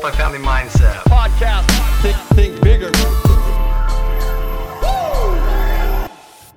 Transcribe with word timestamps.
multifamily 0.00 0.42
mindset. 0.42 0.94
podcast. 1.04 1.66
Think, 2.00 2.16
think 2.34 2.60
bigger. 2.62 2.90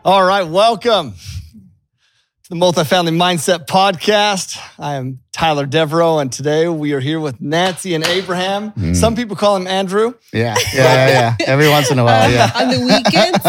All 0.06 0.24
right, 0.24 0.44
welcome 0.44 1.12
to 1.12 2.50
the 2.50 2.56
Multifamily 2.56 3.14
Mindset 3.16 3.66
Podcast. 3.66 4.58
I 4.80 4.96
am 4.96 5.20
Tyler 5.34 5.66
Devereaux, 5.66 6.20
and 6.20 6.32
today 6.32 6.70
we 6.70 6.94
are 6.94 7.02
here 7.02 7.20
with 7.20 7.42
Nancy 7.42 7.94
and 7.96 8.06
Abraham. 8.06 8.70
Hmm. 8.72 8.94
Some 8.94 9.16
people 9.16 9.36
call 9.36 9.58
him 9.58 9.68
Andrew. 9.68 10.14
Yeah, 10.32 10.56
yeah, 10.74 10.84
yeah, 11.08 11.36
yeah. 11.40 11.46
Every 11.46 11.68
once 11.70 11.92
in 11.92 12.00
a 12.00 12.04
while, 12.06 12.32
yeah. 12.32 12.50
on 12.56 12.70
the 12.70 12.80
weekends. 12.80 13.40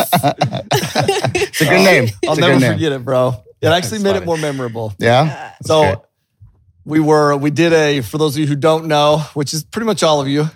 It's 1.36 1.60
a 1.60 1.64
good 1.66 1.84
name. 1.84 2.04
It's 2.04 2.18
I'll 2.28 2.36
a 2.36 2.40
never 2.40 2.54
good 2.54 2.60
name. 2.62 2.72
forget 2.72 2.92
it, 2.92 3.04
bro. 3.04 3.34
It 3.60 3.68
actually 3.68 3.98
That's 3.98 4.04
made 4.04 4.16
it 4.16 4.26
more 4.26 4.38
memorable. 4.38 4.92
Yeah. 4.98 5.24
That's 5.24 5.68
So 5.68 5.82
great. 5.82 5.98
We 6.84 7.00
were 7.00 7.36
we 7.36 7.50
did 7.50 7.72
a 7.72 8.00
for 8.00 8.18
those 8.18 8.36
of 8.36 8.40
you 8.40 8.46
who 8.46 8.56
don't 8.56 8.86
know, 8.86 9.18
which 9.34 9.52
is 9.54 9.64
pretty 9.64 9.86
much 9.86 10.02
all 10.02 10.20
of 10.20 10.28
you. 10.28 10.50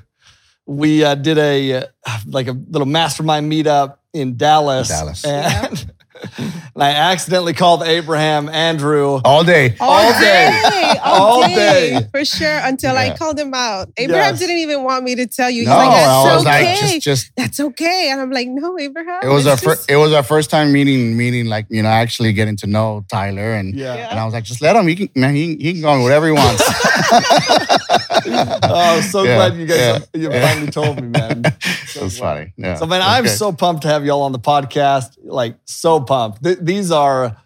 We 0.66 1.02
uh, 1.02 1.14
did 1.14 1.38
a 1.38 1.72
uh, 1.72 1.86
like 2.26 2.48
a 2.48 2.52
little 2.52 2.86
mastermind 2.86 3.50
meetup 3.50 3.96
in 4.12 4.36
Dallas. 4.36 4.88
Dallas. 4.88 5.24
And, 5.24 5.92
and 6.38 6.82
I 6.82 6.90
accidentally 6.90 7.52
called 7.54 7.82
Abraham 7.82 8.48
Andrew. 8.48 9.20
all 9.24 9.44
day. 9.44 9.76
All 9.80 10.12
day. 10.20 10.96
all, 11.02 11.42
All 11.42 11.48
day, 11.48 11.98
day. 12.00 12.06
for 12.10 12.24
sure. 12.24 12.58
Until 12.62 12.96
I 12.96 13.16
called 13.16 13.38
him 13.38 13.52
out. 13.54 13.88
Abraham 13.96 14.32
Yes. 14.34 14.38
didn't 14.38 14.58
even 14.58 14.84
want 14.84 15.04
me 15.04 15.14
to 15.16 15.26
tell 15.26 15.50
you. 15.50 15.60
He's 15.62 15.68
No, 15.68 15.76
like, 15.76 15.90
"That's 15.90 16.08
I 16.08 16.34
was 16.34 16.46
okay. 16.46 16.64
like, 16.72 16.80
just, 16.80 17.00
just. 17.02 17.32
That's 17.36 17.60
okay." 17.60 18.08
And 18.10 18.20
I'm 18.20 18.30
like, 18.30 18.48
"No, 18.48 18.78
Abraham." 18.78 19.20
It 19.22 19.28
was 19.28 19.46
our 19.46 19.56
first. 19.56 19.80
just- 19.82 19.90
It 19.90 19.96
was 19.96 20.12
our 20.12 20.22
first 20.22 20.50
time 20.50 20.72
meeting, 20.72 21.16
meeting 21.16 21.46
like 21.46 21.66
you 21.70 21.82
know, 21.82 21.88
actually 21.88 22.32
getting 22.32 22.56
to 22.58 22.66
know 22.66 23.04
Tyler, 23.10 23.52
and 23.54 23.74
Yeah. 23.74 23.94
Yeah. 23.94 24.10
and 24.10 24.18
I 24.18 24.24
was 24.24 24.34
like, 24.34 24.44
just 24.44 24.60
let 24.62 24.76
him. 24.76 24.86
He 24.86 24.94
can, 24.96 25.08
man, 25.14 25.34
he, 25.34 25.56
he 25.56 25.72
can 25.72 25.82
go 25.82 25.88
on 25.90 26.02
whatever 26.02 26.26
he 26.26 26.32
wants. 26.32 26.62
Oh, 28.10 28.96
I'm 28.96 29.02
so 29.02 29.22
Yeah, 29.24 29.34
glad 29.36 29.56
you 29.58 29.66
guys 29.66 29.78
yeah, 29.78 29.98
you 30.20 30.30
yeah. 30.30 30.46
finally 30.48 30.70
told 30.70 30.96
me, 31.00 31.08
man. 31.08 31.42
That's 31.94 32.18
funny. 32.18 32.52
Yeah. 32.56 32.74
So, 32.76 32.86
man, 32.86 33.00
That's 33.00 33.10
I'm 33.18 33.24
good. 33.24 33.30
so 33.36 33.52
pumped 33.52 33.82
to 33.82 33.88
have 33.88 34.04
y'all 34.04 34.22
on 34.22 34.32
the 34.32 34.38
podcast. 34.38 35.16
Like, 35.22 35.56
so 35.64 36.00
pumped. 36.00 36.42
Th- 36.44 36.58
these 36.60 36.90
are 36.90 37.36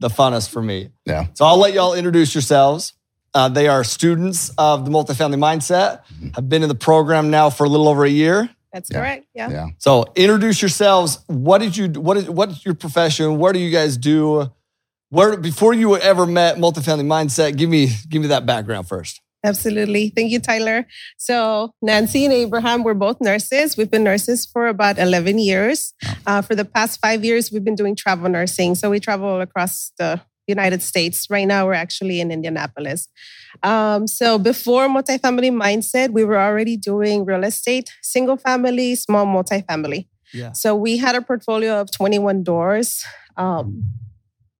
the 0.00 0.08
funnest 0.08 0.50
for 0.50 0.62
me. 0.62 0.90
Yeah. 1.06 1.26
So, 1.34 1.44
I'll 1.44 1.58
let 1.58 1.72
y'all 1.74 1.94
introduce 1.94 2.34
yourselves. 2.34 2.92
Uh, 3.34 3.48
they 3.48 3.66
are 3.68 3.82
students 3.84 4.50
of 4.58 4.84
the 4.84 4.90
multifamily 4.90 5.38
mindset. 5.38 6.00
Have 6.34 6.48
been 6.50 6.62
in 6.62 6.68
the 6.68 6.74
program 6.74 7.30
now 7.30 7.48
for 7.48 7.64
a 7.64 7.68
little 7.68 7.88
over 7.88 8.04
a 8.04 8.10
year. 8.10 8.50
That's 8.74 8.90
Yeah. 8.90 8.98
correct. 8.98 9.26
Yeah. 9.34 9.50
Yeah. 9.50 9.66
So, 9.78 10.04
introduce 10.16 10.60
yourselves. 10.60 11.18
What 11.28 11.58
did 11.58 11.76
you? 11.76 11.88
What 11.88 12.16
is? 12.18 12.28
What's 12.28 12.64
your 12.64 12.74
profession? 12.74 13.38
What 13.38 13.52
do 13.52 13.58
you 13.58 13.70
guys 13.70 13.96
do? 13.96 14.50
Where 15.08 15.36
before 15.38 15.72
you 15.74 15.96
ever 15.96 16.26
met 16.26 16.56
multifamily 16.56 17.04
mindset? 17.06 17.56
Give 17.56 17.68
me 17.70 17.88
give 18.10 18.20
me 18.20 18.28
that 18.28 18.44
background 18.44 18.86
first. 18.88 19.21
Absolutely. 19.44 20.10
Thank 20.10 20.30
you, 20.30 20.38
Tyler. 20.38 20.86
So, 21.18 21.74
Nancy 21.82 22.24
and 22.24 22.32
Abraham, 22.32 22.84
we're 22.84 22.94
both 22.94 23.20
nurses. 23.20 23.76
We've 23.76 23.90
been 23.90 24.04
nurses 24.04 24.46
for 24.46 24.68
about 24.68 24.98
11 24.98 25.38
years. 25.40 25.94
Uh, 26.26 26.42
for 26.42 26.54
the 26.54 26.64
past 26.64 27.00
five 27.00 27.24
years, 27.24 27.50
we've 27.50 27.64
been 27.64 27.74
doing 27.74 27.96
travel 27.96 28.28
nursing. 28.28 28.76
So, 28.76 28.88
we 28.88 29.00
travel 29.00 29.40
across 29.40 29.92
the 29.98 30.20
United 30.46 30.80
States. 30.80 31.26
Right 31.28 31.46
now, 31.46 31.66
we're 31.66 31.72
actually 31.72 32.20
in 32.20 32.30
Indianapolis. 32.30 33.08
Um, 33.64 34.06
so, 34.06 34.38
before 34.38 34.86
multifamily 34.86 35.50
mindset, 35.50 36.10
we 36.10 36.22
were 36.24 36.38
already 36.38 36.76
doing 36.76 37.24
real 37.24 37.42
estate, 37.42 37.90
single 38.00 38.36
family, 38.36 38.94
small 38.94 39.26
multifamily. 39.26 40.06
Yeah. 40.32 40.52
So, 40.52 40.76
we 40.76 40.98
had 40.98 41.16
a 41.16 41.22
portfolio 41.22 41.80
of 41.80 41.90
21 41.90 42.44
doors. 42.44 43.04
Um, 43.36 43.84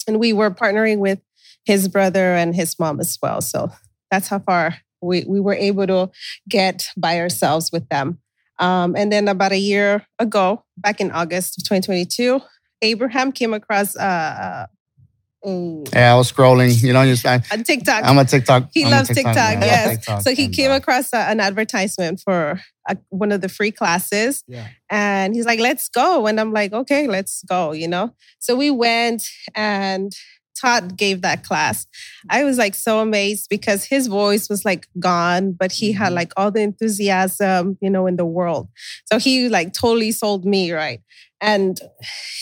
and 0.08 0.18
we 0.18 0.32
were 0.32 0.50
partnering 0.50 0.98
with 0.98 1.20
his 1.64 1.86
brother 1.86 2.34
and 2.34 2.56
his 2.56 2.78
mom 2.78 2.98
as 2.98 3.16
well. 3.22 3.40
So, 3.40 3.70
that's 4.12 4.28
how 4.28 4.38
far 4.38 4.76
we, 5.00 5.24
we 5.26 5.40
were 5.40 5.54
able 5.54 5.86
to 5.86 6.10
get 6.48 6.86
by 6.96 7.18
ourselves 7.18 7.70
with 7.72 7.88
them. 7.88 8.18
Um, 8.58 8.94
and 8.94 9.10
then 9.10 9.26
about 9.26 9.52
a 9.52 9.58
year 9.58 10.06
ago, 10.18 10.64
back 10.76 11.00
in 11.00 11.10
August 11.10 11.58
of 11.58 11.64
2022, 11.64 12.40
Abraham 12.82 13.32
came 13.32 13.54
across 13.54 13.96
uh, 13.96 14.66
Yeah. 15.44 16.12
I 16.12 16.14
was 16.14 16.30
scrolling. 16.30 16.80
You 16.82 16.92
know, 16.92 17.04
just 17.04 17.26
I, 17.26 17.42
a 17.50 17.58
TikTok. 17.64 18.04
I'm 18.04 18.18
a 18.18 18.24
TikTok. 18.24 18.68
He 18.72 18.84
I'm 18.84 18.90
loves 18.90 19.08
TikTok, 19.08 19.34
yeah, 19.34 19.64
yes. 19.64 19.90
TikTok, 19.96 20.22
so 20.22 20.34
he 20.34 20.44
and, 20.44 20.54
came 20.54 20.70
uh, 20.70 20.76
across 20.76 21.12
a, 21.12 21.16
an 21.16 21.40
advertisement 21.40 22.20
for 22.20 22.60
a, 22.86 22.96
one 23.08 23.32
of 23.32 23.40
the 23.40 23.48
free 23.48 23.72
classes. 23.72 24.44
Yeah. 24.46 24.68
And 24.90 25.34
he's 25.34 25.46
like, 25.46 25.58
let's 25.58 25.88
go. 25.88 26.26
And 26.26 26.38
I'm 26.38 26.52
like, 26.52 26.72
okay, 26.72 27.08
let's 27.08 27.42
go, 27.48 27.72
you 27.72 27.88
know? 27.88 28.14
So 28.38 28.54
we 28.54 28.70
went 28.70 29.24
and 29.54 30.12
Todd 30.62 30.96
gave 30.96 31.22
that 31.22 31.44
class. 31.44 31.86
I 32.30 32.44
was 32.44 32.56
like 32.56 32.74
so 32.74 33.00
amazed 33.00 33.48
because 33.48 33.84
his 33.84 34.06
voice 34.06 34.48
was 34.48 34.64
like 34.64 34.86
gone, 34.98 35.52
but 35.52 35.72
he 35.72 35.92
had 35.92 36.06
mm-hmm. 36.06 36.16
like 36.16 36.32
all 36.36 36.50
the 36.50 36.60
enthusiasm, 36.60 37.78
you 37.80 37.90
know, 37.90 38.06
in 38.06 38.16
the 38.16 38.24
world. 38.24 38.68
So 39.06 39.18
he 39.18 39.48
like 39.48 39.72
totally 39.72 40.12
sold 40.12 40.44
me, 40.44 40.72
right? 40.72 41.00
And 41.40 41.80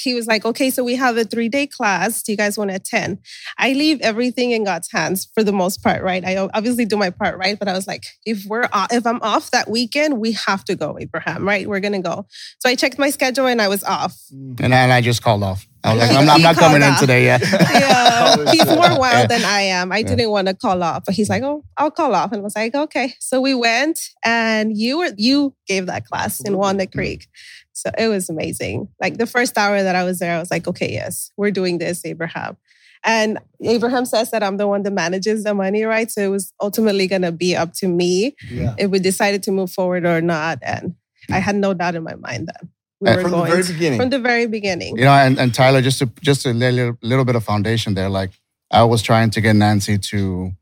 he 0.03 0.12
was 0.12 0.26
like, 0.26 0.44
okay, 0.44 0.69
so 0.69 0.84
we 0.84 0.94
have 0.97 1.16
a 1.16 1.25
three 1.25 1.48
day 1.48 1.66
class. 1.66 2.22
Do 2.22 2.32
you 2.32 2.36
guys 2.36 2.58
want 2.58 2.69
to 2.69 2.76
attend? 2.76 3.19
I 3.56 3.72
leave 3.72 3.98
everything 4.03 4.50
in 4.50 4.64
God's 4.64 4.92
hands 4.92 5.26
for 5.34 5.42
the 5.42 5.52
most 5.52 5.82
part, 5.82 6.02
right? 6.02 6.22
I 6.22 6.37
obviously 6.37 6.84
do 6.84 6.98
my 6.98 7.08
part, 7.08 7.38
right? 7.38 7.58
But 7.58 7.69
I 7.69 7.72
was 7.72 7.87
like, 7.87 8.04
if 8.26 8.44
we're 8.44 8.69
off, 8.75 8.92
if 8.92 9.06
I'm 9.06 9.22
off 9.22 9.52
that 9.52 9.70
weekend, 9.70 10.20
we 10.20 10.32
have 10.32 10.64
to 10.66 10.76
go, 10.76 10.98
Abraham, 11.00 11.48
right? 11.48 11.66
We're 11.66 11.81
gonna 11.81 12.02
go. 12.02 12.26
So 12.58 12.69
I 12.69 12.75
checked 12.75 12.98
my 12.98 13.08
schedule 13.08 13.47
and 13.47 13.62
I 13.62 13.69
was 13.69 13.82
off. 13.84 14.14
And 14.31 14.75
I, 14.75 14.81
and 14.81 14.92
I 14.92 15.00
just 15.00 15.22
called 15.22 15.42
off. 15.42 15.66
I 15.85 15.95
was 15.95 16.01
like, 16.03 16.11
He- 16.11 16.17
I'm 16.21 16.27
not, 16.27 16.37
I'm 16.37 16.43
not 16.43 16.57
coming 16.57 16.81
called 16.83 16.95
in 16.95 16.99
today 17.01 17.25
yet. 17.25 17.43
Yeah, 17.51 18.35
Oh, 18.39 18.47
he's 18.53 18.67
more 18.67 18.99
wild 18.99 19.01
Yeah. 19.01 19.27
than 19.27 19.45
I 19.45 19.61
am. 19.63 19.93
I 19.93 19.99
Yeah. 19.99 20.09
didn't 20.09 20.31
want 20.31 20.49
to 20.49 20.55
call 20.55 20.83
off, 20.83 21.05
but 21.07 21.15
he's 21.15 21.29
like, 21.31 21.43
"Oh, 21.43 21.65
I'll 21.77 21.91
call 21.91 22.15
off," 22.15 22.33
and 22.33 22.41
I 22.41 22.45
was 22.45 22.55
like, 22.55 22.75
"Okay." 22.75 23.15
So 23.19 23.41
we 23.41 23.55
went, 23.55 23.99
and 24.25 24.77
you 24.77 24.99
were 24.99 25.11
you 25.17 25.55
gave 25.67 25.87
that 25.87 26.05
class 26.07 26.39
in 26.41 26.47
Absolutely. 26.49 26.57
Walnut 26.59 26.93
Creek, 26.93 27.27
so 27.73 27.91
it 27.99 28.09
was 28.09 28.29
amazing. 28.29 28.89
Like 29.01 29.17
the 29.19 29.27
first 29.27 29.57
hour 29.59 29.83
that 29.83 29.97
I 29.97 30.05
was 30.05 30.19
there, 30.19 30.37
I 30.37 30.39
was 30.39 30.51
like, 30.51 30.69
"Okay, 30.69 30.93
yes, 30.93 31.31
we're 31.37 31.51
doing 31.51 31.79
this, 31.79 32.05
Abraham." 32.05 32.57
And 33.03 33.39
Abraham 33.62 34.05
says 34.05 34.31
that 34.33 34.43
I'm 34.43 34.59
the 34.59 34.69
one 34.69 34.83
that 34.83 34.91
manages 34.93 35.43
the 35.45 35.55
money, 35.55 35.85
right? 35.85 36.11
So 36.11 36.21
it 36.21 36.29
was 36.29 36.53
ultimately 36.61 37.07
going 37.07 37.23
to 37.23 37.33
be 37.33 37.57
up 37.57 37.73
to 37.81 37.89
me 37.89 38.37
Yeah. 38.51 38.75
if 38.79 38.91
we 38.91 38.99
decided 38.99 39.43
to 39.45 39.53
move 39.53 39.73
forward 39.73 40.05
or 40.05 40.21
not. 40.21 40.59
And 40.61 40.95
I 41.31 41.39
had 41.39 41.57
no 41.57 41.73
doubt 41.73 41.95
in 41.95 42.03
my 42.03 42.17
mind 42.17 42.49
that 42.49 42.61
we 43.00 43.09
Uh, 43.09 43.16
were 43.16 43.22
From 43.22 43.31
the 43.33 43.43
very 43.44 43.62
beginning. 43.65 44.00
from 44.00 44.11
the 44.11 44.19
very 44.21 44.47
beginning. 44.47 44.97
You 44.99 45.05
know, 45.05 45.12
and, 45.12 45.38
and 45.38 45.55
Tyler, 45.55 45.83
just 45.83 45.99
to 46.00 46.11
just 46.22 46.47
a 46.47 46.53
little, 46.53 46.99
little 47.03 47.25
bit 47.25 47.37
of 47.37 47.44
foundation 47.44 47.94
there. 47.94 48.09
Like 48.11 48.31
I 48.71 48.84
was 48.84 49.03
trying 49.03 49.31
to 49.31 49.41
get 49.41 49.56
Nancy 49.56 49.99
to 49.99 50.53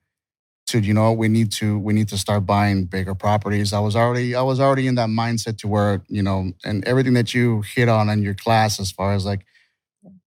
to 0.69 0.81
you 0.81 0.95
know 0.95 1.13
we 1.13 1.29
need 1.29 1.51
to 1.53 1.79
we 1.79 1.93
need 1.95 2.09
to 2.09 2.19
start 2.19 2.47
buying 2.47 2.85
bigger 2.85 3.15
properties. 3.15 3.73
I 3.73 3.81
was 3.81 3.97
already 3.97 4.35
I 4.35 4.43
was 4.43 4.61
already 4.61 4.87
in 4.87 4.97
that 4.97 5.09
mindset 5.09 5.59
to 5.59 5.69
where 5.69 6.03
you 6.09 6.23
know 6.23 6.53
and 6.65 6.85
everything 6.87 7.15
that 7.15 7.35
you 7.35 7.63
hit 7.75 7.89
on 7.89 8.09
in 8.11 8.23
your 8.23 8.35
class 8.35 8.79
as 8.81 8.91
far 8.93 9.13
as 9.15 9.25
like 9.27 9.41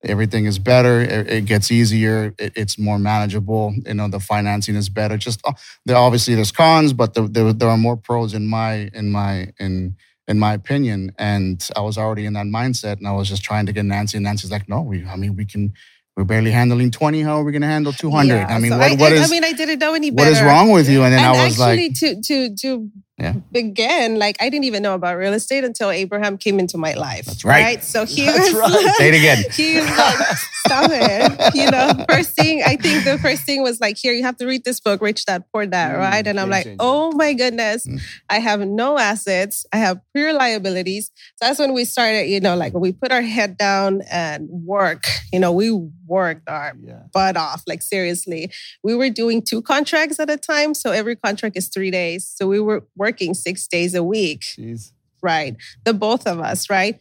everything 0.03 0.45
is 0.45 0.59
better 0.59 1.01
it, 1.01 1.29
it 1.29 1.45
gets 1.45 1.71
easier 1.71 2.33
it, 2.39 2.53
it's 2.55 2.77
more 2.79 2.99
manageable 2.99 3.73
you 3.85 3.93
know 3.93 4.07
the 4.07 4.19
financing 4.19 4.75
is 4.75 4.89
better 4.89 5.17
just 5.17 5.41
uh, 5.45 5.53
there 5.85 5.97
obviously 5.97 6.35
there's 6.35 6.51
cons 6.51 6.93
but 6.93 7.13
there, 7.13 7.27
there 7.53 7.69
are 7.69 7.77
more 7.77 7.97
pros 7.97 8.33
in 8.33 8.47
my 8.47 8.89
in 8.93 9.11
my 9.11 9.51
in 9.59 9.95
in 10.31 10.39
my 10.39 10.53
opinion. 10.53 11.11
And 11.19 11.57
I 11.75 11.81
was 11.81 11.97
already 11.97 12.25
in 12.25 12.33
that 12.33 12.47
mindset, 12.47 12.97
and 12.97 13.07
I 13.07 13.11
was 13.11 13.29
just 13.29 13.43
trying 13.43 13.65
to 13.67 13.73
get 13.73 13.85
Nancy. 13.85 14.17
And 14.17 14.23
Nancy's 14.23 14.51
like, 14.51 14.67
"No, 14.67 14.81
we. 14.81 15.05
I 15.05 15.15
mean, 15.15 15.35
we 15.35 15.45
can. 15.45 15.73
We're 16.17 16.25
barely 16.25 16.51
handling 16.51 16.91
twenty. 16.91 17.21
How 17.21 17.37
are 17.39 17.43
we 17.43 17.51
going 17.53 17.61
to 17.61 17.67
handle 17.75 17.93
two 17.93 18.11
hundred? 18.11 18.35
Yeah, 18.35 18.55
I 18.55 18.59
mean, 18.59 18.71
so 18.71 18.77
what, 18.77 18.91
I, 18.91 18.95
what 18.95 19.13
I- 19.13 19.27
mean, 19.27 19.45
I 19.45 19.53
didn't 19.53 19.79
know 19.79 19.93
any 19.93 20.09
what 20.11 20.23
better. 20.25 20.31
is 20.31 20.41
wrong 20.41 20.69
with 20.71 20.89
you?" 20.89 21.03
And 21.03 21.13
then 21.13 21.19
and 21.23 21.37
I 21.37 21.45
was 21.45 21.59
actually, 21.59 21.87
like, 21.89 21.99
to 21.99 22.21
to 22.21 22.55
to 22.55 22.89
Yeah. 23.21 23.33
begin, 23.51 24.17
like 24.17 24.35
I 24.41 24.49
didn't 24.49 24.65
even 24.65 24.81
know 24.83 24.95
about 24.95 25.17
real 25.17 25.33
estate 25.33 25.63
until 25.63 25.89
Abraham 25.91 26.37
came 26.37 26.59
into 26.59 26.77
my 26.77 26.93
life. 26.93 27.25
That's 27.25 27.45
right. 27.45 27.83
So 27.83 28.05
he 28.05 28.25
That's 28.25 28.51
was 28.51 28.53
right. 28.53 28.95
"Say 28.97 29.09
it 29.09 29.15
again." 29.15 29.43
he 29.53 29.75
was 29.79 29.89
like, 29.97 30.37
stop 30.65 30.89
it. 30.91 31.55
You 31.55 31.69
know, 31.69 32.05
first 32.09 32.35
thing, 32.35 32.63
I 32.65 32.75
think 32.77 33.03
the 33.05 33.17
first 33.19 33.43
thing 33.43 33.61
was 33.61 33.79
like, 33.79 33.97
here, 33.97 34.13
you 34.13 34.23
have 34.23 34.37
to 34.37 34.45
read 34.47 34.63
this 34.65 34.79
book, 34.79 35.01
Rich 35.01 35.25
Dad, 35.25 35.43
Poor 35.53 35.65
Dad, 35.65 35.95
Mm, 35.95 35.99
right? 35.99 36.25
And 36.27 36.39
I'm 36.39 36.49
like, 36.49 36.63
changer. 36.65 36.77
oh 36.79 37.11
my 37.11 37.33
goodness, 37.33 37.85
Mm. 37.85 38.01
I 38.29 38.39
have 38.39 38.61
no 38.61 38.97
assets. 38.97 39.65
I 39.73 39.77
have 39.77 39.99
pure 40.15 40.33
liabilities. 40.33 41.11
So 41.35 41.45
that's 41.47 41.59
when 41.59 41.73
we 41.73 41.85
started, 41.85 42.27
you 42.29 42.39
know, 42.39 42.55
like 42.55 42.73
we 42.73 42.91
put 42.91 43.11
our 43.11 43.21
head 43.21 43.57
down 43.57 44.01
and 44.11 44.47
work. 44.49 45.03
You 45.33 45.39
know, 45.39 45.51
we 45.51 45.71
worked 46.07 46.47
our 46.49 46.73
Yeah. 46.83 47.03
butt 47.13 47.37
off, 47.37 47.63
like 47.67 47.81
seriously. 47.81 48.51
We 48.83 48.95
were 48.95 49.09
doing 49.09 49.41
two 49.41 49.61
contracts 49.61 50.19
at 50.19 50.29
a 50.29 50.37
time. 50.37 50.73
So 50.73 50.91
every 50.91 51.15
contract 51.15 51.55
is 51.57 51.67
three 51.69 51.91
days. 51.91 52.25
So 52.35 52.47
we 52.47 52.59
were 52.59 52.83
working 52.95 53.10
six 53.33 53.67
days 53.67 53.95
a 53.95 54.03
week 54.03 54.41
Jeez. 54.57 54.91
right? 55.21 55.55
The 55.83 55.93
both 55.93 56.25
of 56.27 56.39
us, 56.39 56.69
right? 56.69 56.99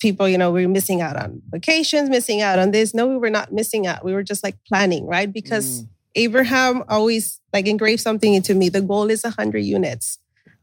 People, 0.00 0.28
you 0.28 0.38
know, 0.38 0.52
we 0.52 0.64
were 0.64 0.72
missing 0.72 1.00
out 1.00 1.16
on 1.16 1.42
vacations, 1.50 2.08
missing 2.08 2.40
out 2.40 2.58
on 2.58 2.70
this. 2.70 2.94
No, 2.94 3.06
we 3.06 3.16
were 3.16 3.30
not 3.30 3.52
missing 3.52 3.86
out. 3.86 4.04
We 4.04 4.12
were 4.12 4.22
just 4.22 4.44
like 4.44 4.56
planning, 4.66 5.06
right? 5.06 5.32
Because 5.32 5.82
Mm. 5.82 5.88
Abraham 6.14 6.84
always 6.88 7.40
like 7.52 7.66
engraved 7.66 8.00
something 8.00 8.32
into 8.34 8.54
me. 8.54 8.68
The 8.68 8.80
goal 8.80 9.10
is 9.10 9.24
100 9.24 9.58
units. 9.60 10.18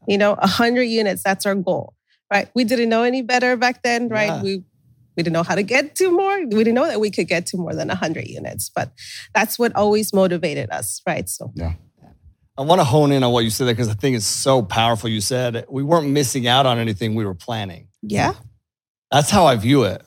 You 0.08 0.18
know, 0.18 0.34
100 0.34 0.82
units, 0.84 1.22
that's 1.22 1.44
our 1.46 1.54
goal, 1.54 1.94
right? 2.32 2.48
We 2.54 2.64
didn't 2.64 2.88
know 2.88 3.02
any 3.02 3.22
better 3.22 3.56
back 3.56 3.82
then, 3.82 4.08
right? 4.08 4.26
Yeah. 4.28 4.42
We 4.42 4.64
we 5.16 5.22
didn't 5.22 5.32
know 5.32 5.42
how 5.42 5.54
to 5.54 5.62
get 5.62 5.94
to 5.96 6.10
more. 6.12 6.40
We 6.40 6.62
didn't 6.62 6.74
know 6.74 6.86
that 6.86 7.00
we 7.00 7.10
could 7.10 7.26
get 7.26 7.46
to 7.46 7.56
more 7.56 7.74
than 7.74 7.88
100 7.88 8.26
units, 8.28 8.70
but 8.74 8.90
that's 9.34 9.58
what 9.58 9.74
always 9.74 10.12
motivated 10.12 10.70
us, 10.70 11.00
right? 11.06 11.26
So 11.26 11.52
I 12.58 12.62
want 12.62 12.80
to 12.80 12.84
hone 12.84 13.12
in 13.12 13.22
on 13.22 13.32
what 13.32 13.44
you 13.44 13.50
said 13.50 13.66
there 13.66 13.74
because 13.74 13.88
I 13.88 13.94
think 13.94 14.16
it's 14.16 14.26
so 14.26 14.62
powerful. 14.62 15.10
You 15.10 15.20
said 15.20 15.66
we 15.68 15.82
weren't 15.82 16.08
missing 16.08 16.46
out 16.46 16.64
on 16.66 16.78
anything 16.78 17.14
we 17.14 17.24
were 17.24 17.34
planning. 17.34 17.88
Yeah. 18.02 18.32
That's 19.10 19.30
how 19.30 19.46
I 19.46 19.56
view 19.56 19.84
it. 19.84 20.02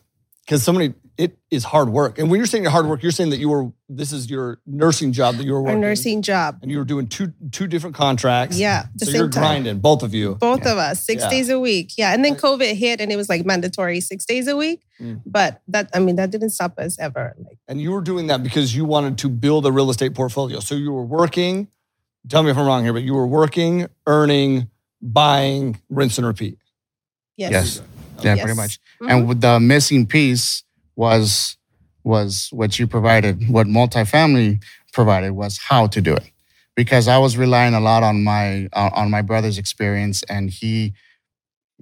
Because 0.46 0.64
so 0.64 0.74
many, 0.74 0.94
it 1.18 1.38
is 1.52 1.64
hard 1.64 1.90
work. 1.90 2.18
And 2.18 2.32
when 2.32 2.40
you're 2.40 2.48
saying 2.48 2.66
hard 2.66 2.88
work, 2.88 3.04
you're 3.04 3.12
saying 3.12 3.30
that 3.32 3.38
you 3.40 3.50
were, 3.50 3.72
this 3.88 4.12
is 4.12 4.30
your 4.32 4.60
nursing 4.66 5.12
job 5.12 5.36
that 5.36 5.44
you 5.46 5.52
were 5.52 5.60
Our 5.60 5.64
working. 5.66 5.82
nursing 5.82 6.22
job. 6.24 6.58
And 6.62 6.72
you 6.72 6.80
were 6.80 6.86
doing 6.86 7.08
two 7.08 7.34
two 7.52 7.68
different 7.68 7.96
contracts. 7.96 8.58
Yeah. 8.58 8.86
The 8.96 9.06
So 9.06 9.12
same 9.12 9.20
you're 9.20 9.30
time. 9.30 9.44
grinding, 9.44 9.80
both 9.80 10.02
of 10.02 10.14
you. 10.16 10.36
Both 10.36 10.66
of 10.66 10.78
us, 10.78 11.04
six 11.06 11.22
Yeah. 11.24 11.30
days 11.30 11.50
a 11.50 11.60
week. 11.60 11.92
Yeah. 11.98 12.14
And 12.14 12.26
then 12.26 12.36
COVID 12.36 12.74
hit 12.76 13.00
and 13.00 13.12
it 13.12 13.16
was 13.16 13.30
like 13.30 13.46
mandatory 13.46 14.00
six 14.02 14.26
days 14.26 14.48
a 14.48 14.56
week. 14.56 14.82
Mm. 15.00 15.22
But 15.26 15.62
that, 15.68 15.90
I 15.94 16.00
mean, 16.00 16.16
that 16.16 16.32
didn't 16.32 16.50
stop 16.52 16.80
us 16.80 16.98
ever. 17.00 17.36
Like, 17.38 17.58
And 17.68 17.80
you 17.82 17.92
were 17.92 18.02
doing 18.02 18.28
that 18.28 18.42
because 18.42 18.76
you 18.76 18.86
wanted 18.86 19.18
to 19.20 19.30
build 19.30 19.66
a 19.68 19.72
real 19.72 19.90
estate 19.92 20.16
portfolio. 20.16 20.60
So 20.62 20.74
you 20.76 20.92
were 20.92 21.06
working, 21.06 21.68
tell 22.28 22.44
me 22.44 22.52
if 22.52 22.58
I'm 22.58 22.66
wrong 22.66 22.84
here, 22.84 22.94
but 22.94 23.04
you 23.04 23.14
were 23.14 23.28
working, 23.28 23.88
earning, 24.08 24.70
buying, 25.02 25.80
rinse 25.90 26.18
and 26.18 26.28
repeat. 26.28 26.58
yes. 27.38 27.52
Yes. 27.52 27.82
Yeah, 28.22 28.34
Yes. 28.36 28.44
pretty 28.44 28.58
much. 28.58 28.80
Mhm. 29.02 29.10
And 29.12 29.28
with 29.30 29.40
the 29.42 29.60
missing 29.62 30.06
piece 30.06 30.64
was 30.98 31.56
was 32.04 32.50
what 32.52 32.78
you 32.80 32.88
provided, 32.88 33.48
what 33.50 33.68
multifamily 33.68 34.62
provided 34.94 35.32
was 35.32 35.58
how 35.58 35.88
to 35.88 36.02
do 36.02 36.14
it, 36.16 36.24
because 36.76 37.08
I 37.08 37.18
was 37.18 37.38
relying 37.38 37.74
a 37.74 37.80
lot 37.80 38.04
on 38.04 38.24
my 38.24 38.68
uh, 38.74 38.90
on 38.94 39.10
my 39.10 39.22
brother's 39.22 39.58
experience, 39.58 40.24
and 40.24 40.50
he, 40.50 40.94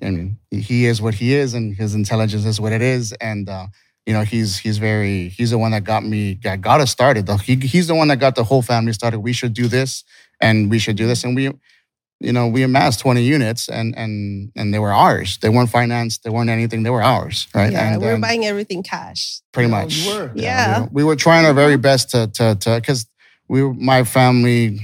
and 0.02 0.36
he 0.52 0.86
is 0.86 1.02
what 1.02 1.16
he 1.16 1.34
is, 1.34 1.54
and 1.56 1.76
his 1.76 1.96
intelligence 1.96 2.46
is 2.46 2.60
what 2.62 2.72
it 2.72 2.82
is, 2.84 3.14
and 3.14 3.50
uh, 3.50 3.68
you 4.06 4.14
know 4.14 4.22
he's 4.24 4.58
he's 4.58 4.78
very 4.78 5.30
he's 5.30 5.50
the 5.52 5.58
one 5.58 5.72
that 5.72 5.84
got 5.84 6.04
me 6.06 6.36
got, 6.36 6.62
got 6.62 6.82
us 6.82 6.92
started. 6.92 7.26
Though 7.26 7.38
he 7.38 7.56
he's 7.56 7.88
the 7.88 7.96
one 7.96 8.10
that 8.10 8.18
got 8.20 8.36
the 8.36 8.44
whole 8.44 8.62
family 8.62 8.94
started. 8.94 9.20
We 9.22 9.34
should 9.34 9.54
do 9.54 9.68
this, 9.68 10.04
and 10.40 10.70
we 10.70 10.80
should 10.80 10.96
do 10.98 11.08
this, 11.08 11.24
and 11.24 11.36
we 11.36 11.52
you 12.20 12.34
know, 12.34 12.48
we 12.48 12.64
amassed 12.64 13.00
20 13.02 13.22
units 13.22 13.70
and 13.70 13.96
and 13.96 14.52
and 14.56 14.74
they 14.74 14.80
were 14.80 14.92
ours. 14.92 15.38
They 15.38 15.50
weren't 15.50 15.70
financed, 15.70 16.24
they 16.24 16.32
weren't 16.32 16.50
anything, 16.50 16.82
they 16.84 16.90
were 16.90 17.04
ours, 17.04 17.48
right? 17.54 17.72
Yeah. 17.72 17.92
and 17.94 18.02
we 18.02 18.08
were 18.08 18.16
um, 18.16 18.22
buying 18.22 18.44
everything 18.44 18.82
cash. 18.82 19.42
pretty 19.52 19.70
much. 19.70 19.94
you 19.98 20.16
were. 20.16 20.32
Yeah. 20.34 20.80
we 20.80 20.82
were, 20.84 20.90
we 20.94 21.04
were 21.04 21.16
trying 21.16 21.46
our 21.46 21.54
very 21.54 21.78
best 21.78 22.10
to 22.12 22.26
to 22.34 22.56
to 22.56 22.82
cuz 22.82 23.06
we 23.48 23.62
were, 23.62 23.74
my 23.76 24.04
family 24.04 24.80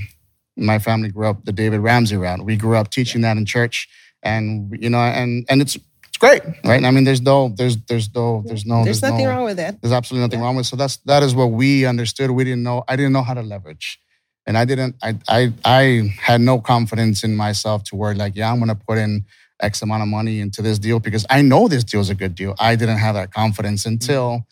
my 0.55 0.77
family 0.77 1.09
grew 1.09 1.27
up 1.27 1.43
the 1.45 1.51
David 1.51 1.79
Ramsey 1.79 2.17
route. 2.17 2.45
We 2.45 2.55
grew 2.55 2.75
up 2.77 2.91
teaching 2.91 3.21
that 3.21 3.35
in 3.37 3.45
church 3.45 3.87
and 4.21 4.77
you 4.79 4.89
know 4.91 4.99
and 4.99 5.43
and 5.49 5.59
it's 5.59 5.75
it's 6.07 6.17
great, 6.19 6.43
right? 6.63 6.83
I 6.85 6.91
mean 6.91 7.03
there's 7.03 7.21
no 7.21 7.49
there's 7.57 7.77
there's 7.89 8.13
no 8.13 8.43
there's 8.45 8.63
no 8.67 8.83
There's 8.83 9.01
nothing 9.01 9.25
no, 9.25 9.31
wrong 9.31 9.43
with 9.45 9.59
it. 9.59 9.81
there's 9.81 9.91
absolutely 9.99 10.27
nothing 10.27 10.39
Yeah. 10.39 10.45
wrong 10.45 10.55
with. 10.55 10.67
it. 10.67 10.69
So 10.69 10.75
that's 10.75 10.97
that 11.11 11.23
is 11.23 11.33
what 11.33 11.49
we 11.49 11.87
understood. 11.87 12.29
We 12.29 12.43
didn't 12.43 12.61
know. 12.61 12.83
I 12.87 12.95
didn't 12.95 13.13
know 13.13 13.23
how 13.23 13.33
to 13.33 13.41
leverage, 13.41 13.97
and 14.45 14.57
I 14.57 14.65
didn't. 14.65 14.95
I 15.01 15.17
I 15.27 15.53
I 15.63 16.15
had 16.19 16.41
no 16.41 16.59
confidence 16.59 17.23
in 17.23 17.35
myself 17.35 17.83
to 17.85 17.95
where 17.95 18.13
like, 18.13 18.35
yeah, 18.35 18.51
I'm 18.51 18.59
gonna 18.59 18.75
put 18.75 18.97
in 18.97 19.25
X 19.61 19.81
amount 19.81 20.03
of 20.03 20.09
money 20.09 20.39
into 20.39 20.61
this 20.61 20.79
deal 20.79 20.99
because 20.99 21.25
I 21.29 21.41
know 21.41 21.67
this 21.67 21.83
deal 21.83 22.01
is 22.01 22.09
a 22.09 22.15
good 22.15 22.35
deal. 22.35 22.55
I 22.59 22.75
didn't 22.75 22.97
have 22.97 23.15
that 23.15 23.33
confidence 23.33 23.83
mm-hmm. 23.83 23.93
until 23.93 24.45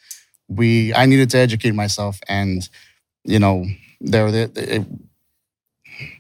we. 0.48 0.94
I 0.94 1.06
needed 1.06 1.30
to 1.32 1.38
educate 1.38 1.74
myself, 1.74 2.20
and 2.28 2.68
you 3.24 3.40
know, 3.40 3.66
there 4.00 4.32
the, 4.32 4.52
it, 4.56 4.86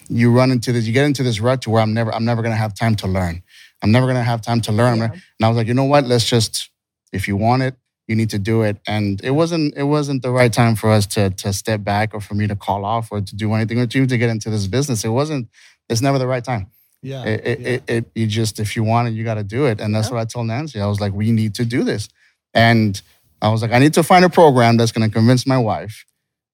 you 0.09 0.31
run 0.31 0.51
into 0.51 0.71
this. 0.71 0.85
You 0.85 0.93
get 0.93 1.05
into 1.05 1.23
this 1.23 1.39
rut 1.39 1.61
to 1.63 1.69
where 1.69 1.81
I'm 1.81 1.93
never. 1.93 2.13
I'm 2.13 2.25
never 2.25 2.41
gonna 2.41 2.55
have 2.55 2.73
time 2.73 2.95
to 2.97 3.07
learn. 3.07 3.41
I'm 3.81 3.91
never 3.91 4.07
gonna 4.07 4.23
have 4.23 4.41
time 4.41 4.61
to 4.61 4.71
learn. 4.71 4.99
Yeah. 4.99 5.11
and 5.11 5.43
I 5.43 5.47
was 5.47 5.57
like, 5.57 5.67
you 5.67 5.73
know 5.73 5.85
what? 5.85 6.05
Let's 6.05 6.27
just, 6.27 6.69
if 7.11 7.27
you 7.27 7.35
want 7.35 7.63
it, 7.63 7.75
you 8.07 8.15
need 8.15 8.29
to 8.31 8.39
do 8.39 8.61
it. 8.63 8.77
And 8.87 9.21
it 9.23 9.31
wasn't, 9.31 9.75
it 9.77 9.83
wasn't 9.83 10.21
the 10.21 10.31
right 10.31 10.51
time 10.51 10.75
for 10.75 10.89
us 10.91 11.05
to 11.07 11.29
to 11.29 11.53
step 11.53 11.83
back 11.83 12.13
or 12.13 12.21
for 12.21 12.33
me 12.35 12.47
to 12.47 12.55
call 12.55 12.83
off 12.85 13.09
or 13.11 13.21
to 13.21 13.35
do 13.35 13.53
anything 13.53 13.79
or 13.79 13.87
to, 13.87 14.05
to 14.05 14.17
get 14.17 14.29
into 14.29 14.49
this 14.49 14.67
business. 14.67 15.05
It 15.05 15.09
wasn't. 15.09 15.47
It's 15.89 16.01
never 16.01 16.17
the 16.19 16.27
right 16.27 16.43
time. 16.43 16.67
Yeah. 17.03 17.23
It, 17.25 17.47
it, 17.47 17.59
yeah. 17.59 17.67
it, 17.69 17.83
it 17.87 18.05
you 18.15 18.27
just 18.27 18.59
if 18.59 18.75
you 18.75 18.83
want 18.83 19.07
it, 19.07 19.11
you 19.11 19.23
got 19.23 19.35
to 19.35 19.43
do 19.43 19.65
it. 19.65 19.79
And 19.81 19.93
that's 19.95 20.09
Yeah. 20.09 20.15
what 20.15 20.21
I 20.21 20.25
told 20.25 20.47
Nancy. 20.47 20.79
I 20.81 20.87
was 20.87 20.99
like, 20.99 21.13
we 21.13 21.31
need 21.31 21.55
to 21.55 21.65
do 21.65 21.83
this. 21.83 22.09
And 22.53 23.01
I 23.41 23.49
was 23.49 23.61
like, 23.61 23.71
I 23.71 23.79
need 23.79 23.93
to 23.95 24.03
find 24.03 24.23
a 24.25 24.29
program 24.29 24.77
that's 24.77 24.91
going 24.91 25.09
to 25.09 25.13
convince 25.13 25.47
my 25.47 25.57
wife 25.57 26.05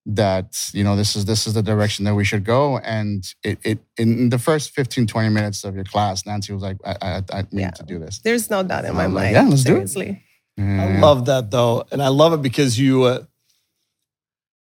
that 0.09 0.69
you 0.73 0.85
know 0.85 0.95
this 0.95 1.17
is 1.17 1.25
this 1.25 1.45
is 1.47 1.53
the 1.53 1.61
direction 1.61 2.05
that 2.05 2.15
we 2.15 2.23
should 2.23 2.45
go 2.45 2.77
and 2.77 3.33
it, 3.43 3.59
it 3.65 3.79
in 3.97 4.29
the 4.29 4.39
first 4.39 4.71
15 4.71 5.05
20 5.05 5.27
minutes 5.27 5.65
of 5.65 5.75
your 5.75 5.83
class 5.83 6.25
nancy 6.25 6.53
was 6.53 6.63
like 6.63 6.77
i 6.85 6.95
i, 7.01 7.23
I 7.33 7.41
need 7.51 7.61
Yeah. 7.63 7.71
to 7.71 7.83
do 7.83 7.99
this 7.99 8.19
There's 8.23 8.49
no 8.49 8.63
doubt 8.63 8.85
in 8.85 8.95
my 8.95 9.03
I'm 9.03 9.13
like, 9.13 9.33
mind. 9.33 9.35
yeah, 9.35 9.49
let's 9.49 9.65
do 9.65 9.75
it. 9.75 10.17
Seriously. 10.57 10.97
I 10.97 10.99
love 10.99 11.25
that 11.25 11.51
though. 11.51 11.85
And 11.91 12.01
I 12.01 12.07
love 12.09 12.33
it 12.33 12.41
because 12.41 12.79
you, 12.79 13.03
uh, 13.03 13.23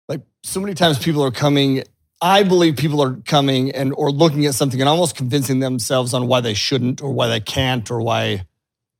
like, 0.07 0.21
so 0.43 0.59
many 0.59 0.73
times 0.73 0.99
people 0.99 1.23
are 1.23 1.31
coming. 1.31 1.83
I 2.21 2.43
believe 2.43 2.77
people 2.77 3.01
are 3.03 3.15
coming 3.25 3.71
and 3.71 3.93
or 3.95 4.11
looking 4.11 4.45
at 4.45 4.55
something 4.55 4.79
and 4.79 4.89
almost 4.89 5.15
convincing 5.15 5.59
themselves 5.59 6.13
on 6.13 6.27
why 6.27 6.41
they 6.41 6.53
shouldn't 6.53 7.01
or 7.01 7.11
why 7.11 7.27
they 7.27 7.39
can't 7.39 7.89
or 7.91 8.01
why, 8.01 8.45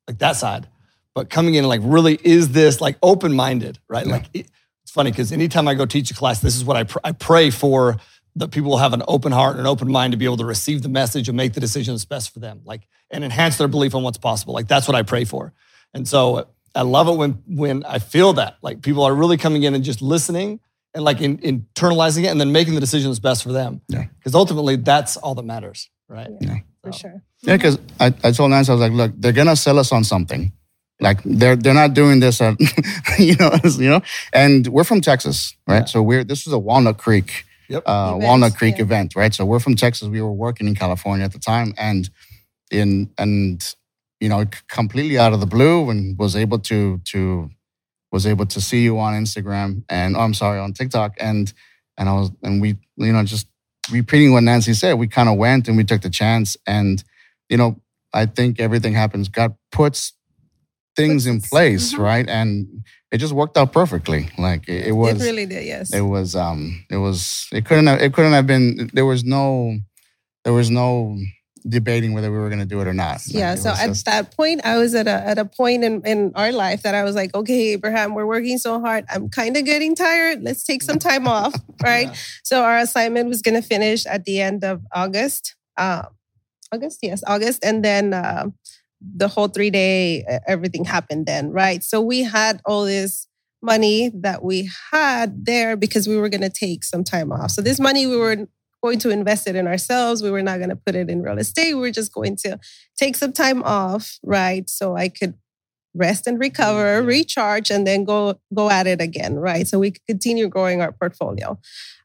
like 0.08 0.20
that 0.20 0.36
side. 0.36 0.68
But 1.14 1.30
coming 1.30 1.56
in 1.56 1.66
like, 1.68 1.82
really, 1.84 2.20
is 2.24 2.50
this 2.52 2.82
like 2.82 2.98
open 3.02 3.34
minded, 3.34 3.80
right? 3.88 4.06
Yeah. 4.06 4.12
Like, 4.14 4.26
it- 4.34 4.48
it's 4.84 4.92
funny 4.92 5.10
because 5.10 5.31
anytime 5.31 5.68
I 5.68 5.74
go 5.74 5.88
teach 5.88 6.12
a 6.12 6.14
class, 6.14 6.42
this 6.42 6.56
is 6.56 6.64
what 6.64 6.78
I 6.78 6.84
pr- 6.84 7.00
I 7.04 7.12
pray 7.12 7.50
for 7.50 7.98
that 8.36 8.52
people 8.52 8.70
will 8.70 8.78
have 8.78 8.94
an 8.94 9.02
open 9.08 9.31
heart 9.31 9.54
and 9.54 9.62
an 9.62 9.66
open 9.66 9.92
mind 9.92 10.12
to 10.12 10.18
be 10.18 10.26
able 10.26 10.38
to 10.38 10.46
receive 10.46 10.84
the 10.84 10.90
message 10.90 11.28
and 11.28 11.36
make 11.36 11.54
the 11.54 11.60
decision 11.60 11.96
that's 11.96 12.06
best 12.06 12.31
for 12.31 12.40
them, 12.40 12.62
like 12.66 12.88
and 13.10 13.24
enhance 13.24 13.58
their 13.58 13.68
belief 13.68 13.96
on 13.96 14.04
what's 14.04 14.20
possible. 14.20 14.54
Like 14.54 14.68
that's 14.68 14.88
what 14.88 14.94
I 14.94 15.02
pray 15.02 15.24
for. 15.26 15.54
And 15.94 16.08
so 16.08 16.48
I 16.75 16.81
love 16.81 17.07
it 17.07 17.13
when 17.18 17.42
when 17.48 17.83
I 17.86 18.00
feel 18.00 18.33
that 18.33 18.57
like 18.62 18.81
people 18.81 19.04
are 19.04 19.13
really 19.16 19.38
coming 19.38 19.63
in 19.63 19.74
and 19.75 19.83
just 19.83 20.01
listening 20.01 20.60
and 20.94 21.04
like 21.04 21.22
in, 21.22 21.38
internalizing 21.39 22.24
it 22.24 22.27
and 22.27 22.39
then 22.39 22.51
making 22.51 22.75
the 22.75 22.80
decision 22.81 23.10
that's 23.10 23.19
best 23.19 23.44
for 23.44 23.51
them. 23.51 23.81
Yeah. 23.88 24.06
Because 24.18 24.36
ultimately 24.36 24.75
that's 24.75 25.18
all 25.18 25.36
that 25.36 25.45
matters, 25.45 25.89
right? 26.07 26.30
Yeah. 26.42 26.57
For 26.83 26.92
So- 26.92 26.98
sure. 27.00 27.24
Yeah, 27.44 27.57
because 27.57 27.77
I, 28.00 28.07
I 28.24 28.31
told 28.31 28.50
Nancy, 28.50 28.72
I 28.72 28.75
was 28.75 28.81
like, 28.81 28.92
look, 28.92 29.12
they're 29.18 29.31
gonna 29.31 29.56
sell 29.56 29.77
us 29.77 29.92
on 29.92 30.04
something. 30.04 30.51
Like 31.00 31.22
they're 31.24 31.56
they're 31.56 31.74
not 31.74 31.94
doing 31.94 32.19
this 32.22 32.42
at 32.42 32.56
you 33.19 33.36
know, 33.36 33.51
you 33.78 33.89
know, 33.89 34.01
and 34.33 34.66
we're 34.68 34.83
from 34.86 35.01
Texas, 35.01 35.56
right? 35.68 35.80
Yeah. 35.80 35.86
So 35.86 36.01
we're 36.01 36.24
this 36.24 36.45
was 36.45 36.54
a 36.54 36.60
Walnut 36.60 36.98
Creek 36.98 37.45
Yep. 37.68 37.83
uh, 37.86 38.07
Event, 38.10 38.24
Walnut 38.24 38.56
Creek 38.56 38.75
yeah. 38.78 38.83
event, 38.83 39.16
right? 39.16 39.33
So 39.33 39.44
we're 39.45 39.60
from 39.60 39.75
Texas. 39.75 40.07
We 40.07 40.21
were 40.21 40.31
working 40.31 40.68
in 40.68 40.75
California 40.75 41.25
at 41.25 41.33
the 41.33 41.39
time, 41.39 41.74
and 41.78 42.10
in 42.71 43.10
and 43.18 43.75
you 44.20 44.30
know, 44.30 44.46
completely 44.70 45.18
out 45.18 45.34
of 45.34 45.40
the 45.40 45.46
blue, 45.46 45.90
and 45.90 46.18
was 46.18 46.36
able 46.36 46.60
to 46.60 47.00
to 47.06 47.50
was 48.12 48.26
able 48.26 48.46
to 48.46 48.62
see 48.62 48.82
you 48.84 48.98
on 49.00 49.14
Instagram 49.14 49.84
and 49.90 50.16
oh, 50.16 50.22
I'm 50.22 50.34
sorry 50.34 50.60
on 50.60 50.74
TikTok, 50.74 51.16
and 51.20 51.52
and 51.98 52.10
I 52.10 52.14
was 52.14 52.32
and 52.44 52.62
we 52.62 52.78
you 52.98 53.14
know 53.14 53.24
just 53.24 53.48
repeating 53.92 54.32
what 54.34 54.42
Nancy 54.44 54.74
said, 54.74 54.94
we 54.96 55.08
kind 55.08 55.30
of 55.30 55.38
went 55.38 55.68
and 55.68 55.78
we 55.78 55.84
took 55.84 56.02
the 56.02 56.10
chance, 56.10 56.58
and 56.66 57.04
you 57.50 57.58
know, 57.58 57.80
I 58.14 58.26
think 58.26 58.60
everything 58.60 58.94
happens. 58.94 59.28
God 59.30 59.56
puts 59.72 60.14
things 60.95 61.28
in 61.28 61.42
place, 61.42 61.94
Mhm. 61.94 62.00
right? 62.00 62.28
And 62.30 62.84
it 63.12 63.18
just 63.18 63.34
worked 63.34 63.57
out 63.57 63.74
perfectly. 63.74 64.30
Like 64.38 64.68
it, 64.69 64.88
it 64.88 64.92
was 64.94 65.22
it 65.22 65.26
really 65.26 65.45
did, 65.45 65.66
yes. 65.66 65.94
it 65.94 66.02
was 66.02 66.36
um 66.36 66.86
it 66.90 66.98
was 66.98 67.48
it 67.52 67.66
couldn't 67.66 67.88
have 67.88 68.02
it 68.02 68.14
couldn't 68.14 68.31
have 68.31 68.48
been 68.48 68.90
there 68.94 69.06
was 69.06 69.24
no 69.26 69.78
there 70.45 70.54
was 70.54 70.69
no 70.72 71.18
debating 71.68 72.14
whether 72.14 72.31
we 72.31 72.38
were 72.38 72.50
going 72.50 72.60
to 72.60 72.66
do 72.66 72.80
it 72.81 72.88
or 72.88 72.94
not 72.94 73.22
Like, 73.28 73.36
yeah. 73.36 73.56
So 73.56 73.69
at 73.72 73.88
just- 73.88 74.06
that 74.06 74.36
point, 74.36 74.62
I 74.66 74.78
was 74.78 74.94
at 74.95 75.07
a 75.07 75.12
at 75.12 75.38
a 75.40 75.45
point 75.45 75.84
in, 75.84 76.02
in 76.06 76.31
our 76.36 76.52
life 76.52 76.84
that 76.84 76.94
I 76.95 77.04
was 77.04 77.16
like, 77.16 77.34
okay, 77.34 77.74
Abraham, 77.74 78.14
we're 78.14 78.26
working 78.28 78.57
so 78.57 78.80
hard. 78.80 79.06
I'm 79.10 79.30
kind 79.30 79.57
of 79.57 79.66
getting 79.66 79.95
tired. 79.95 80.44
Let's 80.44 80.64
take 80.64 80.84
some 80.84 81.00
time 81.00 81.28
off. 81.40 81.54
Right. 81.81 82.07
Yeah. 82.07 82.16
So 82.44 82.64
our 82.64 82.78
assignment 82.78 83.30
was 83.30 83.42
going 83.42 83.60
to 83.62 83.68
finish 83.68 84.06
at 84.06 84.26
the 84.26 84.42
end 84.42 84.64
of 84.64 84.81
August. 84.94 85.56
Um, 85.78 86.07
August, 86.72 87.00
yes, 87.02 87.24
August, 87.28 87.64
and 87.64 87.84
then 87.86 88.14
uh, 88.14 88.45
the 89.02 89.28
whole 89.28 89.48
three 89.48 89.69
day 89.69 90.24
everything 90.48 90.84
happened 90.86 91.26
then, 91.26 91.52
right? 91.52 91.84
So 91.84 92.02
we 92.02 92.24
had 92.24 92.62
all 92.66 92.86
this 92.86 93.28
money 93.62 94.12
that 94.14 94.44
we 94.44 94.69
had 94.92 95.45
there 95.45 95.76
because 95.76 96.07
we 96.07 96.18
were 96.18 96.30
going 96.30 96.42
to 96.42 96.50
take 96.50 96.84
some 96.84 97.04
time 97.04 97.31
off. 97.31 97.52
So 97.52 97.62
this 97.62 97.80
money 97.80 98.06
we 98.07 98.18
were 98.18 98.48
going 98.85 98.99
to 98.99 99.09
invest 99.09 99.47
it 99.47 99.56
in 99.56 99.65
ourselves. 99.68 100.21
We 100.21 100.30
were 100.30 100.44
not 100.49 100.57
going 100.61 100.69
to 100.69 100.75
put 100.85 100.95
it 100.95 101.09
in 101.09 101.21
real 101.23 101.39
estate. 101.39 101.73
We 101.73 101.80
were 101.81 101.92
just 102.01 102.13
going 102.13 102.35
to 102.45 102.59
take 102.97 103.15
some 103.15 103.33
time 103.33 103.63
off, 103.63 104.19
right? 104.23 104.69
So 104.69 104.95
I 104.95 105.09
could 105.09 105.33
rest 105.95 106.27
and 106.27 106.37
recover, 106.39 106.87
Yeah. 107.01 107.07
recharge, 107.15 107.71
and 107.71 107.87
then 107.87 108.04
go 108.04 108.39
go 108.54 108.69
at 108.69 108.85
it 108.94 109.01
again, 109.01 109.33
right? 109.49 109.65
So 109.68 109.80
we 109.80 109.89
could 109.92 110.06
continue 110.06 110.47
growing 110.56 110.81
our 110.81 110.92
portfolio. 110.92 111.57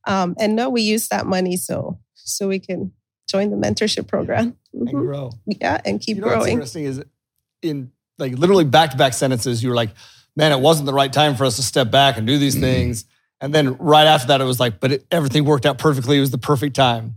Um, 0.06 0.34
and 0.38 0.56
no, 0.56 0.70
we 0.70 0.80
use 0.94 1.08
that 1.08 1.26
money 1.26 1.56
so 1.56 1.99
so 2.14 2.49
we 2.49 2.58
can 2.60 2.92
join 3.28 3.50
the 3.50 3.56
mentorship 3.56 4.06
program. 4.06 4.56
And 4.72 4.88
Mhm. 4.88 5.02
grow. 5.06 5.30
Yeah, 5.46 5.80
and 5.84 6.00
keep 6.00 6.16
you 6.16 6.22
know 6.22 6.28
what's 6.28 6.37
growing. 6.44 6.52
interesting 6.54 6.84
is 6.84 7.02
in 7.62 7.90
like 8.18 8.32
literally 8.38 8.64
back 8.64 8.90
to 8.92 8.96
back 8.96 9.12
sentences, 9.12 9.62
you 9.62 9.68
were 9.70 9.75
like, 9.82 9.90
man, 10.37 10.52
it 10.52 10.60
wasn't 10.60 10.87
the 10.87 10.94
right 11.02 11.12
time 11.12 11.34
for 11.37 11.44
us 11.44 11.56
to 11.56 11.62
step 11.62 11.90
back 11.90 12.16
and 12.16 12.26
do 12.26 12.38
these 12.38 12.56
Mhm. 12.56 12.60
things. 12.68 13.04
And 13.40 13.54
then 13.54 13.76
right 13.78 14.06
after 14.06 14.28
that, 14.28 14.40
it 14.40 14.44
was 14.44 14.61
like, 14.61 14.80
but 14.80 14.92
it, 14.92 15.06
everything 15.11 15.44
worked 15.44 15.64
out 15.66 15.78
perfectly. 15.78 16.18
It 16.18 16.20
was 16.20 16.30
the 16.30 16.38
perfect 16.38 16.76
time. 16.76 17.14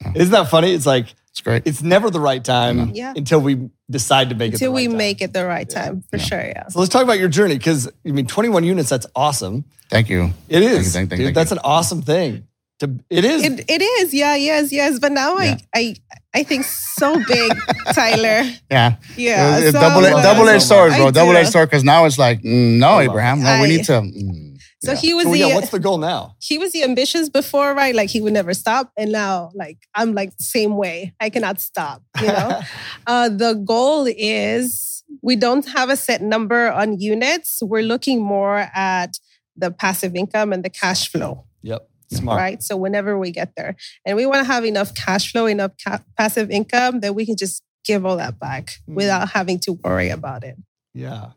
Yeah. 0.00 0.12
Isn't 0.14 0.32
that 0.32 0.48
funny? 0.50 0.72
It's 0.72 0.86
like, 0.86 1.14
it's 1.30 1.40
great 1.40 1.62
it's 1.66 1.82
never 1.82 2.10
the 2.10 2.20
right 2.20 2.44
time 2.44 2.90
Yeah. 2.94 3.12
until 3.16 3.40
we 3.40 3.68
decide 3.90 4.28
to 4.28 4.36
make 4.36 4.50
it 4.52 4.54
Until 4.54 4.70
the 4.70 4.74
we 4.76 4.82
right 4.86 4.90
time. 4.90 4.96
make 4.98 5.20
it 5.20 5.32
the 5.32 5.44
right 5.44 5.66
Yeah. 5.68 5.82
time, 5.82 6.04
for 6.08 6.16
Yeah. 6.18 6.22
sure. 6.22 6.40
Yeah. 6.46 6.68
So 6.68 6.78
let's 6.78 6.92
talk 6.92 7.02
about 7.02 7.18
your 7.18 7.28
journey 7.28 7.58
because 7.58 7.88
I 8.06 8.10
mean, 8.12 8.26
21 8.26 8.62
units, 8.62 8.88
that's 8.88 9.06
awesome. 9.16 9.64
thank 9.90 10.08
you 10.08 10.32
It 10.48 10.62
is. 10.62 10.70
Thank 10.72 10.84
you, 10.84 10.90
thank 10.92 11.10
you, 11.10 11.16
dude, 11.16 11.24
thank 11.26 11.34
that's 11.34 11.50
you. 11.50 11.56
an 11.56 11.62
awesome 11.64 12.02
thing 12.02 12.44
To, 12.80 12.90
it 13.10 13.24
is. 13.24 13.42
It, 13.44 13.64
it 13.68 13.82
is, 13.82 14.14
yeah, 14.14 14.36
yes, 14.36 14.70
yes. 14.72 15.00
But 15.00 15.10
now 15.10 15.36
Yeah. 15.38 15.56
I, 15.74 15.80
I, 15.80 15.96
I 16.36 16.42
think 16.44 16.64
so 16.66 17.20
big, 17.26 17.52
Tyler. 17.92 18.44
Yeah. 18.70 18.96
Yeah, 19.16 19.58
It's 19.58 19.72
so, 19.72 19.80
double 19.80 20.04
uh, 20.06 20.22
double 20.22 20.48
edged 20.48 20.62
sword, 20.64 20.92
bro. 20.94 21.10
Double 21.10 21.36
edged 21.36 21.48
do. 21.48 21.52
sword. 21.52 21.68
Because 21.70 21.82
now 21.84 22.04
it's 22.04 22.18
like, 22.18 22.42
mm, 22.42 22.78
no, 22.78 23.00
Abraham. 23.00 23.42
No, 23.42 23.60
we 23.60 23.68
need 23.68 23.84
to. 23.86 23.92
mm, 24.02 24.53
So 24.84 24.92
yeah. 24.92 24.98
he 24.98 25.14
was 25.14 25.24
so, 25.24 25.32
the 25.32 25.38
yeah, 25.38 25.54
what's 25.54 25.70
the 25.70 25.78
goal 25.78 25.98
now? 25.98 26.36
he 26.40 26.58
was 26.58 26.72
the 26.72 26.82
ambitious 26.82 27.28
before, 27.28 27.74
right? 27.74 27.94
Like 27.94 28.10
he 28.10 28.20
would 28.20 28.32
never 28.32 28.54
stop, 28.54 28.90
and 28.96 29.12
now 29.12 29.50
like 29.54 29.78
I'm 29.94 30.14
like 30.14 30.36
the 30.36 30.44
same 30.44 30.76
way. 30.76 31.14
I 31.20 31.30
cannot 31.30 31.60
stop. 31.60 32.02
You 32.20 32.28
know. 32.28 32.60
uh, 33.06 33.28
the 33.28 33.54
goal 33.54 34.06
is 34.08 35.04
we 35.22 35.36
don't 35.36 35.66
have 35.68 35.90
a 35.90 35.96
set 35.96 36.22
number 36.22 36.70
on 36.70 36.98
units. 37.00 37.60
We're 37.62 37.82
looking 37.82 38.22
more 38.22 38.68
at 38.74 39.18
the 39.56 39.70
passive 39.70 40.14
income 40.16 40.52
and 40.52 40.64
the 40.64 40.70
cash 40.70 41.10
flow. 41.10 41.44
yep. 41.62 41.88
Smart. 42.10 42.38
right? 42.38 42.62
So 42.62 42.76
whenever 42.76 43.18
we 43.18 43.30
get 43.32 43.54
there, 43.56 43.74
and 44.04 44.16
we 44.16 44.26
want 44.26 44.38
to 44.46 44.52
have 44.52 44.64
enough 44.64 44.94
cash 44.94 45.32
flow, 45.32 45.46
enough 45.46 45.72
ca- 45.82 46.00
passive 46.16 46.50
income 46.50 47.00
that 47.00 47.14
we 47.14 47.24
can 47.26 47.36
just 47.36 47.62
give 47.84 48.04
all 48.06 48.18
that 48.18 48.38
back 48.38 48.70
Mhm. 48.88 48.94
without 48.94 49.30
having 49.30 49.58
to 49.60 49.72
worry 49.72 50.10
about 50.10 50.44
it. 50.44 50.56
Yeah. 50.92 51.30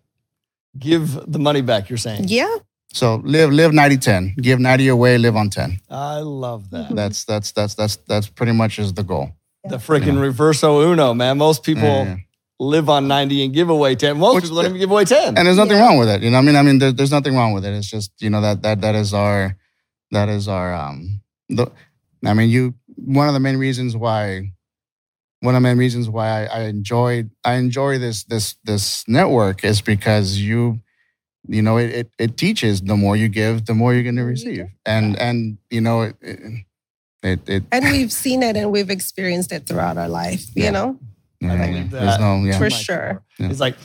Give 0.77 1.19
the 1.25 1.39
money 1.39 1.61
back, 1.61 1.89
you're 1.89 1.97
saying. 1.97 2.25
Yeah, 2.27 2.53
So 2.97 3.21
live 3.23 3.51
live 3.51 3.73
90 3.73 3.97
10. 3.97 4.35
Give 4.41 4.59
90 4.59 4.87
away, 4.87 5.17
live 5.19 5.35
on 5.35 5.49
10. 5.51 5.79
I 5.89 6.19
love 6.19 6.71
that. 6.71 6.95
That's 6.95 7.25
that's 7.25 7.51
that's 7.51 7.75
that's 7.75 7.97
that's 8.07 8.27
pretty 8.27 8.53
much 8.53 8.79
is 8.79 8.91
the 8.93 9.03
goal. 9.03 9.29
The 9.65 9.77
freaking 9.77 10.15
Yeah. 10.17 10.31
reverso 10.31 10.83
uno, 10.91 11.13
man. 11.13 11.37
Most 11.37 11.63
people 11.63 11.83
Yeah, 11.83 12.03
yeah. 12.05 12.15
live 12.59 12.89
on 12.89 13.07
90 13.07 13.45
and 13.45 13.53
give 13.53 13.69
away 13.69 13.93
10. 13.95 14.17
Most 14.17 14.35
Which- 14.35 14.43
people 14.45 14.57
don't 14.57 14.65
even 14.71 14.79
give 14.79 14.89
away 14.89 15.05
10. 15.05 15.37
And 15.37 15.45
there's 15.45 15.57
nothing 15.57 15.77
Yeah. 15.77 15.85
wrong 15.85 15.97
with 15.99 16.09
it. 16.09 16.23
You 16.23 16.31
know, 16.31 16.37
what 16.37 16.43
I 16.43 16.45
mean, 16.47 16.55
I 16.55 16.61
mean, 16.63 16.79
there, 16.79 16.91
there's 16.91 17.11
nothing 17.11 17.35
wrong 17.35 17.53
with 17.53 17.65
it. 17.65 17.73
It's 17.73 17.89
just, 17.89 18.11
you 18.19 18.31
know, 18.31 18.41
that 18.41 18.63
that 18.63 18.81
that 18.81 18.95
is 18.95 19.13
our 19.13 19.55
that 20.11 20.27
is 20.29 20.47
our 20.47 20.73
um 20.73 21.21
the 21.49 21.67
I 22.25 22.33
mean, 22.33 22.49
you 22.49 22.73
one 22.95 23.27
of 23.27 23.35
the 23.35 23.39
main 23.39 23.57
reasons 23.57 23.95
why 23.95 24.53
one 25.41 25.53
of 25.53 25.61
the 25.61 25.67
main 25.69 25.77
reasons 25.77 26.09
why 26.09 26.27
I, 26.29 26.43
I 26.45 26.61
enjoyed 26.63 27.29
I 27.45 27.53
enjoy 27.61 27.99
this 27.99 28.23
this 28.23 28.55
this 28.63 29.03
network 29.07 29.63
is 29.63 29.81
because 29.81 30.39
you 30.39 30.79
you 31.47 31.61
know 31.61 31.77
it, 31.77 31.89
it 31.91 32.11
it 32.19 32.37
teaches 32.37 32.81
the 32.81 32.95
more 32.95 33.15
you 33.15 33.27
give 33.29 33.65
the 33.65 33.73
more 33.73 33.93
you're 33.93 34.03
going 34.03 34.15
to 34.17 34.23
receive 34.23 34.55
give. 34.57 34.67
and 34.85 35.17
and 35.19 35.57
you 35.69 35.81
know 35.81 36.01
it 36.01 36.15
it, 37.23 37.39
it 37.49 37.63
and 37.71 37.85
we've 37.85 38.11
seen 38.11 38.43
it 38.43 38.55
and 38.55 38.71
we've 38.71 38.89
experienced 38.89 39.51
it 39.51 39.65
throughout 39.65 39.97
our 39.97 40.07
life. 40.09 40.45
Yeah. 40.55 40.65
You 40.65 40.71
know, 40.71 40.99
yeah, 41.41 41.53
I 41.53 41.67
believe 41.67 41.89
there's 41.91 42.03
that. 42.03 42.19
no 42.19 42.43
yeah 42.45 42.57
For 42.57 42.69
sure. 42.69 43.23
Yeah. 43.39 43.49
It's 43.49 43.59
like, 43.59 43.75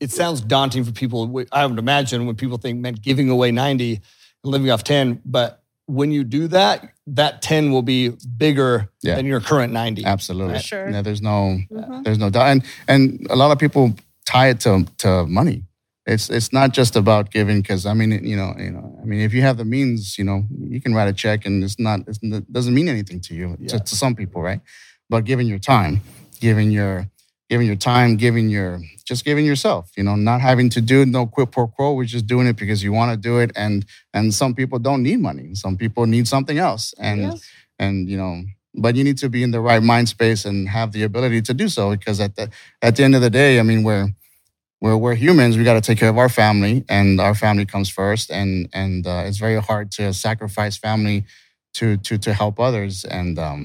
it 0.00 0.10
sounds 0.10 0.40
daunting 0.40 0.84
for 0.84 0.92
people. 0.92 1.44
I 1.52 1.64
would 1.66 1.78
imagine 1.78 2.26
when 2.26 2.34
people 2.36 2.58
think, 2.58 2.80
man, 2.80 2.94
giving 2.94 3.30
away 3.30 3.52
90 3.52 3.94
and 3.94 4.02
living 4.42 4.70
off 4.70 4.82
10. 4.84 5.22
But 5.24 5.62
when 5.86 6.10
you 6.10 6.24
do 6.24 6.48
that, 6.48 6.90
that 7.06 7.42
10 7.42 7.70
will 7.72 7.82
be 7.82 8.10
bigger 8.36 8.90
Yeah. 9.02 9.14
than 9.16 9.24
your 9.26 9.40
current 9.40 9.72
90. 9.72 10.04
absolutely 10.04 10.54
For 10.56 10.60
sure. 10.62 10.90
yeah, 10.90 11.00
there's 11.02 11.22
no 11.22 11.58
Mhm. 11.70 12.04
There's 12.04 12.18
no 12.18 12.28
doubt, 12.30 12.46
and 12.48 12.64
and 12.88 13.26
a 13.30 13.36
lot 13.36 13.50
of 13.52 13.58
people 13.58 13.94
tie 14.26 14.48
it 14.50 14.60
to 14.60 14.84
to 14.98 15.26
money. 15.26 15.62
It's 16.06 16.28
it's 16.28 16.52
not 16.52 16.72
just 16.72 16.96
about 16.96 17.30
giving 17.30 17.62
because 17.62 17.86
I 17.86 17.94
mean 17.94 18.10
you 18.24 18.36
know 18.36 18.54
you 18.58 18.70
know 18.70 18.98
I 19.02 19.04
mean 19.06 19.20
if 19.20 19.32
you 19.32 19.40
have 19.42 19.56
the 19.56 19.64
means 19.64 20.18
you 20.18 20.24
know 20.24 20.44
you 20.68 20.80
can 20.80 20.94
write 20.94 21.08
a 21.08 21.14
check 21.14 21.46
and 21.46 21.64
it's 21.64 21.78
not 21.78 22.00
it's, 22.06 22.18
it 22.22 22.52
doesn't 22.52 22.74
mean 22.74 22.88
anything 22.88 23.20
to 23.20 23.34
you 23.34 23.56
Yeah. 23.58 23.68
to, 23.68 23.78
to 23.80 23.96
some 23.96 24.14
people 24.14 24.42
right, 24.42 24.60
but 25.08 25.24
giving 25.24 25.46
your 25.46 25.58
time, 25.58 26.02
giving 26.40 26.70
your 26.70 27.08
giving 27.48 27.66
your 27.66 27.76
time, 27.76 28.16
giving 28.16 28.50
your 28.50 28.80
just 29.06 29.24
giving 29.24 29.46
yourself 29.46 29.90
you 29.96 30.02
know 30.02 30.14
not 30.16 30.40
having 30.42 30.68
to 30.70 30.80
do 30.82 31.06
no 31.06 31.26
quid 31.26 31.50
pro 31.52 31.66
quo, 31.68 31.94
we're 31.94 32.04
just 32.04 32.26
doing 32.26 32.46
it 32.46 32.56
because 32.56 32.82
you 32.84 32.92
want 32.92 33.10
to 33.10 33.16
do 33.16 33.38
it 33.38 33.50
and 33.56 33.86
and 34.12 34.34
some 34.34 34.54
people 34.54 34.78
don't 34.78 35.02
need 35.02 35.20
money, 35.20 35.54
some 35.54 35.76
people 35.76 36.04
need 36.06 36.28
something 36.28 36.58
else 36.58 36.92
and 36.98 37.20
Yeah. 37.22 37.34
and 37.78 38.08
you 38.10 38.18
know 38.18 38.42
but 38.76 38.94
you 38.96 39.04
need 39.04 39.16
to 39.18 39.28
be 39.30 39.42
in 39.42 39.52
the 39.52 39.60
right 39.60 39.82
mind 39.82 40.08
space 40.08 40.44
and 40.44 40.68
have 40.68 40.92
the 40.92 41.02
ability 41.04 41.40
to 41.42 41.54
do 41.54 41.68
so 41.68 41.90
because 41.96 42.20
at 42.20 42.34
the 42.36 42.50
at 42.82 42.96
the 42.96 43.04
end 43.04 43.14
of 43.14 43.22
the 43.22 43.30
day 43.30 43.58
i 43.60 43.62
mean 43.62 43.82
we're 43.84 44.08
we're, 44.84 44.98
we're 45.04 45.14
humans 45.26 45.56
we 45.56 45.64
got 45.70 45.74
to 45.80 45.86
take 45.88 45.98
care 46.02 46.10
of 46.14 46.18
our 46.18 46.28
family 46.42 46.84
and 46.88 47.08
our 47.26 47.34
family 47.44 47.64
comes 47.74 47.88
first 48.00 48.26
and 48.30 48.52
and 48.82 49.06
uh, 49.06 49.22
it's 49.26 49.38
very 49.46 49.60
hard 49.68 49.86
to 49.98 50.12
sacrifice 50.26 50.74
family 50.88 51.18
to 51.78 51.96
to 52.06 52.18
to 52.18 52.30
help 52.42 52.54
others 52.68 52.94
and 53.18 53.38
um 53.38 53.60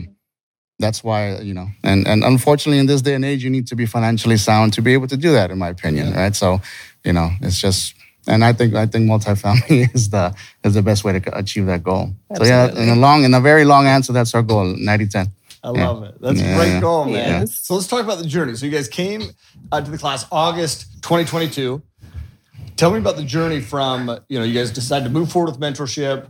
that's 0.84 1.04
why 1.04 1.20
you 1.50 1.54
know 1.54 1.68
and 1.84 2.08
and 2.08 2.24
unfortunately 2.24 2.80
in 2.80 2.88
this 2.88 3.02
day 3.08 3.16
and 3.16 3.26
age 3.32 3.44
you 3.44 3.52
need 3.58 3.68
to 3.68 3.76
be 3.76 3.86
financially 3.86 4.38
sound 4.38 4.72
to 4.74 4.82
be 4.82 4.94
able 4.98 5.08
to 5.08 5.18
do 5.18 5.32
that 5.38 5.52
in 5.52 5.58
my 5.66 5.70
opinion 5.78 6.08
Yeah. 6.08 6.22
right 6.24 6.36
so 6.36 6.62
you 7.08 7.14
know 7.14 7.30
it's 7.42 7.60
just 7.60 7.96
and 8.28 8.44
I 8.44 8.54
think 8.54 8.76
I 8.76 8.86
think 8.86 9.10
multifamily 9.10 9.78
is 9.96 10.10
the 10.10 10.34
is 10.64 10.74
the 10.74 10.82
best 10.90 11.04
way 11.04 11.12
to 11.20 11.38
achieve 11.38 11.66
that 11.66 11.84
goal. 11.84 12.06
So 12.38 12.44
yeah, 12.44 12.68
in 12.84 12.90
a 12.90 12.96
long 12.96 13.24
in 13.24 13.34
a 13.34 13.42
very 13.42 13.66
long 13.66 13.88
answer, 13.88 14.14
that's 14.14 14.36
our 14.36 14.44
goal, 14.44 14.66
90-10. 14.76 15.28
I 15.64 15.72
Yeah. 15.72 15.88
love 15.90 16.04
it. 16.04 16.16
That's 16.22 16.40
a 16.40 16.56
great 16.56 16.80
goal, 16.80 17.06
man. 17.06 17.42
Yes. 17.42 17.60
So 17.64 17.76
let's 17.76 17.88
talk 17.88 18.04
about 18.04 18.18
the 18.20 18.26
journey. 18.28 18.56
So 18.56 18.66
you 18.66 18.72
guys 18.72 18.88
came 18.88 19.24
uh, 19.72 19.82
to 19.82 19.92
the 19.92 19.98
class 19.98 20.26
August 20.32 20.86
2022. 21.04 21.82
Tell 22.78 22.92
me 22.92 22.98
about 23.00 23.18
the 23.18 23.24
journey 23.24 23.60
from, 23.60 24.20
you 24.30 24.40
know, 24.40 24.46
you 24.46 24.54
guys 24.54 24.72
decided 24.72 25.04
to 25.06 25.10
move 25.12 25.32
forward 25.32 25.52
with 25.52 25.60
mentorship. 25.60 26.28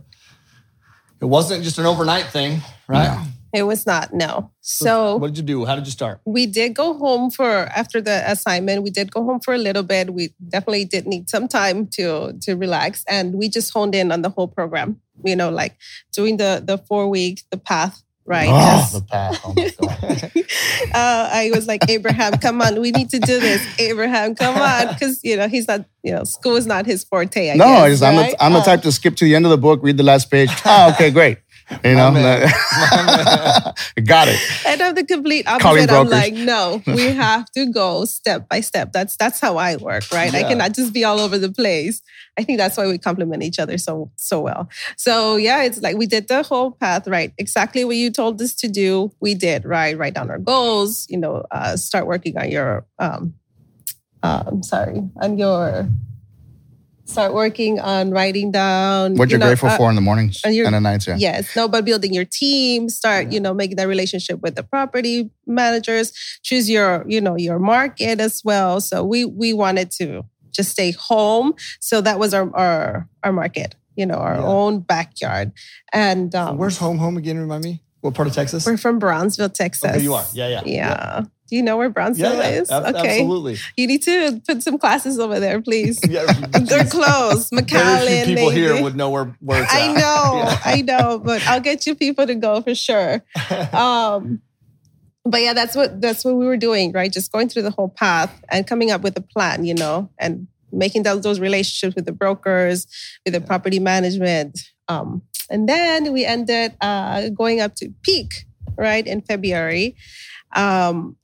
It 1.20 1.26
wasn't 1.26 1.62
just 1.64 1.78
an 1.78 1.86
overnight 1.86 2.26
thing, 2.26 2.60
right? 2.88 3.04
No. 3.16 3.22
It 3.52 3.64
was 3.64 3.84
not 3.84 4.14
no. 4.14 4.52
So 4.60 5.16
what 5.16 5.28
did 5.28 5.38
you 5.38 5.42
do? 5.42 5.64
How 5.64 5.74
did 5.74 5.84
you 5.84 5.90
start? 5.90 6.20
we 6.24 6.46
did 6.46 6.72
go 6.74 6.94
home 6.94 7.30
for 7.32 7.48
after 7.74 8.00
the 8.00 8.22
assignment 8.30 8.82
we 8.84 8.90
did 8.90 9.10
go 9.10 9.24
home 9.24 9.40
for 9.40 9.52
a 9.54 9.58
little 9.58 9.82
bit 9.82 10.14
we 10.14 10.32
definitely 10.48 10.84
did 10.84 11.04
need 11.06 11.28
some 11.28 11.48
time 11.48 11.86
to 11.88 12.32
to 12.42 12.54
relax 12.54 13.02
and 13.08 13.34
we 13.34 13.48
just 13.48 13.72
honed 13.72 13.92
in 13.94 14.12
on 14.12 14.22
the 14.22 14.28
whole 14.30 14.46
program 14.46 15.00
you 15.24 15.34
know 15.34 15.50
like 15.50 15.76
doing 16.12 16.36
the 16.36 16.62
the 16.64 16.78
four 16.78 17.08
week 17.08 17.42
the 17.50 17.56
path 17.56 18.02
right 18.30 18.48
Oh, 18.48 18.98
the 18.98 19.04
path. 19.04 19.40
Oh 19.44 19.52
my 19.56 19.70
god. 19.80 20.30
uh, 20.94 21.28
i 21.42 21.50
was 21.52 21.66
like 21.66 21.82
abraham 21.90 22.32
come 22.38 22.62
on 22.62 22.80
we 22.80 22.90
need 22.92 23.10
to 23.10 23.18
do 23.18 23.40
this 23.40 23.60
abraham 23.80 24.34
come 24.34 24.56
on 24.56 24.94
because 24.94 25.18
you 25.24 25.36
know 25.36 25.48
he's 25.48 25.66
not 25.66 25.84
you 26.04 26.12
know 26.14 26.22
school 26.24 26.54
is 26.56 26.66
not 26.66 26.86
his 26.86 27.02
forte 27.04 27.50
I 27.50 27.54
no, 27.56 27.64
guess, 27.64 28.02
I'm, 28.02 28.14
the, 28.16 28.42
I'm 28.42 28.52
the 28.52 28.60
Uh, 28.60 28.64
type 28.64 28.82
to 28.82 28.92
skip 28.92 29.16
to 29.16 29.24
the 29.24 29.34
end 29.34 29.44
of 29.46 29.50
the 29.50 29.58
book, 29.58 29.80
read 29.82 29.96
the 29.96 30.02
last 30.12 30.30
page. 30.30 30.50
Oh, 30.64 30.90
okay, 30.94 31.10
great. 31.10 31.38
You 31.84 31.94
know, 31.94 32.10
My 32.10 32.20
man. 32.20 33.74
got 34.04 34.28
it. 34.28 34.38
And 34.66 34.82
I'm 34.82 34.94
the 34.94 35.04
complete 35.04 35.46
opposite. 35.46 35.90
I'm 35.90 36.08
like, 36.08 36.34
no, 36.34 36.82
we 36.86 37.02
have 37.14 37.50
to 37.52 37.66
go 37.66 38.04
step 38.04 38.48
by 38.48 38.60
step. 38.60 38.92
That's 38.92 39.16
that's 39.16 39.40
how 39.40 39.56
I 39.56 39.76
work, 39.76 40.04
right? 40.12 40.34
I 40.34 40.42
cannot 40.42 40.74
just 40.74 40.92
be 40.92 41.04
all 41.04 41.20
over 41.20 41.38
the 41.38 41.50
place. 41.52 42.02
I 42.38 42.44
think 42.44 42.58
that's 42.58 42.76
why 42.76 42.86
we 42.86 42.98
complement 42.98 43.42
each 43.42 43.58
other 43.58 43.78
so 43.78 44.10
so 44.16 44.40
well. 44.40 44.68
So 44.96 45.36
yeah, 45.36 45.62
it's 45.62 45.80
like 45.80 45.96
we 45.96 46.06
did 46.06 46.28
the 46.28 46.42
whole 46.42 46.72
path, 46.72 47.06
right? 47.06 47.32
Exactly 47.38 47.84
what 47.84 47.96
you 47.96 48.10
told 48.10 48.40
us 48.42 48.54
to 48.56 48.68
do, 48.68 49.12
we 49.20 49.34
did, 49.34 49.64
right? 49.64 49.96
Write 49.96 50.14
down 50.14 50.30
our 50.30 50.38
goals, 50.38 51.06
you 51.08 51.18
know, 51.18 51.44
uh, 51.50 51.76
start 51.76 52.06
working 52.06 52.36
on 52.36 52.50
your 52.50 52.86
um 52.98 53.34
uh, 54.22 54.44
I'm 54.46 54.62
sorry, 54.62 55.08
on 55.22 55.38
your 55.38 55.88
start 57.10 57.34
working 57.34 57.80
on 57.80 58.10
writing 58.10 58.50
down 58.52 59.14
What 59.16 59.28
you 59.28 59.32
you're 59.34 59.40
know, 59.40 59.46
grateful 59.46 59.68
uh, 59.68 59.76
for 59.76 59.88
in 59.90 59.96
the 59.96 60.00
mornings 60.00 60.40
and 60.44 60.50
and, 60.50 60.56
you're- 60.56 60.70
the 60.70 60.80
nights, 60.80 61.06
yeah. 61.06 61.16
Yes. 61.18 61.54
No, 61.56 61.68
but 61.68 61.84
building 61.84 62.14
your 62.14 62.24
team, 62.24 62.88
start, 62.88 63.32
you 63.32 63.40
know, 63.40 63.52
making 63.54 63.76
that 63.76 63.88
relationship 63.88 64.40
with 64.40 64.54
the 64.54 64.62
property 64.62 65.30
managers, 65.46 66.12
choose 66.42 66.70
your, 66.70 67.04
you 67.08 67.20
know, 67.20 67.36
your 67.36 67.58
market 67.58 68.20
as 68.20 68.42
well. 68.44 68.80
So 68.80 69.04
we 69.04 69.24
we 69.24 69.52
wanted 69.52 69.90
to 70.00 70.24
just 70.52 70.70
stay 70.70 70.92
home. 70.92 71.54
So 71.80 72.00
that 72.00 72.18
was 72.18 72.32
our 72.34 72.50
our, 72.56 73.08
our 73.22 73.32
market, 73.32 73.74
you 73.96 74.06
know, 74.06 74.16
our 74.16 74.36
Yeah. 74.36 74.44
own 74.46 74.80
backyard. 74.80 75.52
And 75.92 76.34
um, 76.34 76.56
Where's 76.58 76.78
home 76.78 76.98
home 76.98 77.16
again? 77.16 77.38
Remind 77.38 77.64
me. 77.64 77.82
What 78.00 78.14
part 78.14 78.28
of 78.28 78.34
Texas? 78.34 78.64
we're 78.66 78.76
from 78.76 78.98
Brownsville, 78.98 79.50
Texas. 79.50 79.90
Okay, 79.90 80.02
you 80.02 80.14
are. 80.14 80.24
Yeah, 80.32 80.48
yeah. 80.48 80.62
Yeah. 80.64 81.22
Do 81.50 81.56
you 81.56 81.62
know 81.62 81.76
where 81.76 81.90
Brownsville 81.90 82.36
yeah, 82.36 82.48
is? 82.48 82.70
ab- 82.70 82.94
okay. 82.94 83.18
absolutely. 83.18 83.56
You 83.76 83.88
need 83.88 84.02
to 84.04 84.40
put 84.46 84.62
some 84.62 84.78
classes 84.78 85.18
over 85.18 85.40
there, 85.40 85.60
please. 85.60 85.98
Yeah, 86.08 86.24
They're 86.60 86.84
close. 86.84 87.50
Very 87.50 87.62
McAllen, 87.62 88.24
few 88.24 88.34
people 88.36 88.50
maybe. 88.50 88.60
here 88.60 88.82
would 88.82 88.96
know 88.96 89.10
where, 89.10 89.36
where 89.40 89.62
it's 89.64 89.72
I 89.72 89.88
at. 89.90 89.94
know, 89.94 90.42
Yeah. 90.44 90.58
I 90.64 90.82
know, 90.82 91.18
but 91.18 91.44
I'll 91.46 91.60
get 91.60 91.86
you 91.86 91.94
people 91.94 92.26
to 92.26 92.34
go 92.36 92.62
for 92.62 92.74
sure. 92.74 93.24
Um, 93.72 94.40
but 95.24 95.42
yeah, 95.42 95.52
that's 95.52 95.76
what 95.76 96.00
that's 96.00 96.24
what 96.24 96.36
we 96.36 96.46
were 96.46 96.56
doing, 96.56 96.92
right? 96.92 97.12
Just 97.12 97.30
going 97.32 97.48
through 97.48 97.62
the 97.62 97.70
whole 97.70 97.88
path 97.88 98.42
and 98.48 98.66
coming 98.66 98.90
up 98.90 99.02
with 99.02 99.16
a 99.18 99.20
plan, 99.20 99.64
you 99.64 99.74
know, 99.74 100.08
and 100.18 100.46
making 100.72 101.02
those, 101.02 101.20
those 101.22 101.40
relationships 101.40 101.94
with 101.96 102.06
the 102.06 102.12
brokers, 102.12 102.86
with 103.24 103.34
the 103.34 103.40
property 103.40 103.80
management. 103.80 104.58
Um, 104.88 105.22
and 105.50 105.68
then 105.68 106.12
we 106.12 106.24
ended 106.24 106.74
uh, 106.80 107.28
going 107.30 107.60
up 107.60 107.74
to 107.76 107.90
peak, 108.02 108.46
right, 108.76 109.06
in 109.06 109.20
February. 109.20 109.96
Um, 110.54 111.16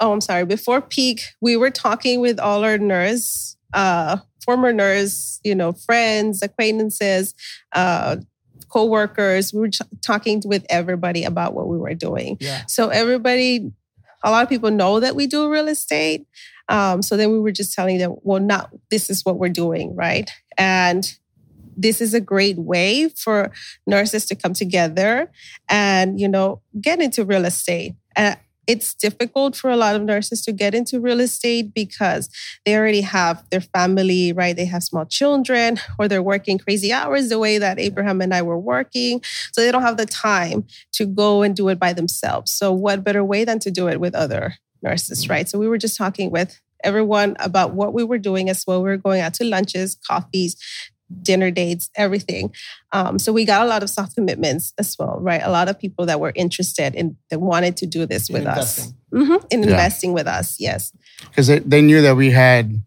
oh, 0.00 0.12
I'm 0.12 0.20
sorry. 0.20 0.44
Before 0.46 0.80
peak, 0.80 1.22
we 1.40 1.56
were 1.56 1.70
talking 1.70 2.20
with 2.20 2.38
all 2.38 2.64
our 2.64 2.78
nurse, 2.78 3.56
uh, 3.72 4.18
former 4.44 4.72
nurse, 4.72 5.40
you 5.44 5.54
know, 5.54 5.72
friends, 5.72 6.42
acquaintances, 6.42 7.34
uh, 7.74 8.16
co-workers. 8.68 9.52
We 9.52 9.60
were 9.60 9.70
ch- 9.70 9.82
talking 10.04 10.42
with 10.44 10.64
everybody 10.70 11.24
about 11.24 11.54
what 11.54 11.68
we 11.68 11.76
were 11.76 11.94
doing. 11.94 12.38
Yeah. 12.40 12.62
So 12.66 12.88
everybody, 12.88 13.70
a 14.24 14.30
lot 14.30 14.42
of 14.42 14.48
people 14.48 14.70
know 14.70 15.00
that 15.00 15.14
we 15.14 15.26
do 15.26 15.50
real 15.50 15.68
estate. 15.68 16.26
Um, 16.68 17.02
so 17.02 17.16
then 17.16 17.30
we 17.30 17.40
were 17.40 17.52
just 17.52 17.74
telling 17.74 17.98
them, 17.98 18.14
well, 18.22 18.40
not 18.40 18.70
this 18.90 19.10
is 19.10 19.24
what 19.24 19.38
we're 19.38 19.48
doing, 19.48 19.94
right? 19.94 20.30
And 20.56 21.04
this 21.76 22.00
is 22.00 22.14
a 22.14 22.20
great 22.20 22.58
way 22.58 23.08
for 23.08 23.50
nurses 23.86 24.26
to 24.26 24.34
come 24.34 24.52
together 24.52 25.30
and 25.68 26.20
you 26.20 26.28
know 26.28 26.60
get 26.80 27.00
into 27.00 27.24
real 27.24 27.44
estate 27.44 27.94
and 28.16 28.36
it's 28.66 28.94
difficult 28.94 29.56
for 29.56 29.70
a 29.70 29.76
lot 29.76 29.96
of 29.96 30.02
nurses 30.02 30.42
to 30.42 30.52
get 30.52 30.74
into 30.74 31.00
real 31.00 31.20
estate 31.20 31.74
because 31.74 32.28
they 32.64 32.76
already 32.76 33.00
have 33.00 33.44
their 33.50 33.60
family, 33.60 34.32
right? 34.32 34.54
They 34.54 34.66
have 34.66 34.84
small 34.84 35.04
children 35.04 35.78
or 35.98 36.06
they're 36.06 36.22
working 36.22 36.58
crazy 36.58 36.92
hours 36.92 37.28
the 37.28 37.38
way 37.38 37.58
that 37.58 37.78
Abraham 37.78 38.20
and 38.20 38.32
I 38.32 38.42
were 38.42 38.58
working. 38.58 39.20
So 39.52 39.60
they 39.60 39.72
don't 39.72 39.82
have 39.82 39.96
the 39.96 40.06
time 40.06 40.66
to 40.92 41.06
go 41.06 41.42
and 41.42 41.56
do 41.56 41.68
it 41.68 41.78
by 41.78 41.92
themselves. 41.92 42.52
So, 42.52 42.72
what 42.72 43.04
better 43.04 43.24
way 43.24 43.44
than 43.44 43.58
to 43.60 43.70
do 43.70 43.88
it 43.88 44.00
with 44.00 44.14
other 44.14 44.54
nurses, 44.80 45.26
mm. 45.26 45.30
right? 45.30 45.48
So, 45.48 45.58
we 45.58 45.68
were 45.68 45.78
just 45.78 45.96
talking 45.96 46.30
with 46.30 46.60
everyone 46.84 47.36
about 47.38 47.74
what 47.74 47.94
we 47.94 48.04
were 48.04 48.18
doing 48.18 48.48
as 48.48 48.64
well. 48.66 48.82
We 48.82 48.90
were 48.90 48.96
going 48.96 49.20
out 49.20 49.34
to 49.34 49.44
lunches, 49.44 49.96
coffees, 50.06 50.56
dinner 51.22 51.50
dates, 51.50 51.90
everything. 51.96 52.52
Um, 52.92 53.18
so 53.18 53.32
we 53.32 53.44
got 53.44 53.62
a 53.64 53.68
lot 53.68 53.82
of 53.82 53.90
soft 53.90 54.14
commitments 54.14 54.72
as 54.78 54.96
well, 54.98 55.18
right? 55.20 55.40
A 55.42 55.50
lot 55.50 55.68
of 55.68 55.78
people 55.78 56.06
that 56.06 56.20
were 56.20 56.32
interested 56.34 56.94
in 56.94 57.16
that 57.30 57.40
wanted 57.40 57.76
to 57.78 57.86
do 57.86 58.06
this 58.06 58.28
In 58.30 58.34
with 58.34 58.46
investing. 58.46 58.84
us, 58.84 58.94
Mhm, 59.12 59.44
in 59.50 59.62
Yeah. 59.62 59.70
investing 59.70 60.12
with 60.12 60.26
us. 60.26 60.56
Yes, 60.58 60.92
because 61.20 61.46
they, 61.46 61.58
they 61.60 61.82
knew 61.82 62.00
that 62.02 62.16
we 62.16 62.30
had 62.30 62.82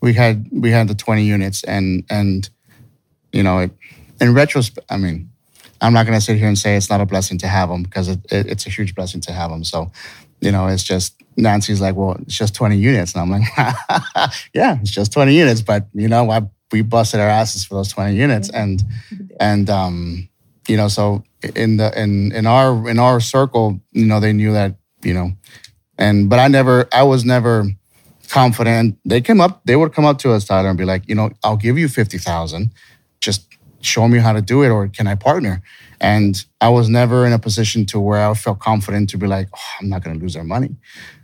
we 0.00 0.14
had 0.14 0.46
we 0.52 0.70
had 0.70 0.88
the 0.88 0.94
20 0.94 1.24
units 1.24 1.64
and 1.64 2.04
and 2.08 2.48
you 3.32 3.42
know 3.42 3.58
it, 3.58 3.70
in 4.20 4.32
retrospect 4.32 4.86
i 4.90 4.96
mean 4.96 5.28
i'm 5.80 5.92
not 5.92 6.06
going 6.06 6.16
to 6.16 6.24
sit 6.24 6.38
here 6.38 6.46
and 6.46 6.56
say 6.56 6.76
it's 6.76 6.88
not 6.88 7.00
a 7.00 7.04
blessing 7.06 7.36
to 7.38 7.48
have 7.48 7.68
them 7.68 7.82
because 7.82 8.06
it, 8.08 8.20
it, 8.30 8.46
it's 8.46 8.64
a 8.66 8.70
huge 8.70 8.94
blessing 8.94 9.20
to 9.20 9.32
have 9.32 9.50
them 9.50 9.64
so 9.64 9.90
you 10.40 10.52
know 10.52 10.68
it's 10.68 10.84
just 10.84 11.14
nancy's 11.36 11.80
like 11.80 11.96
well 11.96 12.12
it's 12.22 12.36
just 12.38 12.54
20 12.54 12.76
units 12.76 13.12
and 13.14 13.22
i'm 13.22 13.30
like 13.30 13.42
yeah 14.54 14.78
it's 14.80 14.90
just 14.92 15.12
20 15.12 15.34
units 15.34 15.62
but 15.62 15.88
you 15.92 16.06
know 16.08 16.30
I, 16.30 16.42
we 16.72 16.82
busted 16.82 17.20
our 17.20 17.28
asses 17.28 17.64
for 17.64 17.74
those 17.74 17.88
20 17.88 18.14
units 18.14 18.50
and 18.50 18.82
and 19.40 19.70
um 19.70 20.28
you 20.68 20.76
know 20.76 20.88
so 20.88 21.22
in 21.54 21.76
the 21.76 22.00
in 22.00 22.32
in 22.32 22.46
our 22.46 22.88
in 22.88 22.98
our 22.98 23.20
circle 23.20 23.80
you 23.92 24.06
know 24.06 24.20
they 24.20 24.32
knew 24.32 24.52
that 24.52 24.74
you 25.02 25.14
know 25.14 25.32
and 25.96 26.28
but 26.28 26.38
i 26.38 26.48
never 26.48 26.88
i 26.92 27.02
was 27.02 27.24
never 27.24 27.66
confident. 28.28 28.98
They 29.06 29.22
came 29.22 29.40
up 29.40 29.62
they 29.64 29.74
would 29.76 29.94
come 29.94 30.04
up 30.04 30.18
to 30.18 30.32
us 30.32 30.44
tyler 30.44 30.68
and 30.68 30.76
be 30.78 30.84
like 30.84 31.08
you 31.08 31.14
know 31.14 31.30
i'll 31.42 31.56
give 31.56 31.78
you 31.78 31.88
50000 31.88 32.70
just 33.20 33.46
show 33.80 34.06
me 34.06 34.18
how 34.18 34.32
to 34.32 34.42
do 34.42 34.62
it 34.62 34.68
or 34.68 34.88
can 34.88 35.06
i 35.06 35.14
partner 35.14 35.62
and 36.00 36.44
i 36.60 36.68
was 36.68 36.88
never 36.88 37.26
in 37.26 37.32
a 37.32 37.38
position 37.38 37.84
to 37.86 37.98
where 38.00 38.20
i 38.28 38.34
felt 38.34 38.58
confident 38.58 39.08
to 39.10 39.16
be 39.18 39.26
like 39.26 39.48
oh, 39.54 39.58
i'm 39.80 39.88
not 39.88 40.02
going 40.02 40.16
to 40.16 40.22
lose 40.22 40.36
our 40.36 40.44
money 40.44 40.70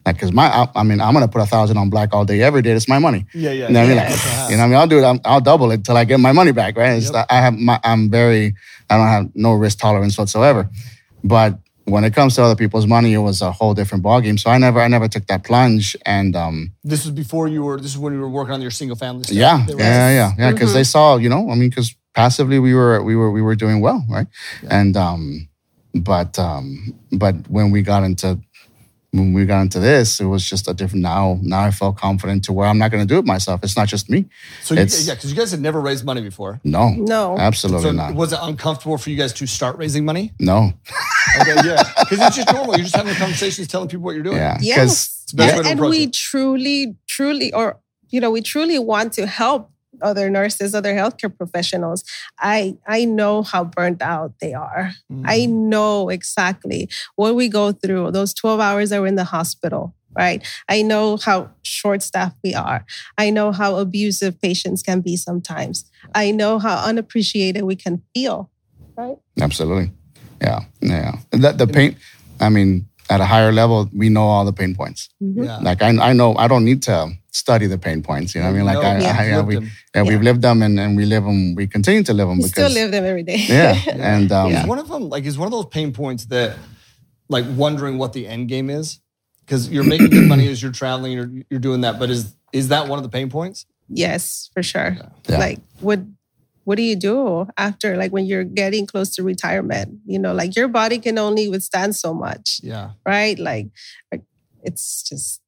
like 0.07 0.17
because 0.17 0.33
my 0.33 0.47
I, 0.47 0.69
I 0.75 0.83
mean 0.83 1.01
i'm 1.01 1.13
going 1.15 1.25
to 1.27 1.31
put 1.33 1.41
a 1.43 1.47
thousand 1.47 1.77
on 1.79 1.91
black 1.91 2.13
all 2.15 2.25
day 2.25 2.43
every 2.43 2.63
day 2.63 2.73
it's 2.73 2.89
my 2.89 2.99
money 2.99 3.27
Yeah, 3.35 3.51
yeah. 3.53 3.69
you 3.69 3.75
know 3.75 3.81
what 3.81 3.87
I 3.87 3.89
mean? 3.89 3.97
yeah, 3.97 4.11
Like, 4.43 4.51
you 4.51 4.57
know 4.57 4.63
I 4.63 4.67
mean? 4.67 4.77
I'll 4.77 4.87
do 4.87 4.99
it. 4.99 5.05
I'll, 5.05 5.21
I'll 5.25 5.41
double 5.41 5.71
it 5.71 5.85
till 5.85 5.97
I 5.97 6.05
get 6.05 6.21
my 6.21 6.33
money 6.33 6.53
back, 6.53 6.77
right? 6.77 6.93
It's, 6.99 7.11
Yep. 7.13 7.27
I 7.31 7.37
have 7.37 7.55
my, 7.55 7.79
I'm 7.85 8.11
very, 8.11 8.55
I 8.91 8.97
don't 8.99 9.07
have 9.09 9.31
no 9.35 9.53
risk 9.55 9.79
tolerance 9.79 10.19
whatsoever. 10.19 10.69
But 11.23 11.59
when 11.87 12.05
it 12.05 12.15
comes 12.15 12.35
to 12.37 12.43
other 12.43 12.57
people's 12.57 12.87
money, 12.87 13.13
it 13.15 13.19
was 13.19 13.41
a 13.43 13.51
whole 13.53 13.75
different 13.75 14.03
ballgame. 14.05 14.39
So 14.39 14.51
I 14.51 14.59
never, 14.59 14.81
I 14.81 14.89
never 14.89 15.09
took 15.09 15.27
that 15.27 15.45
plunge. 15.45 15.97
And 16.07 16.35
um, 16.37 16.73
This 16.83 17.05
was 17.05 17.13
before 17.15 17.49
you 17.49 17.63
were. 17.63 17.77
This 17.79 17.93
is 17.93 17.99
when 17.99 18.13
you 18.15 18.21
were 18.21 18.29
working 18.29 18.55
on 18.55 18.61
your 18.63 18.71
single 18.71 18.97
family. 18.97 19.25
Stuff. 19.25 19.37
yeah, 19.37 19.67
yeah, 19.69 19.77
yeah, 19.79 20.11
yeah, 20.11 20.33
yeah. 20.39 20.53
Because 20.53 20.71
Mhm. 20.71 20.75
they 20.75 20.85
saw, 20.85 21.17
you 21.17 21.29
know, 21.29 21.51
I 21.51 21.55
mean, 21.55 21.69
because 21.71 21.95
passively 22.15 22.59
we 22.59 22.75
were, 22.75 23.03
we 23.03 23.17
were, 23.17 23.31
we 23.31 23.43
were 23.43 23.55
doing 23.55 23.81
well, 23.81 24.05
right? 24.09 24.27
Yeah. 24.63 24.81
And 24.81 24.97
um, 24.97 25.49
but 25.95 26.39
um, 26.39 26.95
but 27.13 27.35
when 27.49 27.71
we 27.71 27.83
got 27.83 28.03
into 28.05 28.39
when 29.13 29.33
we 29.33 29.47
got 29.47 29.61
into 29.63 29.79
this, 29.79 30.19
it 30.19 30.25
was 30.25 30.49
just 30.49 30.67
a 30.69 30.75
different. 30.75 31.03
Now, 31.03 31.39
now 31.41 31.61
I 31.61 31.71
felt 31.71 31.97
confident 31.97 32.43
to 32.47 32.53
where 32.53 32.67
I'm 32.67 32.79
not 32.79 32.91
going 32.91 33.07
to 33.07 33.07
do 33.07 33.19
it 33.21 33.25
myself. 33.25 33.63
It's 33.63 33.77
not 33.77 33.87
just 33.87 34.11
me. 34.11 34.25
So 34.63 34.75
you, 34.75 34.81
yeah, 34.81 35.15
because 35.15 35.31
you 35.31 35.37
guys 35.37 35.53
had 35.53 35.61
never 35.61 35.81
raised 35.81 36.05
money 36.05 36.21
before. 36.21 36.61
No, 36.65 36.89
no, 36.91 37.39
absolutely 37.39 37.83
So 37.83 37.93
not. 37.93 38.15
was 38.17 38.33
it 38.33 38.41
uncomfortable 38.43 38.99
for 38.99 39.11
you 39.11 39.17
guys 39.17 39.33
to 39.35 39.47
start 39.47 39.79
raising 39.79 40.05
money? 40.05 40.33
No, 40.41 40.73
Okay, 41.41 41.55
yeah, 41.65 41.83
because 42.01 42.19
it's 42.21 42.37
just 42.37 42.53
normal. 42.53 42.75
You're 42.75 42.85
just 42.85 42.97
having 42.97 43.15
conversations, 43.15 43.69
telling 43.69 43.89
people 43.89 44.03
what 44.05 44.15
you're 44.17 44.25
doing. 44.25 44.37
yeah, 44.37 44.59
yes, 44.61 45.25
the 45.31 45.37
best 45.37 45.53
way 45.55 45.59
and, 45.59 45.65
to 45.79 45.85
and 45.85 45.91
we 45.93 46.05
it. 46.05 46.13
truly, 46.13 46.97
truly, 47.07 47.53
or 47.53 47.79
you 48.11 48.21
know, 48.21 48.33
we 48.33 48.41
truly 48.43 48.79
want 48.81 49.13
to 49.15 49.27
help 49.27 49.71
other 50.05 50.31
nurses, 50.31 50.75
other 50.75 50.95
healthcare 50.95 51.35
professionals. 51.37 52.05
I 52.39 52.77
I 52.87 53.05
know 53.05 53.43
how 53.43 53.65
burnt 53.65 54.03
out 54.03 54.33
they 54.41 54.53
are. 54.55 54.93
Mhm. 55.13 55.23
I 55.25 55.47
know 55.47 56.09
exactly 56.11 56.89
what 57.17 57.35
we 57.35 57.49
go 57.49 57.73
through, 57.73 58.11
those 58.13 58.35
12 58.35 58.61
hours 58.61 58.91
that 58.91 59.01
we're 59.01 59.09
in 59.09 59.17
the 59.17 59.25
hospital, 59.25 59.95
right? 60.17 60.45
I 60.69 60.83
know 60.83 61.17
how 61.17 61.51
short 61.63 62.03
staffed 62.03 62.37
we 62.45 62.55
are. 62.55 62.85
I 63.19 63.31
know 63.31 63.51
how 63.53 63.77
abusive 63.77 64.41
patients 64.41 64.83
can 64.83 65.01
be 65.01 65.17
sometimes. 65.17 65.85
I 66.15 66.31
know 66.31 66.59
how 66.59 66.77
unappreciated 66.87 67.65
we 67.65 67.77
can 67.77 68.03
feel, 68.15 68.51
right? 68.97 69.17
absolutely. 69.41 69.91
Yeah, 70.41 70.61
yeah. 70.81 71.17
The, 71.31 71.53
the 71.53 71.67
pain. 71.67 71.97
I 72.41 72.49
mean, 72.51 72.87
at 73.09 73.21
a 73.21 73.25
higher 73.25 73.53
level, 73.53 73.89
we 73.93 74.09
know 74.09 74.25
all 74.25 74.45
the 74.45 74.53
pain 74.53 74.75
points. 74.75 75.09
Mhm. 75.23 75.45
yeah. 75.45 75.59
Like 75.59 75.83
I, 75.83 75.91
I 76.11 76.13
know 76.13 76.35
I 76.37 76.49
don't 76.49 76.65
need 76.65 76.83
to 76.83 77.11
study 77.35 77.67
the 77.67 77.77
pain 77.79 78.01
points. 78.03 78.35
You 78.35 78.41
know 78.41 78.47
what 78.47 78.55
I 78.55 78.57
mean? 78.57 78.67
Like 78.67 78.75
No, 78.77 78.81
I, 78.83 78.95
you've 78.99 79.07
I, 79.07 79.27
yeah, 79.29 79.41
we, 79.43 79.55
them. 79.57 79.71
yeah, 79.95 80.03
we've 80.03 80.23
lived 80.23 80.43
them 80.43 80.63
and, 80.63 80.79
and 80.79 80.97
we 80.97 81.05
live 81.05 81.25
them. 81.25 81.55
We 81.57 81.67
continue 81.67 82.03
to 82.05 82.13
live 82.15 82.29
them 82.29 82.39
We 82.39 82.49
still 82.49 82.71
live 82.71 82.91
them 82.93 83.05
every 83.05 83.25
day. 83.25 83.45
yeah, 83.49 83.77
and 83.93 84.31
um, 84.33 84.53
Is 84.53 84.67
one 84.67 84.79
of 84.79 84.89
them 84.89 85.09
like 85.09 85.25
is 85.25 85.37
one 85.37 85.47
of 85.47 85.53
those 85.53 85.67
pain 85.67 85.93
points 85.93 86.27
that 86.27 86.57
like 87.29 87.45
wondering 87.57 87.99
what 87.99 88.13
the 88.13 88.27
end 88.27 88.49
game 88.49 88.71
is 88.71 89.01
because 89.41 89.69
you're 89.71 89.85
making 89.85 90.11
good 90.11 90.29
money 90.29 90.49
as 90.49 90.63
you're 90.63 90.73
traveling, 90.73 91.13
you're 91.13 91.31
you're 91.51 91.61
doing 91.61 91.81
that, 91.83 91.99
but 91.99 92.09
is 92.11 92.35
is 92.53 92.69
that 92.69 92.89
one 92.89 92.99
of 92.99 93.03
the 93.03 93.09
pain 93.11 93.29
points? 93.31 93.67
Yes, 93.89 94.49
for 94.55 94.63
sure. 94.63 94.97
Yeah. 95.29 95.39
Like 95.39 95.59
what 95.81 96.01
what 96.65 96.77
do 96.77 96.83
you 96.83 96.97
do 96.97 97.47
after 97.59 97.97
like 97.97 98.11
when 98.13 98.25
you're 98.25 98.45
getting 98.45 98.87
close 98.87 99.15
to 99.17 99.23
retirement? 99.23 99.99
You 100.07 100.19
know, 100.19 100.33
like 100.33 100.55
your 100.57 100.69
body 100.69 100.99
can 100.99 101.19
only 101.19 101.49
withstand 101.49 101.95
so 101.97 102.15
much, 102.15 102.61
Yeah. 102.63 102.93
right? 103.05 103.39
Like 103.39 103.69
like, 104.13 104.23
it's 104.63 105.03
just 105.03 105.43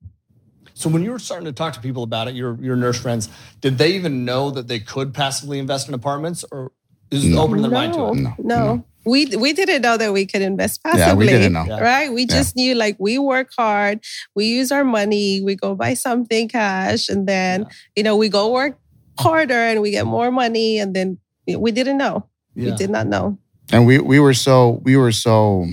So 0.76 0.90
when 0.90 1.02
you 1.02 1.10
were 1.10 1.18
starting 1.18 1.46
to 1.46 1.52
talk 1.52 1.72
to 1.72 1.80
people 1.80 2.02
about 2.02 2.28
it, 2.28 2.34
your 2.34 2.58
your 2.60 2.76
nurse 2.76 3.00
friends, 3.00 3.30
did 3.62 3.78
they 3.78 3.92
even 3.94 4.26
know 4.26 4.50
that 4.50 4.68
they 4.68 4.78
could 4.78 5.14
passively 5.14 5.58
invest 5.58 5.88
in 5.88 5.94
apartments, 5.94 6.44
or 6.52 6.70
is 7.10 7.24
it 7.24 7.30
No. 7.30 7.44
opening 7.44 7.62
their 7.62 7.70
mind 7.70 7.94
to 7.94 7.98
no, 7.98 8.12
it? 8.12 8.16
No, 8.16 8.34
no. 8.38 8.58
no. 8.74 8.84
We 9.06 9.24
we 9.36 9.54
didn't 9.54 9.80
know 9.80 9.96
that 9.96 10.12
we 10.12 10.26
could 10.26 10.42
invest 10.42 10.82
passively. 10.84 11.00
yeah, 11.00 11.14
we 11.14 11.26
didn't 11.28 11.54
know. 11.54 11.64
Right? 11.80 12.12
We 12.12 12.22
Yeah. 12.28 12.36
just 12.36 12.56
knew 12.56 12.74
like 12.74 12.96
we 12.98 13.16
work 13.18 13.48
hard, 13.56 14.00
we 14.34 14.44
use 14.46 14.70
our 14.70 14.84
money, 14.84 15.40
we 15.40 15.54
go 15.56 15.74
buy 15.74 15.94
something 15.94 16.46
cash, 16.46 17.08
and 17.08 17.26
then 17.26 17.62
Yeah. 17.62 17.68
you 17.96 18.02
know, 18.02 18.16
we 18.18 18.28
go 18.28 18.52
work 18.52 18.76
harder 19.18 19.54
and 19.70 19.80
we 19.80 19.92
get 19.92 20.04
more 20.04 20.30
money, 20.30 20.78
and 20.78 20.94
then 20.94 21.16
we 21.48 21.72
didn't 21.72 21.96
know. 21.96 22.26
We 22.54 22.70
did 22.72 22.90
not 22.90 23.06
know. 23.06 23.38
and 23.72 23.86
we 23.86 23.98
we 23.98 24.20
were 24.20 24.34
so 24.34 24.82
we 24.84 24.94
were 24.96 25.10
so 25.10 25.64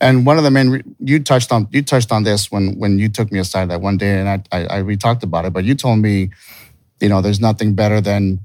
and 0.00 0.26
one 0.26 0.38
of 0.38 0.44
the 0.44 0.50
main 0.50 0.82
you 0.98 1.20
touched 1.22 1.52
on 1.52 1.68
you 1.70 1.82
touched 1.82 2.12
on 2.12 2.22
this 2.24 2.50
when 2.50 2.78
when 2.78 2.98
you 2.98 3.08
took 3.08 3.30
me 3.32 3.38
aside 3.38 3.70
that 3.70 3.80
one 3.80 3.96
day 3.96 4.18
and 4.18 4.28
I, 4.28 4.42
I 4.52 4.66
I 4.78 4.82
we 4.82 4.96
talked 4.96 5.22
about 5.22 5.44
it 5.44 5.52
but 5.52 5.64
you 5.64 5.74
told 5.74 5.98
me 5.98 6.30
you 7.00 7.08
know 7.08 7.20
there's 7.20 7.40
nothing 7.40 7.74
better 7.74 8.00
than 8.00 8.40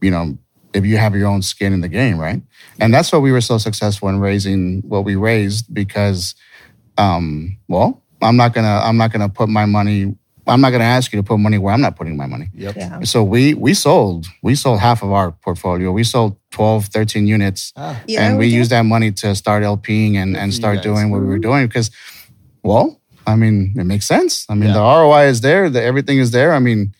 you 0.00 0.10
know 0.10 0.38
if 0.72 0.86
you 0.86 0.98
have 0.98 1.16
your 1.16 1.26
own 1.26 1.42
skin 1.42 1.72
in 1.72 1.80
the 1.80 1.88
game 1.88 2.18
right? 2.18 2.40
And 2.78 2.94
that's 2.94 3.10
why 3.12 3.18
we 3.18 3.32
were 3.32 3.40
so 3.40 3.58
successful 3.58 4.08
in 4.08 4.20
raising 4.20 4.82
what 4.82 5.04
we 5.04 5.16
raised 5.16 5.72
because 5.74 6.34
um 6.98 7.56
well 7.68 8.02
I'm 8.22 8.36
not 8.36 8.54
gonna 8.54 8.80
I'm 8.84 8.96
not 8.96 9.12
gonna 9.12 9.28
put 9.28 9.48
my 9.48 9.66
money 9.66 10.14
I'm 10.46 10.60
not 10.60 10.70
gonna 10.70 10.84
ask 10.84 11.12
you 11.12 11.18
to 11.18 11.22
put 11.22 11.38
money 11.38 11.58
where 11.58 11.72
I'm 11.74 11.80
not 11.80 11.96
putting 11.96 12.16
my 12.16 12.26
money 12.26 12.48
Yep. 12.54 12.76
Yeah. 12.76 13.00
so 13.04 13.22
we 13.22 13.54
we 13.54 13.74
sold 13.74 14.26
we 14.42 14.54
sold 14.54 14.80
half 14.80 15.02
of 15.02 15.12
our 15.12 15.30
portfolio 15.32 15.92
we 15.92 16.04
sold 16.04 16.36
12 16.50 16.86
13 16.86 17.26
units 17.26 17.72
Ah, 17.76 18.00
Yeah, 18.06 18.22
and 18.26 18.38
we 18.38 18.48
did. 18.48 18.56
used 18.56 18.70
that 18.70 18.82
money 18.84 19.12
to 19.12 19.34
start 19.34 19.62
LPing 19.62 20.16
and, 20.16 20.36
and 20.36 20.52
start 20.52 20.82
doing 20.82 21.10
what 21.10 21.20
we 21.20 21.26
were 21.26 21.38
doing 21.38 21.66
because, 21.68 21.90
well, 22.62 23.00
I 23.26 23.36
mean, 23.36 23.74
it 23.78 23.84
makes 23.84 24.06
sense. 24.06 24.46
I 24.48 24.54
mean, 24.54 24.68
Yeah. 24.70 24.74
the 24.74 24.80
ROI 24.80 25.26
is 25.28 25.40
there, 25.42 25.70
the 25.70 25.82
everything 25.82 26.18
is 26.18 26.30
there. 26.32 26.52
I 26.52 26.58
mean, 26.58 26.92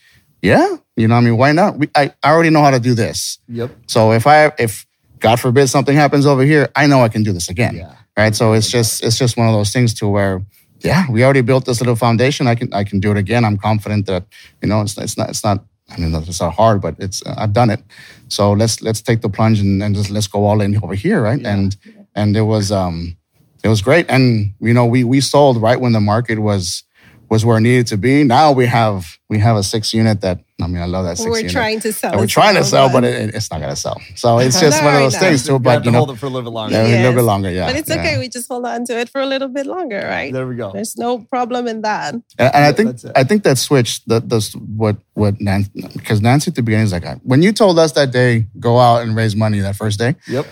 yeah, 0.42 0.76
you 0.96 1.08
know, 1.08 1.16
I 1.16 1.20
mean, 1.20 1.36
why 1.36 1.52
not? 1.52 1.78
We, 1.78 1.88
I, 1.96 2.12
I 2.22 2.30
already 2.30 2.50
know 2.50 2.62
how 2.62 2.70
to 2.70 2.78
do 2.80 2.94
this. 2.94 3.38
Yep. 3.48 3.70
So 3.86 4.12
if 4.12 4.26
I, 4.26 4.52
if 4.58 4.86
God 5.18 5.40
forbid 5.40 5.66
something 5.68 5.96
happens 5.96 6.26
over 6.26 6.42
here, 6.44 6.68
I 6.76 6.86
know 6.86 7.02
I 7.02 7.08
can 7.08 7.22
do 7.24 7.32
this 7.32 7.48
again. 7.48 7.74
Yeah. 7.76 7.94
Right. 8.16 8.34
So 8.36 8.52
it's 8.52 8.70
just, 8.70 9.02
it's 9.02 9.18
just 9.18 9.36
one 9.36 9.48
of 9.48 9.54
those 9.54 9.72
things 9.72 9.94
to 9.94 10.06
where, 10.08 10.42
yeah, 10.80 11.04
we 11.10 11.24
already 11.24 11.42
built 11.42 11.64
this 11.64 11.80
little 11.80 11.96
foundation. 11.96 12.46
I 12.46 12.54
can, 12.54 12.72
I 12.72 12.84
can 12.84 13.00
do 13.00 13.10
it 13.10 13.16
again. 13.16 13.44
I'm 13.44 13.58
confident 13.58 14.06
that, 14.06 14.24
you 14.62 14.68
know, 14.68 14.80
it's, 14.82 14.96
it's 14.98 15.16
not, 15.16 15.28
it's 15.28 15.44
not, 15.44 15.64
I 15.90 15.98
mean, 15.98 16.14
it's 16.14 16.40
not 16.40 16.54
hard, 16.54 16.80
but 16.80 16.94
it's, 16.98 17.24
uh, 17.26 17.34
I've 17.36 17.52
done 17.52 17.70
it. 17.70 17.82
So 18.28 18.52
let's, 18.52 18.80
let's 18.82 19.00
take 19.00 19.20
the 19.20 19.28
plunge 19.28 19.60
and, 19.60 19.82
and 19.82 19.94
just 19.94 20.10
let's 20.10 20.26
go 20.26 20.44
all 20.44 20.60
in 20.60 20.76
over 20.82 20.94
here. 20.94 21.22
Right. 21.22 21.40
Yeah. 21.40 21.54
And, 21.54 21.76
and 22.14 22.36
it 22.36 22.42
was, 22.42 22.70
um, 22.70 23.16
it 23.62 23.68
was 23.68 23.82
great. 23.82 24.06
And, 24.08 24.54
you 24.60 24.72
know, 24.72 24.86
we, 24.86 25.04
we 25.04 25.20
sold 25.20 25.60
right 25.60 25.80
when 25.80 25.92
the 25.92 26.00
market 26.00 26.38
was, 26.38 26.84
was 27.30 27.44
where 27.44 27.58
it 27.58 27.60
needed 27.62 27.86
to 27.86 27.96
be. 27.96 28.24
Now 28.24 28.50
we 28.52 28.66
have 28.66 29.16
we 29.28 29.38
have 29.38 29.56
a 29.56 29.62
six 29.62 29.94
unit 29.94 30.20
that 30.22 30.40
I 30.60 30.66
mean 30.66 30.82
I 30.82 30.86
love 30.86 31.04
that 31.04 31.16
6 31.16 31.30
We're 31.30 31.36
unit. 31.38 31.52
trying 31.52 31.78
to 31.80 31.92
sell. 31.92 32.10
And 32.12 32.20
we're 32.20 32.26
trying 32.26 32.56
to 32.56 32.64
sell, 32.64 32.90
but 32.90 33.04
it, 33.04 33.32
it's 33.34 33.50
not 33.52 33.60
gonna 33.60 33.76
sell. 33.76 34.00
So 34.16 34.38
it's 34.40 34.56
No, 34.56 34.60
just 34.68 34.82
one 34.82 34.94
of 34.94 35.00
those 35.00 35.14
know. 35.14 35.20
things 35.20 35.42
too. 35.44 35.52
You 35.52 35.54
have 35.54 35.62
But 35.62 35.78
to 35.78 35.84
you 35.84 35.90
know, 35.92 35.98
hold 35.98 36.10
it 36.10 36.16
for 36.16 36.26
a 36.26 36.28
little 36.28 36.50
bit 36.50 36.54
longer. 36.54 36.74
yeah, 36.74 36.82
a 36.82 37.02
little 37.02 37.14
bit 37.14 37.22
longer. 37.22 37.50
Yeah, 37.50 37.66
but 37.68 37.76
it's 37.76 37.88
yeah. 37.88 38.00
okay. 38.00 38.18
We 38.18 38.28
just 38.28 38.48
hold 38.48 38.66
on 38.66 38.84
to 38.86 38.98
it 38.98 39.08
for 39.08 39.20
a 39.20 39.26
little 39.26 39.48
bit 39.48 39.66
longer, 39.66 40.00
right? 40.04 40.32
There 40.32 40.46
we 40.46 40.56
go. 40.56 40.72
There's 40.72 40.96
no 40.96 41.18
problem 41.20 41.68
in 41.68 41.82
that. 41.82 42.14
And, 42.14 42.24
and 42.38 42.64
I 42.64 42.72
think 42.72 42.96
I 43.14 43.22
think 43.24 43.44
that 43.44 43.58
switch 43.58 44.04
that 44.06 44.28
that's 44.28 44.52
what 44.56 44.96
what 45.14 45.40
Nancy 45.40 45.70
because 45.94 46.20
Nancy 46.20 46.50
at 46.50 46.56
the 46.56 46.62
beginning 46.62 46.86
is 46.86 46.92
like 46.92 47.04
when 47.22 47.42
you 47.42 47.52
told 47.52 47.78
us 47.78 47.92
that 47.92 48.10
day 48.10 48.46
go 48.58 48.78
out 48.78 49.02
and 49.02 49.14
raise 49.14 49.36
money 49.36 49.60
that 49.60 49.76
first 49.76 49.98
day. 50.00 50.16
Yep. 50.26 50.46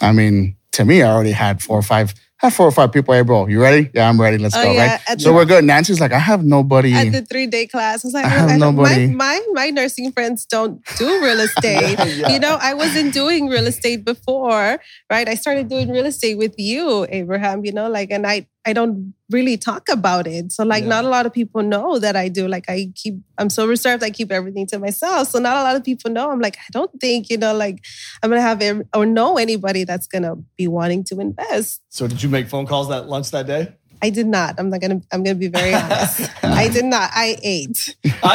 I 0.00 0.12
mean, 0.12 0.56
to 0.72 0.84
me, 0.84 1.02
I 1.02 1.10
already 1.12 1.32
had 1.32 1.62
four 1.62 1.78
or 1.78 1.82
five. 1.82 2.12
Had 2.38 2.54
four 2.54 2.66
or 2.68 2.70
five 2.70 2.92
people. 2.92 3.14
Hey, 3.14 3.22
bro, 3.22 3.48
you 3.48 3.60
ready? 3.60 3.90
Yeah, 3.92 4.08
I'm 4.08 4.20
ready. 4.20 4.38
Let's 4.38 4.54
Oh, 4.54 4.62
go. 4.62 4.70
yeah, 4.72 5.00
Right. 5.08 5.20
So 5.20 5.30
the- 5.30 5.34
we're 5.34 5.44
good. 5.44 5.64
Nancy's 5.64 5.98
like, 6.00 6.12
I 6.12 6.20
have 6.20 6.44
nobody. 6.44 6.94
At 6.94 7.10
the 7.10 7.22
three 7.22 7.48
day 7.48 7.66
class, 7.66 8.04
I 8.04 8.06
was 8.06 8.14
like, 8.14 8.24
I 8.26 8.28
have 8.28 8.50
I 8.50 8.56
nobody- 8.56 9.08
My, 9.08 9.40
my 9.54 9.64
my 9.66 9.70
nursing 9.70 10.12
friends 10.12 10.46
don't 10.46 10.80
do 10.98 11.20
real 11.20 11.40
estate. 11.48 11.98
Yeah. 11.98 12.28
You 12.30 12.38
know, 12.38 12.56
I 12.60 12.74
wasn't 12.74 13.12
doing 13.12 13.48
real 13.48 13.66
estate 13.66 14.04
before, 14.04 14.78
right? 15.10 15.28
I 15.28 15.34
started 15.34 15.68
doing 15.68 15.90
real 15.90 16.06
estate 16.06 16.38
with 16.38 16.54
you, 16.58 17.06
Abraham. 17.10 17.64
You 17.64 17.72
know, 17.72 17.88
like, 17.90 18.12
and 18.12 18.24
I 18.24 18.46
I 18.68 18.72
don't 18.74 19.14
really 19.30 19.56
talk 19.56 19.88
about 19.88 20.26
it. 20.26 20.52
So 20.52 20.62
like, 20.64 20.82
Yeah. 20.84 20.90
not 20.94 21.04
a 21.04 21.08
lot 21.16 21.24
of 21.28 21.32
people 21.32 21.62
know 21.62 21.98
that 22.04 22.16
I 22.16 22.28
do. 22.28 22.46
Like, 22.48 22.66
I 22.68 22.78
keep 22.94 23.14
I'm 23.38 23.50
so 23.50 23.66
reserved. 23.66 24.02
I 24.02 24.10
keep 24.10 24.30
everything 24.30 24.66
to 24.72 24.78
myself. 24.78 25.28
So 25.28 25.38
not 25.38 25.56
a 25.56 25.62
lot 25.68 25.74
of 25.76 25.82
people 25.84 26.10
know. 26.10 26.30
I'm 26.30 26.40
like, 26.40 26.56
I 26.58 26.68
don't 26.76 26.92
think 27.00 27.30
you 27.30 27.38
know, 27.38 27.54
like, 27.64 27.78
I'm 28.22 28.28
gonna 28.30 28.42
have 28.50 28.60
ev- 28.62 28.86
or 28.94 29.04
know 29.06 29.38
anybody 29.38 29.84
that's 29.84 30.06
gonna 30.06 30.34
be 30.60 30.66
wanting 30.68 31.02
to 31.04 31.14
invest. 31.20 31.80
So 31.88 32.06
did 32.06 32.22
you 32.22 32.28
make 32.28 32.48
phone 32.48 32.66
calls 32.66 32.88
that 32.90 33.08
lunch 33.08 33.30
that 33.30 33.46
day? 33.46 33.72
I 34.00 34.10
did 34.10 34.26
not. 34.28 34.50
I'm 34.58 34.68
not 34.70 34.80
gonna. 34.80 35.00
I'm 35.12 35.24
gonna 35.24 35.34
be 35.46 35.48
very 35.48 35.74
honest. 35.74 36.30
I 36.44 36.68
did 36.68 36.84
not. 36.84 37.10
I 37.14 37.36
ate. 37.42 37.96
I, 38.22 38.34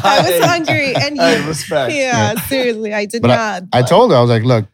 I 0.04 0.16
was 0.30 0.44
hungry, 0.52 0.94
and 0.94 1.18
Hey, 1.18 1.40
you. 1.42 1.46
respect. 1.48 1.92
Yeah, 1.92 2.34
seriously, 2.48 2.94
I 2.94 3.04
did 3.04 3.20
But 3.22 3.28
not. 3.36 3.62
I 3.72 3.82
told 3.82 4.12
her, 4.12 4.16
I 4.16 4.20
was 4.22 4.30
like, 4.30 4.44
look, 4.44 4.64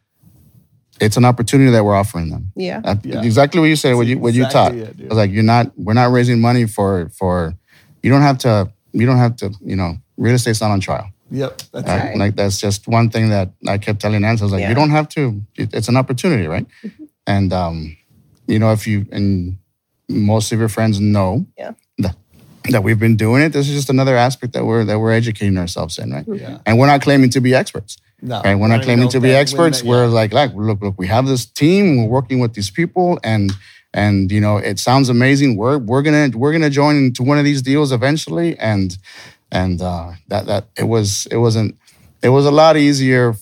it's 1.05 1.17
an 1.17 1.25
opportunity 1.25 1.71
that 1.73 1.85
we're 1.85 1.95
offering 2.03 2.31
them. 2.31 2.53
yeah, 2.55 2.81
Uh, 2.85 2.97
Yeah. 3.03 3.23
Exactly 3.23 3.59
what 3.61 3.67
you 3.73 3.77
said, 3.77 3.95
what 3.99 4.07
you 4.07 4.19
what 4.19 4.35
you 4.35 4.45
taught. 4.57 4.75
It. 4.75 4.97
I 5.05 5.09
was 5.09 5.17
like, 5.23 5.31
you're 5.33 5.43
not, 5.55 5.73
we're 5.77 5.99
not 6.03 6.11
raising 6.12 6.41
money 6.41 6.67
for 6.67 7.11
for. 7.19 7.55
You 8.03 8.11
don't 8.12 8.23
have 8.31 8.38
to. 8.38 8.71
You 8.93 9.07
don't 9.07 9.19
have 9.19 9.37
to. 9.43 9.47
You 9.71 9.77
know, 9.77 9.91
real 10.17 10.35
estate's 10.35 10.61
not 10.61 10.71
on 10.71 10.81
trial. 10.81 11.09
Yep. 11.31 11.62
That's 11.73 11.88
Right? 11.88 12.05
right. 12.05 12.19
Like 12.19 12.35
that's 12.37 12.61
just 12.61 12.87
one 12.88 13.09
thing 13.11 13.31
that 13.31 13.49
I 13.67 13.79
kept 13.79 14.01
telling 14.01 14.21
Nancy. 14.23 14.43
I 14.43 14.45
was 14.45 14.53
like, 14.53 14.61
Yeah. 14.62 14.69
you 14.71 14.75
don't 14.75 14.91
have 14.91 15.09
to. 15.17 15.41
It, 15.57 15.73
it's 15.75 15.88
an 15.88 15.97
opportunity, 15.97 16.47
right? 16.47 16.67
And 17.27 17.53
um, 17.53 17.97
you 18.47 18.59
know, 18.59 18.73
if 18.73 18.87
you 18.87 19.07
and 19.12 19.57
most 20.09 20.53
of 20.53 20.59
your 20.59 20.69
friends 20.69 20.99
know 21.01 21.47
Yeah. 21.57 21.73
that, 21.99 22.17
that 22.71 22.83
we've 22.85 22.99
been 22.99 23.17
doing 23.17 23.43
it, 23.43 23.53
this 23.53 23.69
is 23.69 23.75
just 23.75 23.91
another 23.91 24.17
aspect 24.17 24.53
that 24.53 24.65
we're 24.67 24.85
that 24.85 24.99
we're 25.01 25.12
educating 25.12 25.57
ourselves 25.59 25.99
in, 25.99 26.11
right? 26.12 26.27
Yeah. 26.29 26.59
And 26.67 26.79
we're 26.79 26.87
not 26.95 27.01
claiming 27.03 27.31
to 27.31 27.41
be 27.41 27.55
experts, 27.55 27.97
No. 28.23 28.41
right? 28.45 28.55
We're 28.55 28.69
not 28.69 28.83
claiming 28.85 29.09
to 29.11 29.21
be 29.21 29.33
experts. 29.33 29.83
We're 29.83 30.07
like, 30.07 30.33
like, 30.33 30.53
look, 30.55 30.81
look, 30.81 30.95
we 30.97 31.09
have 31.09 31.27
this 31.27 31.45
team. 31.45 31.97
We're 31.99 32.09
working 32.09 32.39
with 32.39 32.55
these 32.55 32.71
people, 32.71 33.19
and 33.25 33.53
and 33.93 34.31
you 34.31 34.41
know, 34.41 34.57
it 34.59 34.79
sounds 34.79 35.09
amazing. 35.09 35.57
We're 35.57 35.79
we're 35.79 36.03
gonna 36.03 36.31
we're 36.35 36.53
gonna 36.53 36.71
join 36.71 36.97
into 36.97 37.23
one 37.25 37.39
of 37.39 37.45
these 37.45 37.63
deals 37.63 37.91
eventually, 37.93 38.57
and 38.59 38.97
and 39.51 39.83
uh, 39.83 40.13
that 40.29 40.47
that 40.47 40.67
it 40.79 40.85
was 40.85 41.27
it 41.31 41.37
wasn't 41.39 41.77
it 42.23 42.29
was 42.31 42.47
a 42.47 42.51
lot 42.53 42.77
easier. 42.77 43.35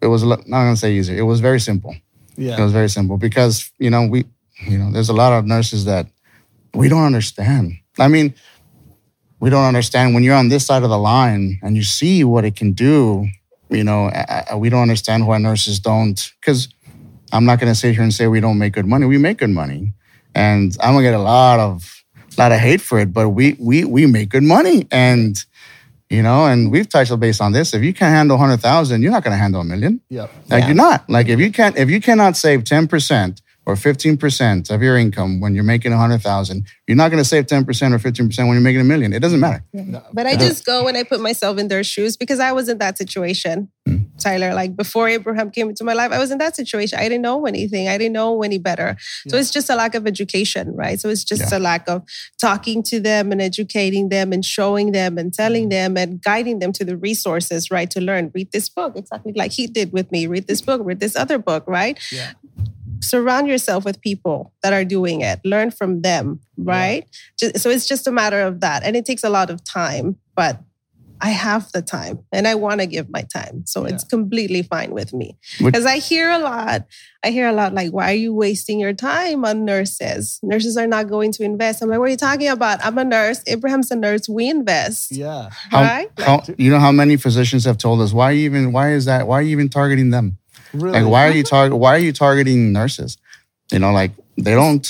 It 0.00 0.06
was 0.08 0.22
a 0.22 0.26
lot, 0.26 0.48
not 0.48 0.64
gonna 0.64 0.76
say 0.76 0.92
easier. 0.94 1.16
It 1.18 1.22
was 1.22 1.40
very 1.40 1.60
simple. 1.60 1.94
yeah. 2.36 2.58
It 2.58 2.62
was 2.62 2.72
very 2.72 2.88
simple 2.88 3.18
because 3.18 3.70
you 3.78 3.90
know 3.90 4.06
we 4.06 4.24
you 4.66 4.78
know 4.78 4.90
there's 4.90 5.10
a 5.10 5.14
lot 5.14 5.32
of 5.34 5.44
nurses 5.44 5.84
that 5.84 6.06
we 6.74 6.88
don't 6.88 7.04
understand. 7.04 7.72
I 7.98 8.08
mean, 8.08 8.34
we 9.40 9.50
don't 9.50 9.64
understand 9.64 10.14
when 10.14 10.22
you're 10.24 10.34
on 10.34 10.48
this 10.48 10.66
side 10.66 10.82
of 10.82 10.90
the 10.90 10.98
line 10.98 11.58
and 11.62 11.76
you 11.76 11.82
see 11.82 12.24
what 12.24 12.44
it 12.44 12.56
can 12.56 12.72
do. 12.72 13.26
You 13.70 13.84
know, 13.84 14.06
I, 14.08 14.44
I- 14.50 14.54
we 14.56 14.68
don't 14.70 14.82
understand 14.82 15.26
why 15.26 15.38
nurses 15.38 15.80
don't. 15.80 16.32
Because 16.40 16.68
I'm 17.32 17.44
not 17.44 17.58
going 17.60 17.72
to 17.72 17.78
sit 17.78 17.94
here 17.94 18.02
and 18.02 18.14
say 18.14 18.26
we 18.28 18.40
don't 18.40 18.58
make 18.58 18.72
good 18.74 18.86
money. 18.86 19.06
We 19.06 19.18
make 19.18 19.38
good 19.38 19.50
money, 19.50 19.92
and 20.34 20.76
I'm 20.80 20.94
gonna 20.94 21.02
get 21.02 21.14
a 21.14 21.18
lot 21.18 21.58
of 21.60 22.04
lot 22.38 22.52
of 22.52 22.58
hate 22.60 22.80
for 22.80 22.98
it. 22.98 23.12
But 23.12 23.30
we 23.30 23.56
we 23.58 23.84
we 23.84 24.06
make 24.06 24.28
good 24.28 24.44
money, 24.44 24.86
and 24.92 25.42
you 26.08 26.22
know, 26.22 26.46
and 26.46 26.70
we've 26.70 26.88
touched 26.88 27.18
base 27.18 27.40
on 27.40 27.50
this. 27.52 27.74
If 27.74 27.82
you 27.82 27.92
can't 27.92 28.14
handle 28.14 28.38
hundred 28.38 28.58
thousand, 28.60 29.02
you're 29.02 29.10
not 29.10 29.24
going 29.24 29.32
to 29.32 29.38
handle 29.38 29.60
a 29.60 29.64
million. 29.64 30.00
Yep. 30.10 30.30
Like 30.48 30.60
Yeah. 30.60 30.66
you're 30.68 30.76
not. 30.76 31.10
Like 31.10 31.28
if 31.28 31.40
you 31.40 31.50
can't 31.50 31.76
if 31.76 31.90
you 31.90 32.00
cannot 32.00 32.36
save 32.36 32.60
10% 32.62 33.40
or 33.66 33.74
15% 33.74 34.70
of 34.70 34.80
your 34.82 34.96
income 34.96 35.40
when 35.40 35.54
you're 35.54 35.64
making 35.64 35.90
100,000, 35.90 36.66
you're 36.86 36.96
not 36.96 37.10
going 37.10 37.22
to 37.22 37.28
save 37.28 37.46
10% 37.46 37.66
or 37.66 37.98
15% 37.98 38.38
when 38.38 38.52
you're 38.52 38.60
making 38.60 38.80
a 38.80 38.84
million. 38.84 39.12
It 39.12 39.20
doesn't 39.20 39.40
matter. 39.40 39.64
No. 39.72 40.02
but 40.12 40.26
I 40.26 40.36
just 40.36 40.64
go 40.64 40.84
when 40.84 40.96
I 40.96 41.02
put 41.02 41.20
myself 41.20 41.58
in 41.58 41.68
their 41.68 41.82
shoes 41.84 42.16
because 42.16 42.38
I 42.40 42.52
was 42.52 42.68
in 42.68 42.78
that 42.78 42.96
situation, 42.96 43.68
Hmm. 43.86 43.98
Tyler. 44.18 44.52
Like 44.52 44.74
before 44.74 45.08
Abraham 45.08 45.50
came 45.50 45.68
into 45.68 45.84
my 45.84 45.92
life, 45.92 46.10
I 46.10 46.18
was 46.18 46.32
in 46.32 46.38
that 46.38 46.56
situation. 46.56 46.98
I 46.98 47.02
didn't 47.08 47.22
know 47.22 47.46
anything. 47.46 47.86
I 47.88 47.96
didn't 47.96 48.14
know 48.14 48.42
any 48.42 48.58
better. 48.58 48.96
So 49.28 49.36
it's 49.36 49.50
just 49.52 49.70
a 49.70 49.76
lack 49.76 49.94
of 49.94 50.06
education, 50.08 50.74
right? 50.74 50.98
So 50.98 51.08
it's 51.08 51.22
just 51.22 51.52
a 51.52 51.60
lack 51.60 51.88
of 51.88 52.02
talking 52.40 52.82
to 52.84 52.98
them 52.98 53.30
and 53.30 53.40
educating 53.40 54.08
them 54.08 54.32
and 54.32 54.44
showing 54.44 54.90
them 54.90 55.18
and 55.18 55.32
telling 55.32 55.68
them 55.68 55.96
and 55.96 56.20
guiding 56.20 56.58
them 56.58 56.72
to 56.72 56.84
the 56.84 56.96
resources, 56.96 57.70
right? 57.70 57.88
To 57.90 58.00
learn. 58.00 58.32
Read 58.34 58.50
this 58.50 58.68
book, 58.68 58.96
exactly 58.96 59.32
like 59.36 59.52
he 59.52 59.68
did 59.68 59.92
with 59.92 60.10
me. 60.10 60.26
Read 60.26 60.48
this 60.48 60.62
book, 60.62 60.80
read 60.84 60.98
this 60.98 61.14
other 61.14 61.38
book, 61.38 61.62
right? 61.68 61.96
Yeah. 62.96 63.06
surround 63.06 63.48
yourself 63.48 63.84
with 63.84 64.00
people 64.00 64.52
that 64.62 64.72
are 64.72 64.84
doing 64.84 65.20
it. 65.20 65.40
Learn 65.44 65.70
from 65.70 66.02
them 66.02 66.40
right? 66.58 67.04
Ju- 67.38 67.52
so 67.56 67.68
it's 67.70 67.86
just 67.86 68.06
a 68.06 68.10
matter 68.12 68.40
of 68.40 68.60
that. 68.60 68.82
And 68.82 68.96
it 68.96 69.04
takes 69.04 69.24
a 69.24 69.30
lot 69.30 69.50
of 69.50 69.62
time 69.64 70.16
but 70.34 70.60
i 71.18 71.30
have 71.30 71.72
the 71.72 71.80
time 71.80 72.18
and 72.30 72.46
i 72.46 72.54
want 72.54 72.78
to 72.80 72.86
give 72.86 73.08
my 73.08 73.22
time. 73.22 73.64
So 73.66 73.86
Yeah. 73.86 73.94
it's 73.94 74.04
completely 74.04 74.62
fine 74.62 74.90
with 74.92 75.14
me. 75.14 75.36
Because 75.58 75.86
i 75.86 75.96
hear 75.96 76.30
a 76.30 76.38
lot 76.38 76.84
i 77.24 77.30
hear 77.30 77.48
a 77.48 77.52
lot 77.52 77.72
like 77.74 77.90
why 77.90 78.10
are 78.12 78.14
you 78.26 78.34
wasting 78.34 78.78
your 78.78 78.92
time 78.92 79.44
on 79.44 79.64
nurses? 79.64 80.38
Nurses 80.42 80.76
are 80.76 80.86
not 80.86 81.08
going 81.08 81.32
to 81.32 81.42
invest. 81.42 81.82
I'm 81.82 81.88
like 81.88 81.98
what 81.98 82.08
are 82.08 82.10
you 82.12 82.16
talking 82.18 82.48
about? 82.48 82.84
I'm 82.84 82.98
a 82.98 83.04
nurse. 83.04 83.40
Abraham's 83.46 83.90
a 83.90 83.96
nurse. 83.96 84.28
We 84.28 84.48
invest. 84.50 85.10
Yeah. 85.10 85.48
How, 85.70 85.82
right 85.82 86.10
how, 86.18 86.42
you 86.58 86.70
know 86.70 86.78
how 86.78 86.92
many 86.92 87.16
physicians 87.16 87.64
have 87.64 87.78
told 87.78 88.00
us 88.02 88.12
why 88.12 88.32
even 88.34 88.72
why 88.72 88.92
is 88.92 89.06
that? 89.06 89.26
Why 89.26 89.36
are 89.38 89.42
you 89.42 89.50
even 89.52 89.68
targeting 89.70 90.10
them? 90.10 90.38
Really. 90.72 91.00
Like 91.00 91.10
why 91.10 91.28
are 91.28 91.32
you 91.32 91.42
target 91.42 91.78
why 91.78 91.94
are 91.94 91.98
you 91.98 92.12
targeting 92.12 92.72
nurses? 92.72 93.18
You 93.72 93.78
know 93.78 93.92
like 93.92 94.12
they 94.36 94.52
don't 94.52 94.86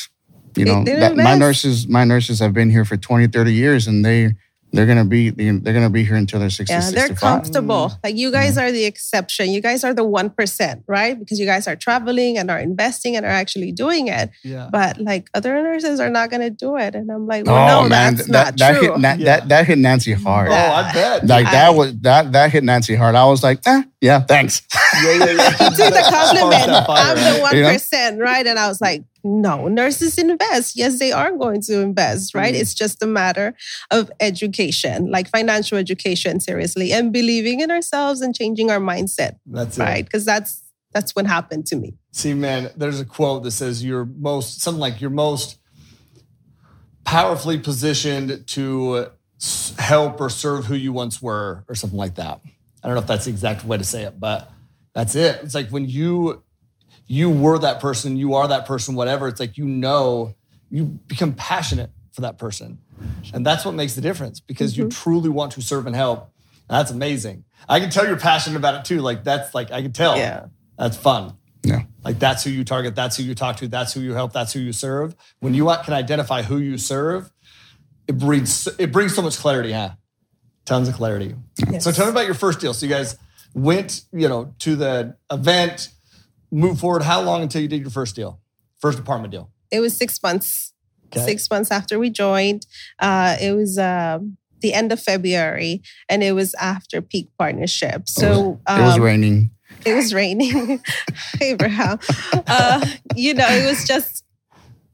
you 0.57 0.65
know 0.65 0.85
that, 0.85 1.17
my 1.17 1.35
nurses 1.35 1.87
my 1.87 2.05
nurses 2.05 2.39
have 2.41 2.53
been 2.53 2.71
here 2.71 2.85
for 2.85 2.97
20 2.97 3.27
30 3.29 3.53
years 3.53 3.87
and 3.87 4.05
they 4.05 4.35
they're 4.73 4.85
going 4.87 4.99
to 4.99 5.05
be 5.05 5.31
they're 5.31 5.53
going 5.73 5.85
to 5.85 5.91
be 5.91 6.05
here 6.05 6.17
until 6.17 6.39
they're 6.41 6.51
60 6.51 6.73
Yeah, 6.73 6.81
they're 6.91 7.07
65. 7.09 7.19
comfortable. 7.21 7.93
Like 8.05 8.17
you 8.17 8.31
guys 8.31 8.59
are 8.59 8.71
the 8.73 8.85
exception. 8.85 9.51
You 9.51 9.61
guys 9.63 9.85
are 9.85 9.95
the 9.95 10.03
1%, 10.05 10.83
right? 10.87 11.19
Because 11.19 11.39
you 11.41 11.47
guys 11.47 11.67
are 11.67 11.77
traveling 11.77 12.37
and 12.37 12.51
are 12.51 12.59
investing 12.59 13.17
and 13.17 13.25
are 13.25 13.31
actually 13.31 13.73
doing 13.73 14.09
it. 14.09 14.31
Yeah. 14.43 14.69
But 14.71 15.01
like 15.01 15.31
other 15.35 15.55
nurses 15.63 15.99
are 16.01 16.11
not 16.11 16.31
going 16.31 16.43
to 16.43 16.51
do 16.51 16.77
it. 16.77 16.95
And 16.95 17.11
I'm 17.11 17.27
like, 17.27 17.47
well, 17.47 17.81
Oh 17.81 17.83
no, 17.85 17.89
man, 17.89 18.17
that's 18.17 18.29
that 18.29 18.33
not 18.33 18.59
that 18.59 18.79
true. 18.79 18.93
hit 18.93 19.01
Na- 19.01 19.15
Yeah. 19.15 19.25
that 19.25 19.49
that 19.49 19.67
hit 19.67 19.79
Nancy 19.79 20.13
hard. 20.13 20.49
Oh, 20.51 20.55
I 20.55 20.93
bet. 20.93 21.27
Like 21.27 21.47
I- 21.47 21.53
that 21.53 21.71
was 21.75 21.97
that 22.01 22.33
that 22.33 22.51
hit 22.51 22.65
Nancy 22.65 22.95
hard. 22.97 23.15
I 23.15 23.25
was 23.27 23.43
like, 23.43 23.61
eh, 23.67 23.83
yeah, 24.01 24.21
thanks. 24.21 24.63
yeah, 25.03 25.13
yeah, 25.13 25.25
yeah. 25.33 25.51
He 25.59 25.65
took 25.77 25.95
the 25.95 26.07
compliment. 26.11 26.69
I'm 26.89 27.17
the 27.17 27.41
right? 27.43 27.55
You 27.55 27.63
know? 27.63 27.69
1%, 27.71 28.19
right? 28.21 28.47
And 28.47 28.59
I 28.59 28.69
was 28.69 28.81
like, 28.81 29.05
no, 29.25 29.69
nurses 29.69 30.19
invest. 30.19 30.77
Yes, 30.77 30.99
they 30.99 31.13
are 31.13 31.37
going 31.37 31.61
to 31.63 31.81
invest, 31.81 32.35
right? 32.35 32.55
Mm. 32.55 32.61
It's 32.61 32.75
just 32.75 33.03
a 33.03 33.07
matter 33.07 33.55
of 33.91 34.11
education, 34.21 35.11
like 35.11 35.29
financial 35.29 35.79
education, 35.79 36.41
seriously, 36.41 36.93
and 36.93 37.13
believing 37.13 37.61
in 37.61 37.71
ourselves 37.71 38.21
and 38.21 38.35
changing 38.35 38.71
our 38.71 38.79
mindset, 38.79 39.39
That's 39.47 39.79
right? 39.79 40.05
Because 40.05 40.25
that's 40.25 40.63
that's 40.93 41.15
what 41.15 41.27
happened 41.27 41.67
to 41.67 41.77
me. 41.77 41.95
See, 42.13 42.33
man, 42.33 42.71
there's 42.77 43.01
a 43.01 43.05
quote 43.05 43.43
that 43.43 43.51
says 43.51 43.85
you're 43.85 44.07
most 44.07 44.61
something 44.61 44.81
like 44.81 45.01
you're 45.01 45.11
most 45.11 45.59
powerfully 47.05 47.59
positioned 47.59 48.47
to 48.49 49.11
help 49.79 50.21
or 50.21 50.31
serve 50.31 50.65
who 50.65 50.75
you 50.75 50.93
once 50.93 51.21
were, 51.21 51.65
or 51.69 51.75
something 51.75 51.99
like 51.99 52.15
that. 52.15 52.41
I 52.83 52.89
don't 52.89 52.95
know 52.95 53.01
if 53.01 53.07
that's 53.07 53.25
the 53.25 53.31
exact 53.31 53.65
way 53.65 53.77
to 53.77 53.85
say 53.85 54.05
it, 54.05 54.19
but 54.19 54.51
that's 54.95 55.15
it. 55.15 55.41
It's 55.43 55.55
like 55.55 55.69
when 55.71 55.89
you 55.89 56.43
you 57.07 57.31
were 57.31 57.59
that 57.59 57.81
person, 57.81 58.17
you 58.17 58.35
are 58.35 58.49
that 58.49 58.67
person, 58.67 58.95
whatever. 58.95 59.29
It's 59.29 59.41
like 59.41 59.57
you 59.57 59.67
know 59.67 60.35
you 60.71 60.85
become 60.85 61.35
passionate 61.35 61.91
for 62.13 62.23
that 62.23 62.39
person, 62.39 62.79
and 63.33 63.45
that's 63.45 63.65
what 63.65 63.75
makes 63.75 63.95
the 63.95 64.01
difference 64.01 64.41
because 64.41 64.77
you 64.77 64.85
mm-hmm. 64.85 65.03
truly 65.03 65.29
want 65.29 65.53
to 65.53 65.63
serve 65.63 65.87
and 65.87 65.95
help. 65.95 66.31
And 66.69 66.77
that's 66.77 66.91
amazing. 66.91 67.45
I 67.69 67.81
can 67.81 67.91
tell 67.91 68.07
you're 68.07 68.17
passionate 68.17 68.57
about 68.57 68.75
it 68.75 68.85
too. 68.85 69.01
Like 69.01 69.25
that's 69.25 69.55
like 69.55 69.71
I 69.71 69.83
can 69.83 69.93
tell. 69.93 70.17
Yeah. 70.17 70.47
That's 70.79 70.97
fun. 70.97 71.37
Yeah. 71.63 71.83
Like 72.05 72.19
that's 72.19 72.45
who 72.45 72.51
you 72.51 72.65
target, 72.65 72.95
that's 72.95 73.17
who 73.17 73.25
you 73.25 73.35
talk 73.35 73.57
to, 73.57 73.69
that's 73.69 73.93
who 73.93 74.01
you 74.01 74.15
help, 74.15 74.33
that's 74.33 74.53
who 74.53 74.61
you 74.61 74.73
serve. 74.73 75.17
When 75.41 75.55
you 75.55 75.65
can 75.85 75.95
identify 75.95 76.43
who 76.43 76.59
you 76.59 76.79
serve, 76.79 77.31
it 78.07 78.19
brings 78.19 78.69
it 78.79 78.93
brings 78.93 79.15
so 79.15 79.23
much 79.23 79.39
clarity, 79.39 79.73
huh? 79.73 79.91
Tons 80.65 80.89
of 80.89 80.95
clarity. 80.95 81.35
Yes. 81.71 81.85
So 81.85 81.93
tell 81.93 82.07
me 82.07 82.13
about 82.13 82.27
your 82.27 82.35
first 82.35 82.61
deal. 82.61 82.75
So 82.75 82.87
you 82.87 82.93
guys 82.93 83.17
went, 83.55 84.03
you 84.13 84.29
know, 84.29 84.55
to 84.61 84.77
the 84.77 85.17
event, 85.31 85.89
moved 86.51 86.81
forward. 86.81 87.03
How 87.03 87.21
long 87.21 87.43
until 87.43 87.63
you 87.63 87.69
did 87.69 87.81
your 87.81 87.91
first 87.91 88.15
deal? 88.17 88.41
First 88.79 88.99
apartment 88.99 89.33
deal. 89.33 89.51
It 89.71 89.81
was 89.81 89.97
six 89.97 90.23
months. 90.23 90.73
Okay. 91.07 91.25
six 91.25 91.49
months 91.51 91.71
after 91.71 91.99
we 91.99 92.11
joined. 92.11 92.67
Uh, 92.99 93.37
it 93.41 93.53
was 93.53 93.79
um 93.79 94.37
the 94.61 94.73
end 94.75 94.91
of 94.91 95.01
February, 95.01 95.83
and 96.09 96.23
it 96.23 96.33
was 96.33 96.55
after 96.55 97.01
peak 97.03 97.29
partnership. 97.39 98.09
So 98.09 98.61
it 98.69 98.81
was 98.83 98.97
um, 98.97 99.03
raining. 99.03 99.51
it 99.85 99.95
was 99.95 100.13
raining, 100.13 100.83
Abraham. 101.41 101.99
Uh, 102.47 102.85
you 103.15 103.35
know, 103.35 103.47
it 103.49 103.65
was 103.65 103.87
just, 103.87 104.25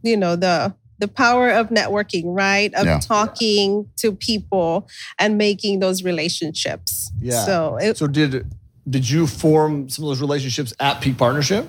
you 0.03 0.17
know, 0.17 0.37
the 0.37 0.75
the 0.99 1.09
power 1.09 1.51
of 1.51 1.69
networking, 1.71 2.25
right? 2.27 2.73
Of 2.75 2.85
Yeah. 2.87 2.99
talking 3.01 3.89
to 3.97 4.13
people 4.13 4.89
and 5.19 5.39
making 5.39 5.81
those 5.81 6.05
relationships. 6.05 7.11
Yeah. 7.21 7.45
So 7.45 7.77
it, 7.81 7.97
So 7.97 8.07
did 8.07 8.47
did 8.89 9.09
you 9.09 9.27
form 9.27 9.89
some 9.89 10.05
of 10.05 10.09
those 10.11 10.21
relationships 10.21 10.73
at 10.81 11.01
Peak 11.01 11.17
Partnership, 11.19 11.69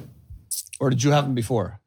or 0.79 0.89
did 0.89 1.03
you 1.03 1.11
have 1.11 1.25
them 1.25 1.35
before? 1.35 1.79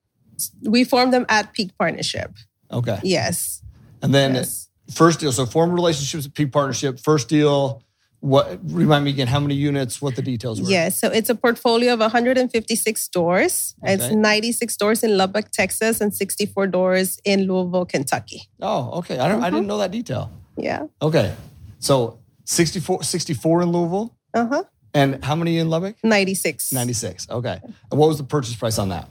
we 0.62 0.84
formed 0.84 1.14
them 1.14 1.24
at 1.30 1.54
peak 1.54 1.70
partnership. 1.78 2.30
Okay. 2.70 3.00
Yes. 3.02 3.62
And 4.02 4.14
then 4.14 4.34
yes. 4.34 4.68
first 4.92 5.18
deal. 5.18 5.32
So 5.32 5.46
form 5.46 5.72
relationships 5.72 6.26
at 6.26 6.34
Peak 6.34 6.52
Partnership. 6.52 7.00
First 7.00 7.30
deal. 7.30 7.82
What 8.20 8.58
remind 8.64 9.04
me 9.06 9.10
again? 9.12 9.28
How 9.28 9.40
many 9.40 9.54
units? 9.54 10.02
What 10.02 10.14
the 10.16 10.20
details 10.22 10.60
were? 10.60 10.68
Yes, 10.68 10.98
so 11.00 11.08
it's 11.08 11.28
a 11.30 11.34
portfolio 11.34 11.92
of 11.94 12.00
156 12.00 13.00
stores. 13.02 13.74
It's 13.82 14.10
96 14.10 14.74
stores 14.74 15.02
in 15.02 15.16
Lubbock, 15.16 15.50
Texas, 15.52 16.00
and 16.02 16.14
64 16.14 16.66
doors 16.66 17.18
in 17.24 17.46
Louisville, 17.46 17.86
Kentucky. 17.86 18.42
Oh, 18.60 18.98
okay. 18.98 19.18
I 19.18 19.28
don't. 19.28 19.40
I 19.42 19.46
Mm-hmm. 19.46 19.54
didn't 19.56 19.66
know 19.68 19.78
that 19.78 19.90
detail. 19.90 20.30
Yeah. 20.58 20.84
Okay. 21.00 21.34
So 21.78 22.18
64, 22.44 23.02
64 23.04 23.62
in 23.62 23.72
Louisville, 23.72 24.14
Uh 24.34 24.46
huh. 24.46 24.64
And 24.96 25.22
how 25.24 25.34
many 25.36 25.58
in 25.58 25.68
Lubbock? 25.68 25.96
96. 26.02 26.72
Ninety 26.72 26.94
six. 26.94 27.28
Okay. 27.28 27.60
And 27.62 28.00
what 28.00 28.08
was 28.08 28.18
the 28.18 28.24
purchase 28.24 28.54
price 28.54 28.78
on 28.78 28.88
that? 28.88 29.08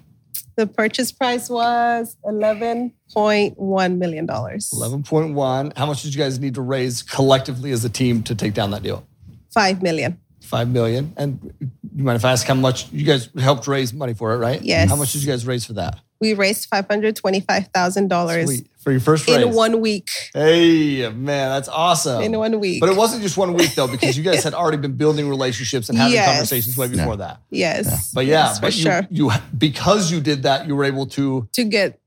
The 0.56 0.66
purchase 0.68 1.12
price 1.12 1.50
was 1.50 2.16
$11.1 2.26 3.98
million. 3.98 4.28
Eleven 4.74 5.04
point 5.04 5.34
one. 5.34 5.74
How 5.76 5.86
much 5.86 6.02
did 6.02 6.16
you 6.16 6.20
guys 6.20 6.40
need 6.40 6.56
to 6.56 6.62
raise 6.62 7.04
collectively 7.04 7.72
as 7.72 7.84
a 7.86 7.90
team 7.90 8.24
to 8.24 8.36
take 8.36 8.54
down 8.54 8.72
that 8.72 8.82
deal? 8.82 9.06
5 9.54 9.84
million. 9.84 10.20
Five 10.42 10.70
million. 10.70 11.14
And 11.18 11.54
you 11.96 12.04
mind 12.04 12.18
if 12.18 12.26
I 12.26 12.32
ask 12.32 12.46
how 12.46 12.54
much 12.54 12.92
you 12.92 13.04
guys 13.04 13.30
helped 13.40 13.68
raise 13.68 13.94
money 13.94 14.14
for 14.14 14.34
it, 14.34 14.38
right? 14.38 14.62
Yes. 14.62 14.90
How 14.90 14.96
much 14.96 15.12
did 15.14 15.24
you 15.24 15.32
guys 15.32 15.46
raise 15.46 15.66
for 15.66 15.74
that? 15.74 16.00
We 16.22 16.34
raised 16.34 16.70
$525,000 16.70 18.66
For 18.78 18.92
your 18.92 19.00
first 19.02 19.28
raise. 19.28 19.38
in 19.38 19.54
one 19.54 19.82
week. 19.82 20.10
Hey 20.34 21.10
man, 21.10 21.50
that's 21.50 21.68
awesome. 21.68 22.22
In 22.24 22.38
one 22.38 22.60
week. 22.60 22.80
But 22.80 22.90
it 22.90 22.96
wasn't 22.96 23.22
just 23.22 23.38
one 23.38 23.54
week 23.54 23.76
though, 23.76 23.88
because 23.88 24.18
you 24.18 24.24
guys 24.24 24.44
had 24.48 24.54
already 24.54 24.78
been 24.78 24.94
building 24.96 25.28
relationships 25.30 25.90
and 25.90 25.98
having 25.98 26.14
Yes. 26.14 26.28
conversations 26.30 26.78
way 26.78 26.88
before 26.88 27.18
that. 27.18 27.42
yes. 27.50 28.12
But 28.14 28.26
yeah, 28.26 28.46
Yes, 28.48 28.58
for 28.60 28.62
but 28.62 28.76
you, 28.76 28.82
sure. 28.84 29.08
you 29.10 29.32
because 29.58 30.12
you 30.12 30.22
did 30.22 30.44
that, 30.44 30.68
you 30.68 30.76
were 30.76 30.86
able 30.86 31.06
to, 31.08 31.48
To 31.54 31.64
get 31.64 32.00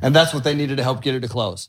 and 0.00 0.14
that's 0.14 0.32
what 0.32 0.44
they 0.44 0.54
needed 0.54 0.76
to 0.76 0.82
help 0.82 1.02
get 1.02 1.14
it 1.14 1.20
to 1.20 1.28
close. 1.28 1.68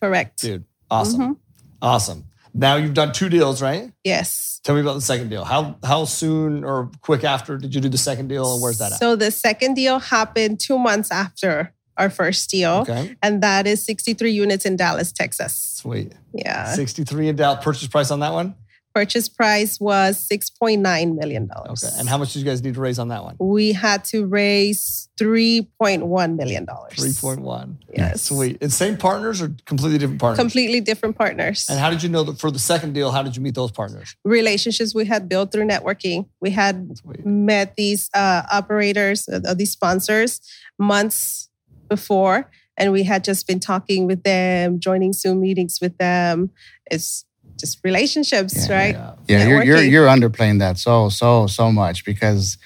correct. 0.00 0.40
Dude, 0.40 0.64
awesome, 0.90 1.20
Mhm. 1.20 1.36
awesome. 1.82 2.24
Now 2.54 2.76
you've 2.76 2.94
done 2.94 3.12
two 3.12 3.28
deals, 3.28 3.60
right? 3.60 3.92
Yes. 4.04 4.60
Tell 4.62 4.74
me 4.76 4.80
about 4.80 4.94
the 4.94 5.00
second 5.02 5.28
deal. 5.28 5.44
How 5.44 5.76
how 5.84 6.04
soon 6.06 6.64
or 6.64 6.90
quick 7.00 7.24
after 7.24 7.58
did 7.58 7.74
you 7.74 7.80
do 7.80 7.88
the 7.88 7.98
second 7.98 8.28
deal, 8.28 8.50
and 8.54 8.62
where's 8.62 8.78
that 8.78 8.92
at? 8.92 8.98
So 8.98 9.16
the 9.16 9.30
second 9.30 9.74
deal 9.74 9.98
happened 9.98 10.60
two 10.60 10.78
months 10.78 11.10
after 11.10 11.72
our 11.96 12.08
first 12.10 12.48
deal. 12.50 12.76
Okay, 12.82 13.14
And 13.22 13.42
that 13.42 13.66
is 13.66 13.84
63 13.84 14.30
units 14.32 14.64
in 14.64 14.76
Dallas, 14.76 15.12
Texas. 15.12 15.52
sweet. 15.54 16.12
Yeah. 16.32 16.72
Sixty-three 16.74 17.28
in 17.28 17.36
Dallas. 17.36 17.62
Purchase 17.64 17.86
price 17.88 18.10
on 18.10 18.20
that 18.20 18.32
one. 18.32 18.54
Purchase 18.94 19.28
price 19.28 19.80
was 19.80 20.28
$6.9 20.28 21.16
million. 21.16 21.50
Okay, 21.52 21.88
and 21.98 22.08
how 22.08 22.16
much 22.16 22.32
did 22.32 22.38
you 22.38 22.44
guys 22.44 22.62
need 22.62 22.74
to 22.74 22.80
raise 22.80 23.00
on 23.00 23.08
that 23.08 23.24
one? 23.24 23.34
We 23.40 23.72
had 23.72 24.04
to 24.06 24.24
raise 24.24 25.08
$3.1 25.20 26.36
million. 26.36 26.66
Three 26.92 27.12
point 27.12 27.40
one. 27.40 27.78
Yes. 27.92 28.22
Sweet. 28.22 28.58
And 28.62 28.72
same 28.72 28.96
partners 28.96 29.42
or 29.42 29.54
completely 29.64 29.98
different 29.98 30.20
partners? 30.20 30.38
Completely 30.38 30.80
different 30.80 31.18
partners. 31.18 31.66
And 31.68 31.80
how 31.80 31.90
did 31.90 32.04
you 32.04 32.08
know 32.08 32.22
that 32.22 32.38
for 32.38 32.52
the 32.52 32.58
second 32.60 32.92
deal? 32.92 33.10
How 33.10 33.24
did 33.24 33.34
you 33.34 33.42
meet 33.42 33.56
those 33.56 33.72
partners? 33.72 34.14
Relationships 34.24 34.94
we 34.94 35.06
had 35.06 35.28
built 35.28 35.50
through 35.50 35.66
networking. 35.66 36.26
We 36.40 36.50
had 36.50 36.96
Sweet. 36.98 37.26
met 37.26 37.74
these 37.74 38.10
uh, 38.14 38.42
operators, 38.50 39.28
uh, 39.28 39.54
these 39.54 39.72
sponsors, 39.72 40.40
months 40.78 41.48
before, 41.88 42.48
and 42.76 42.92
we 42.92 43.02
had 43.02 43.24
just 43.24 43.46
been 43.46 43.60
talking 43.60 44.06
with 44.06 44.22
them, 44.22 44.78
joining 44.80 45.12
Zoom 45.12 45.40
meetings 45.40 45.78
with 45.80 45.98
them. 45.98 46.50
It's 46.90 47.24
just 47.58 47.78
relationships, 47.84 48.68
Yeah, 48.68 48.76
right? 48.76 48.94
Yeah. 48.94 49.14
Yeah, 49.28 49.46
you're 49.48 49.62
you're 49.64 49.82
you're 49.82 50.06
underplaying 50.06 50.58
that 50.60 50.78
so 50.78 51.08
so 51.08 51.46
so 51.46 51.70
much 51.72 52.04
because 52.04 52.58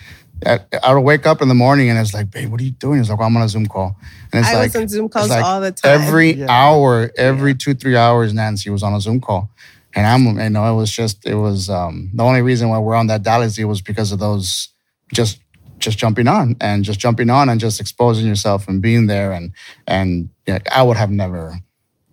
I, 0.47 0.61
I 0.83 0.95
would 0.95 1.01
wake 1.01 1.27
up 1.27 1.43
in 1.43 1.49
the 1.49 1.55
morning 1.55 1.91
and 1.91 1.99
it's 1.99 2.15
like, 2.15 2.31
babe, 2.31 2.51
what 2.51 2.61
are 2.61 2.65
you 2.65 2.71
doing? 2.71 3.01
It's 3.01 3.09
like, 3.11 3.19
well, 3.19 3.27
I'm 3.29 3.37
on 3.37 3.43
a 3.43 3.49
Zoom 3.49 3.67
call, 3.67 3.97
and 4.33 4.41
it's 4.41 4.49
I 4.49 4.55
like 4.55 4.73
was 4.73 4.77
on 4.83 4.89
Zoom 4.89 5.09
calls 5.09 5.31
like 5.31 5.45
all 5.45 5.61
the 5.61 5.73
time. 5.73 6.01
every 6.01 6.33
Yeah. 6.33 6.47
hour, 6.49 7.11
every 7.17 7.55
two 7.55 7.75
three 7.75 7.97
hours, 7.97 8.33
Nancy 8.33 8.71
was 8.71 8.83
on 8.83 8.95
a 8.95 9.01
Zoom 9.01 9.21
call, 9.21 9.51
and 9.95 10.07
I'm 10.07 10.39
you 10.39 10.51
know 10.51 10.73
it 10.73 10.77
was 10.77 10.91
just 10.91 11.27
it 11.27 11.35
was 11.35 11.69
um, 11.69 12.11
the 12.15 12.23
only 12.23 12.43
reason 12.43 12.69
why 12.69 12.79
we're 12.79 12.95
on 12.95 13.09
that 13.09 13.23
Dallas 13.25 13.57
deal 13.57 13.69
was 13.69 13.83
because 13.83 14.13
of 14.13 14.19
those 14.21 14.69
just 15.13 15.41
just 15.79 15.99
jumping 15.99 16.27
on 16.29 16.57
and 16.61 16.85
just 16.85 16.99
jumping 16.99 17.31
on 17.31 17.49
and 17.49 17.61
just 17.61 17.81
exposing 17.81 18.27
yourself 18.27 18.67
and 18.69 18.81
being 18.83 19.07
there 19.07 19.33
and 19.33 19.53
and 19.87 20.29
yeah, 20.47 20.59
I 20.73 20.83
would 20.83 20.97
have 20.97 21.11
never, 21.11 21.59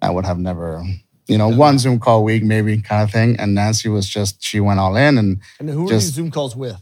I 0.01 0.09
would 0.09 0.25
have 0.25 0.37
never. 0.39 0.83
You 1.27 1.37
know, 1.37 1.49
one 1.49 1.79
Zoom 1.79 1.99
call 1.99 2.19
a 2.19 2.21
week, 2.21 2.43
maybe 2.43 2.81
kind 2.81 3.01
of 3.03 3.11
thing. 3.11 3.35
And 3.39 3.55
Nancy 3.55 3.89
was 3.89 4.07
just, 4.07 4.43
she 4.43 4.59
went 4.59 4.79
all 4.79 4.95
in 4.95 5.17
and 5.17 5.39
And 5.59 5.69
who 5.69 5.83
were 5.83 5.89
Just- 5.89 6.07
these 6.07 6.13
Zoom 6.15 6.29
calls 6.31 6.55
with? 6.55 6.81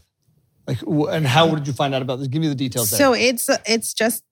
Like, 0.66 0.78
and 0.82 1.26
how 1.26 1.54
did 1.54 1.66
you 1.66 1.72
find 1.72 1.94
out 1.94 2.02
about 2.02 2.16
this? 2.20 2.28
Give 2.28 2.40
me 2.40 2.48
the 2.48 2.54
details. 2.54 2.90
there. 2.90 2.98
So 2.98 3.12
it's 3.12 3.48
it's 3.66 3.92
just 3.92 4.22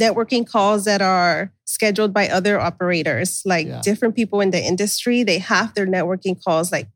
networking 0.00 0.46
calls 0.46 0.84
that 0.84 1.02
are 1.02 1.52
scheduled 1.64 2.12
by 2.12 2.28
other 2.28 2.58
operators, 2.60 3.42
like 3.44 3.66
Yeah. 3.66 3.80
different 3.82 4.14
people 4.14 4.40
in 4.40 4.50
the 4.50 4.62
industry. 4.62 5.22
They 5.24 5.38
have 5.38 5.74
their 5.74 5.86
networking 5.86 6.42
calls 6.42 6.70
like 6.72 6.88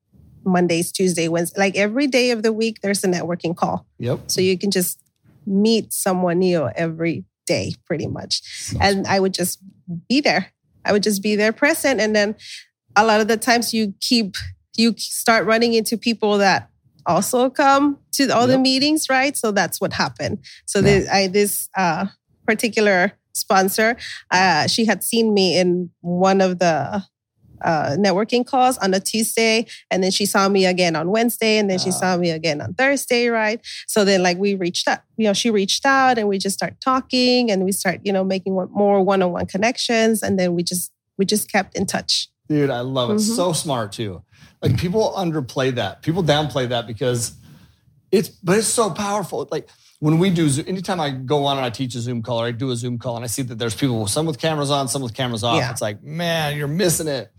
Mondays, 0.45 0.91
Tuesday, 0.93 1.29
Wednesday, 1.29 1.59
like 1.61 1.77
every 1.77 2.07
day 2.07 2.31
of 2.31 2.43
the 2.43 2.53
week. 2.53 2.81
There's 2.83 3.03
a 3.05 3.09
networking 3.09 3.57
call, 3.57 3.87
Yep. 3.99 4.21
so 4.29 4.41
you 4.41 4.57
can 4.57 4.71
just 4.71 4.99
meet 5.47 5.93
someone 5.93 6.39
new 6.39 6.69
every 6.77 7.25
day, 7.47 7.75
pretty 7.87 8.07
much. 8.07 8.41
And 8.81 9.07
I 9.07 9.19
would 9.21 9.35
just 9.35 9.59
be 10.09 10.21
there. 10.21 10.53
I 10.85 10.93
would 10.93 11.03
just 11.03 11.23
be 11.23 11.37
there 11.37 11.53
present, 11.53 12.01
and 12.01 12.15
then 12.15 12.37
a 12.97 13.05
lot 13.05 13.21
of 13.21 13.29
the 13.29 13.37
times 13.37 13.73
you 13.73 13.95
keep 14.01 14.35
you 14.77 14.95
start 14.97 15.47
running 15.47 15.75
into 15.75 15.97
people 15.99 16.39
that 16.39 16.71
also 17.07 17.51
come 17.51 17.99
to 18.13 18.29
all 18.31 18.47
the 18.47 18.59
meetings, 18.59 19.09
right? 19.09 19.37
So 19.37 19.53
that's 19.53 19.81
what 19.81 19.93
happened. 19.93 20.39
So 20.67 20.81
this, 20.81 21.09
I, 21.11 21.27
this 21.27 21.69
uh, 21.77 22.07
particular 22.47 23.13
sponsor, 23.33 23.97
uh, 24.31 24.67
she 24.67 24.85
had 24.85 25.03
seen 25.03 25.35
me 25.35 25.59
in 25.59 25.91
one 26.01 26.41
of 26.41 26.59
the 26.59 27.05
uh, 27.63 27.97
networking 27.99 28.47
calls 28.47 28.77
on 28.79 28.93
a 28.95 29.01
Tuesday, 29.01 29.67
and 29.91 30.03
then 30.03 30.11
she 30.11 30.27
saw 30.27 30.49
me 30.49 30.67
again 30.67 30.97
on 30.97 31.11
Wednesday, 31.11 31.59
and 31.59 31.69
then 31.71 31.79
she 31.79 31.91
Ah. 31.91 32.01
saw 32.01 32.17
me 32.17 32.31
again 32.31 32.61
on 32.61 32.75
Thursday, 32.75 33.29
right? 33.29 33.61
So 33.87 34.05
then, 34.05 34.23
like, 34.23 34.39
we 34.39 34.55
reached 34.55 34.89
out, 34.89 35.01
you 35.17 35.25
know, 35.27 35.33
she 35.33 35.51
reached 35.51 35.85
out, 35.87 36.19
and 36.19 36.29
we 36.29 36.39
just 36.39 36.57
start 36.57 36.75
talking, 36.81 37.51
and 37.51 37.65
we 37.65 37.73
start, 37.73 38.01
you 38.05 38.13
know, 38.13 38.25
making 38.25 38.55
more 38.73 39.03
one-on-one 39.03 39.47
connections, 39.47 40.23
and 40.23 40.39
then 40.39 40.55
we 40.55 40.63
just 40.63 40.93
we 41.19 41.27
just 41.27 41.53
kept 41.53 41.77
in 41.77 41.85
touch. 41.85 42.29
Dude, 42.49 42.71
I 42.71 42.81
love 42.81 43.11
it. 43.11 43.15
Mhm. 43.17 43.37
So 43.37 43.53
smart 43.53 43.93
too. 43.93 44.23
Like 44.63 44.79
people 44.79 45.13
underplay 45.17 45.75
that. 45.75 46.01
People 46.03 46.23
downplay 46.25 46.69
that 46.71 46.87
because 46.87 47.33
it's, 48.11 48.29
but 48.29 48.57
it's 48.59 48.67
so 48.67 48.91
powerful. 48.91 49.47
Like 49.51 49.69
when 50.01 50.19
we 50.19 50.31
do, 50.31 50.49
Zoom- 50.49 50.65
anytime 50.67 50.99
I 50.99 51.11
go 51.11 51.45
on 51.45 51.59
and 51.59 51.65
I 51.67 51.71
teach 51.71 51.95
a 51.95 52.01
Zoom 52.01 52.23
call 52.23 52.41
or 52.41 52.47
I 52.47 52.53
do 52.53 52.71
a 52.71 52.77
Zoom 52.77 52.99
call 52.99 53.17
and 53.17 53.25
I 53.25 53.29
see 53.29 53.43
that 53.43 53.59
there's 53.59 53.75
people, 53.75 54.07
some 54.07 54.25
with 54.27 54.39
cameras 54.39 54.71
on, 54.71 54.89
some 54.89 55.03
with 55.03 55.13
cameras 55.15 55.45
off. 55.45 55.59
Yeah. 55.59 55.71
It's 55.71 55.83
like, 55.83 56.03
man, 56.03 56.57
you're 56.57 56.67
missing 56.69 57.07
it. 57.07 57.31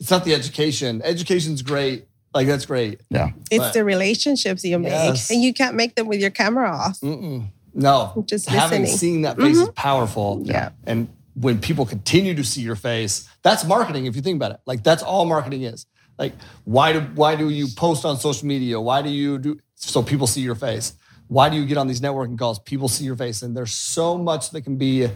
It's 0.00 0.10
not 0.10 0.24
the 0.24 0.34
education. 0.34 1.00
Education's 1.04 1.62
great. 1.62 2.06
Like 2.34 2.46
that's 2.46 2.66
great. 2.66 3.00
yeah. 3.08 3.30
It's 3.50 3.58
But- 3.64 3.72
the 3.74 3.84
relationships 3.84 4.62
you 4.64 4.78
make, 4.78 4.92
Yes. 4.92 5.30
and 5.30 5.42
you 5.42 5.54
can't 5.54 5.74
make 5.74 5.94
them 5.94 6.06
with 6.06 6.20
your 6.20 6.30
camera 6.30 6.70
off. 6.70 7.00
Mm-mm. 7.00 7.48
No, 7.72 8.24
Just 8.26 8.48
having 8.48 8.82
listening. 8.82 8.98
seen 8.98 9.22
that 9.22 9.36
mm-hmm. 9.36 9.46
face 9.46 9.56
is 9.58 9.68
powerful. 9.70 10.40
Yeah. 10.44 10.70
And 10.84 11.08
when 11.34 11.60
people 11.60 11.84
continue 11.84 12.34
to 12.34 12.44
see 12.44 12.62
your 12.62 12.76
face, 12.76 13.28
that's 13.42 13.64
marketing. 13.64 14.06
If 14.06 14.16
you 14.16 14.22
think 14.22 14.36
about 14.36 14.52
it, 14.52 14.60
like 14.66 14.82
that's 14.82 15.02
all 15.02 15.24
marketing 15.26 15.62
is. 15.62 15.86
Like, 16.18 16.32
why 16.64 16.94
do 16.94 17.00
why 17.14 17.36
do 17.36 17.50
you 17.50 17.68
post 17.76 18.04
on 18.06 18.18
social 18.18 18.46
media? 18.46 18.80
Why 18.80 19.02
do 19.02 19.10
you 19.10 19.38
do 19.38 19.58
so 19.74 20.02
people 20.02 20.26
see 20.26 20.40
your 20.40 20.54
face? 20.54 20.94
Why 21.28 21.48
do 21.50 21.56
you 21.56 21.66
get 21.66 21.76
on 21.76 21.86
these 21.86 22.00
networking 22.00 22.38
calls? 22.38 22.58
People 22.60 22.88
see 22.88 23.04
your 23.04 23.16
face, 23.16 23.42
and 23.42 23.54
there's 23.56 23.74
so 23.74 24.16
much 24.16 24.50
that 24.52 24.62
can 24.62 24.76
be 24.76 25.08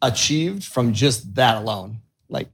achieved 0.00 0.64
from 0.64 0.92
just 0.94 1.34
that 1.34 1.56
alone. 1.58 2.00
Like 2.30 2.48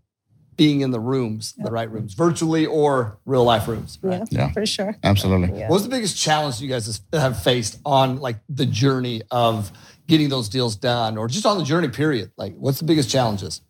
being 0.57 0.81
in 0.83 0.91
the 0.91 1.01
rooms, 1.01 1.55
the 1.59 1.71
right 1.71 1.91
rooms, 1.91 2.15
virtually 2.15 2.67
or 2.67 3.19
real 3.27 3.45
life 3.45 3.67
rooms. 3.69 3.99
Right? 4.03 4.23
Yeah, 4.31 4.47
Yeah. 4.47 4.53
for 4.53 4.65
sure. 4.67 4.97
Absolutely. 5.03 5.59
Yeah. 5.59 5.69
What 5.69 5.75
was 5.75 5.83
the 5.85 5.89
biggest 5.89 6.17
challenge 6.17 6.61
you 6.61 6.69
guys 6.69 7.01
have 7.13 7.43
faced 7.43 7.79
on 7.85 8.19
like 8.21 8.37
the 8.49 8.67
journey 8.67 9.23
of 9.31 9.73
getting 10.07 10.29
those 10.29 10.49
deals 10.49 10.77
done, 10.77 11.17
or 11.17 11.29
just 11.29 11.47
on 11.47 11.59
the 11.59 11.65
journey 11.65 11.89
period? 11.89 12.31
Like, 12.37 12.55
what's 12.57 12.79
the 12.79 12.85
biggest 12.85 13.11
challenges? 13.11 13.61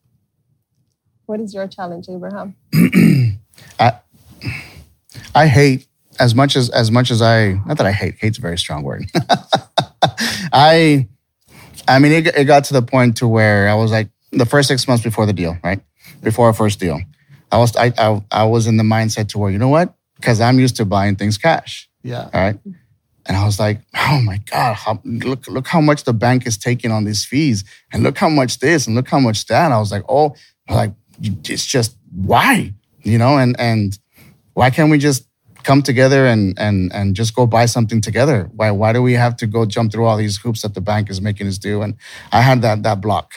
What 1.27 1.41
is 1.41 1.55
your 1.55 1.67
challenge, 1.69 2.07
Abraham? 2.11 2.55
I 3.79 3.93
I 5.35 5.47
hate 5.47 5.87
as 6.21 6.35
much 6.35 6.55
as 6.57 6.71
as 6.71 6.91
much 6.91 7.11
as 7.11 7.23
I 7.23 7.53
not 7.67 7.79
that 7.79 7.87
I 7.87 7.93
hate 7.93 8.17
hate's 8.21 8.39
a 8.39 8.41
very 8.41 8.59
strong 8.59 8.83
word. 8.83 9.07
I 10.53 11.09
I 11.89 11.99
mean 11.99 12.13
it, 12.13 12.27
it 12.37 12.45
got 12.45 12.65
to 12.65 12.73
the 12.75 12.83
point 12.83 13.17
to 13.19 13.29
where 13.29 13.69
I 13.69 13.75
was 13.75 13.91
like 13.91 14.09
the 14.33 14.47
first 14.47 14.69
six 14.69 14.87
months 14.89 15.03
before 15.05 15.27
the 15.27 15.33
deal, 15.33 15.57
right? 15.65 15.81
Before 16.25 16.47
our 16.47 16.53
first 16.53 16.81
deal, 16.81 17.01
I 17.53 17.59
was 17.59 17.77
I 17.77 17.93
I, 17.99 18.23
I 18.31 18.45
was 18.45 18.67
in 18.67 18.77
the 18.77 18.85
mindset 18.85 19.29
to 19.29 19.39
where 19.39 19.51
you 19.51 19.59
know 19.59 19.69
what? 19.69 19.95
Because 20.17 20.41
I'm 20.41 20.59
used 20.59 20.77
to 20.77 20.85
buying 20.85 21.17
things 21.17 21.39
cash. 21.39 21.89
Yeah. 22.03 22.31
All 22.33 22.41
right. 22.41 22.59
And 23.27 23.37
I 23.37 23.45
was 23.45 23.59
like, 23.59 23.81
oh 23.97 24.21
my 24.23 24.39
God, 24.51 24.75
how, 24.75 25.01
look, 25.05 25.47
look 25.49 25.67
how 25.67 25.81
much 25.81 26.05
the 26.05 26.13
bank 26.13 26.47
is 26.47 26.59
taking 26.59 26.91
on 26.91 27.05
these 27.05 27.25
fees. 27.25 27.65
And 27.93 28.03
look 28.03 28.19
how 28.19 28.29
much 28.29 28.59
this 28.59 28.87
and 28.87 28.95
look 28.95 29.09
how 29.09 29.19
much 29.19 29.47
that. 29.47 29.65
And 29.65 29.75
I 29.75 29.79
was 29.79 29.91
like, 29.91 30.05
oh, 30.09 30.35
like, 30.69 30.93
it's 31.23 31.65
just 31.65 31.97
why? 32.13 32.75
You 33.03 33.19
know, 33.19 33.39
and 33.39 33.59
and 33.59 33.99
why 34.55 34.71
can't 34.71 34.91
we 34.91 34.99
just 34.99 35.27
come 35.63 35.83
together 35.83 36.27
and 36.27 36.59
and 36.59 36.93
and 36.93 37.17
just 37.17 37.35
go 37.35 37.47
buy 37.47 37.67
something 37.67 38.01
together? 38.01 38.51
Why 38.55 38.71
why 38.71 38.93
do 38.93 39.03
we 39.03 39.15
have 39.15 39.37
to 39.39 39.47
go 39.47 39.65
jump 39.65 39.93
through 39.93 40.07
all 40.07 40.17
these 40.17 40.39
hoops 40.39 40.63
that 40.63 40.75
the 40.75 40.81
bank 40.81 41.11
is 41.11 41.21
making 41.21 41.47
us 41.47 41.59
do? 41.59 41.83
And 41.83 41.97
I 42.33 42.41
had 42.41 42.63
that 42.63 42.83
that 42.83 43.01
block. 43.01 43.35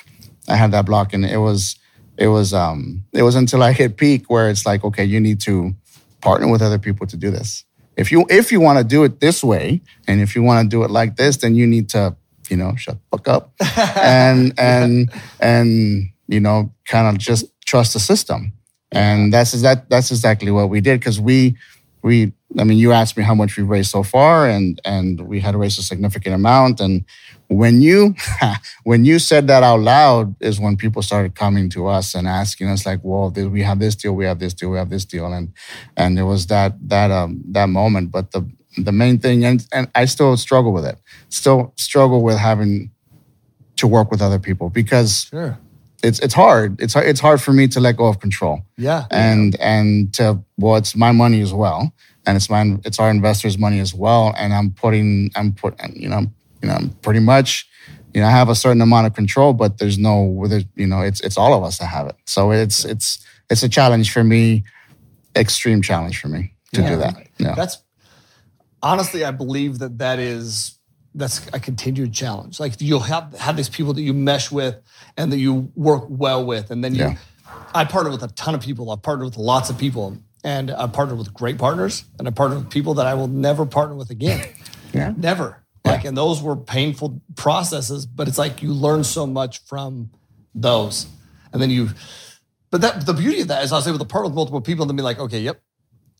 I 0.50 0.56
had 0.56 0.72
that 0.72 0.86
block, 0.86 1.14
and 1.14 1.26
it 1.26 1.38
was 1.38 1.76
it 2.18 2.28
was 2.28 2.54
um 2.54 3.04
it 3.14 3.24
was 3.24 3.36
until 3.36 3.64
I 3.64 3.72
hit 3.72 3.98
peak 3.98 4.30
where 4.30 4.50
it's 4.50 4.66
like, 4.66 4.84
okay, 4.84 5.06
you 5.06 5.20
need 5.20 5.40
to 5.42 5.74
partner 6.22 6.50
with 6.50 6.62
other 6.62 6.80
people 6.80 7.08
to 7.08 7.18
do 7.18 7.32
this. 7.32 7.64
If 7.96 8.12
you 8.12 8.26
if 8.30 8.52
you 8.52 8.60
want 8.60 8.78
to 8.80 8.84
do 8.84 9.04
it 9.04 9.20
this 9.20 9.44
way, 9.44 9.82
and 10.08 10.22
if 10.22 10.36
you 10.36 10.44
want 10.44 10.66
to 10.66 10.70
do 10.70 10.84
it 10.84 10.92
like 10.92 11.16
this, 11.16 11.38
then 11.38 11.56
you 11.56 11.66
need 11.68 11.90
to 11.90 12.16
you 12.50 12.58
know 12.58 12.76
shut 12.76 12.96
the 12.96 13.18
fuck 13.18 13.28
up 13.28 13.54
and 13.98 14.54
and 14.58 15.12
and 15.40 16.10
you 16.28 16.40
know 16.40 16.72
kind 16.86 17.08
of 17.08 17.18
just 17.18 17.46
trust 17.66 17.94
the 17.94 18.00
system. 18.00 18.54
And 18.92 19.34
that's 19.34 19.52
that 19.62 19.90
that's 19.90 20.12
exactly 20.12 20.52
what 20.52 20.70
we 20.70 20.82
did 20.82 21.00
because 21.00 21.20
we 21.20 21.58
we 22.04 22.32
I 22.60 22.64
mean 22.64 22.78
you 22.78 22.94
asked 22.94 23.18
me 23.18 23.24
how 23.24 23.36
much 23.36 23.58
we've 23.58 23.68
raised 23.68 23.92
so 23.92 24.04
far 24.04 24.48
and 24.48 24.80
and 24.86 25.22
we 25.28 25.42
had 25.42 25.56
raised 25.56 25.80
a 25.80 25.84
significant 25.84 26.34
amount. 26.34 26.80
And 26.80 27.04
when 27.48 27.82
you 27.82 28.16
when 28.84 29.04
you 29.06 29.20
said 29.20 29.48
that 29.48 29.64
out 29.64 29.82
loud 29.82 30.36
is 30.42 30.60
when 30.60 30.78
people 30.78 31.02
started 31.02 31.36
coming 31.36 31.70
to 31.72 31.88
us 31.88 32.16
and 32.16 32.28
asking 32.28 32.70
us 32.70 32.86
like 32.86 33.02
well 33.04 33.30
we 33.32 33.62
have 33.64 33.80
this 33.80 33.96
deal? 33.96 34.14
We 34.14 34.26
have 34.26 34.40
this 34.40 34.54
deal. 34.54 34.72
We 34.72 34.78
have 34.78 34.90
this 34.90 35.06
deal. 35.06 35.32
And 35.34 35.54
and 35.98 36.18
it 36.18 36.24
was 36.24 36.48
that 36.48 36.76
that 36.90 37.12
um 37.12 37.42
that 37.52 37.68
moment. 37.70 38.12
But 38.12 38.32
the 38.32 38.50
the 38.78 38.92
main 38.94 39.20
thing 39.20 39.44
and 39.44 39.68
and 39.74 39.90
I 39.94 40.06
still 40.06 40.38
struggle 40.38 40.72
with 40.72 40.86
it. 40.86 40.98
Still 41.30 41.74
struggle 41.76 42.22
with 42.24 42.38
having 42.38 42.92
to 43.76 43.88
work 43.88 44.10
with 44.10 44.22
other 44.22 44.40
people 44.40 44.70
because 44.70 45.26
Sure. 45.30 45.58
it's 46.02 46.20
it's 46.20 46.34
hard. 46.34 46.80
It's 46.82 46.96
it's 46.96 47.20
hard 47.20 47.42
for 47.42 47.52
me 47.54 47.68
to 47.70 47.80
let 47.82 47.98
go 47.98 48.06
of 48.08 48.20
control. 48.20 48.62
Yeah. 48.78 49.06
and 49.12 49.56
and 49.60 50.14
to 50.14 50.42
well 50.58 50.78
it's 50.78 50.96
my 50.96 51.12
money 51.12 51.42
as 51.42 51.54
well 51.54 51.92
and 52.28 52.36
it's 52.38 52.50
my 52.50 52.78
it's 52.86 53.00
our 53.00 53.10
investors 53.10 53.58
money 53.58 53.80
as 53.80 53.94
well 53.96 54.34
and 54.38 54.54
i'm 54.54 54.70
putting 54.72 55.32
i'm 55.36 55.52
put 55.54 55.74
you 55.96 56.08
know 56.10 56.22
you 56.62 56.68
know 56.68 56.76
I'm 56.76 56.90
pretty 57.02 57.20
much 57.22 57.68
you 58.14 58.22
know 58.22 58.28
i 58.28 58.32
have 58.32 58.50
a 58.50 58.56
certain 58.56 58.82
amount 58.82 59.08
of 59.08 59.14
control 59.16 59.54
but 59.54 59.80
there's 59.80 59.98
no 59.98 60.46
you 60.76 60.86
know 60.88 61.02
it's 61.02 61.22
it's 61.22 61.38
all 61.38 61.54
of 61.56 61.64
us 61.64 61.80
that 61.80 61.88
have 61.88 62.08
it 62.08 62.16
so 62.26 62.52
it's 62.52 62.86
it's 62.86 63.26
it's 63.50 63.64
a 63.64 63.70
challenge 63.70 64.12
for 64.12 64.24
me 64.24 64.64
extreme 65.36 65.82
challenge 65.82 66.20
for 66.20 66.28
me 66.28 66.54
to 66.74 66.82
Yeah. 66.82 66.90
do 66.90 66.96
that 66.98 67.28
yeah 67.40 67.56
That's 67.56 67.78
honestly, 68.84 69.24
I 69.26 69.32
believe 69.32 69.80
that 69.80 69.98
that 70.00 70.20
is 70.20 70.78
that's 71.16 71.48
a 71.52 71.60
continued 71.60 72.14
challenge. 72.14 72.60
Like 72.60 72.80
you'll 72.80 73.00
have 73.02 73.34
have 73.40 73.58
these 73.58 73.70
people 73.70 73.94
that 73.94 74.02
you 74.02 74.14
mesh 74.14 74.52
with 74.52 74.76
and 75.18 75.32
that 75.32 75.40
you 75.40 75.72
work 75.76 76.06
well 76.10 76.46
with, 76.46 76.70
and 76.72 76.84
then 76.84 76.94
you. 76.94 77.02
Yeah. 77.04 77.16
I 77.74 77.86
partner 77.86 78.12
with 78.12 78.24
a 78.24 78.28
ton 78.28 78.54
of 78.56 78.62
people. 78.62 78.92
I've 78.92 79.02
partnered 79.02 79.26
with 79.26 79.38
lots 79.38 79.70
of 79.70 79.78
people, 79.78 80.18
and 80.48 80.72
I've 80.72 80.94
partnered 80.94 81.18
with 81.18 81.34
great 81.34 81.58
partners, 81.58 82.06
and 82.18 82.26
I 82.28 82.32
partnered 82.32 82.60
with 82.60 82.70
people 82.70 82.94
that 82.96 83.06
I 83.06 83.14
will 83.16 83.28
never 83.28 83.66
partner 83.66 83.96
with 83.96 84.10
again. 84.10 84.42
Yeah. 84.94 85.14
Never. 85.18 85.62
Like, 85.86 86.06
and 86.06 86.16
those 86.18 86.42
were 86.42 86.56
painful 86.56 87.22
processes, 87.36 88.06
but 88.06 88.28
it's 88.30 88.38
like 88.38 88.64
you 88.64 88.72
learn 88.74 89.04
so 89.04 89.28
much 89.28 89.60
from 89.66 90.10
those, 90.56 91.08
and 91.52 91.62
then 91.62 91.70
you. 91.70 91.90
But 92.72 92.80
that 92.82 93.06
the 93.06 93.14
beauty 93.14 93.42
of 93.42 93.50
that 93.50 93.64
is 93.66 93.72
I 93.74 93.76
was 93.76 93.88
able 93.88 94.00
to 94.00 94.06
partner 94.06 94.30
with 94.30 94.36
multiple 94.36 94.62
people 94.62 94.84
and 94.84 94.90
then 94.90 94.96
be 94.96 95.04
like, 95.04 95.20
okay, 95.20 95.40
yep, 95.42 95.62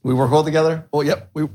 we 0.04 0.14
work 0.14 0.30
well 0.32 0.44
together. 0.44 0.86
Well, 0.92 1.04
yep, 1.04 1.30
we, 1.34 1.48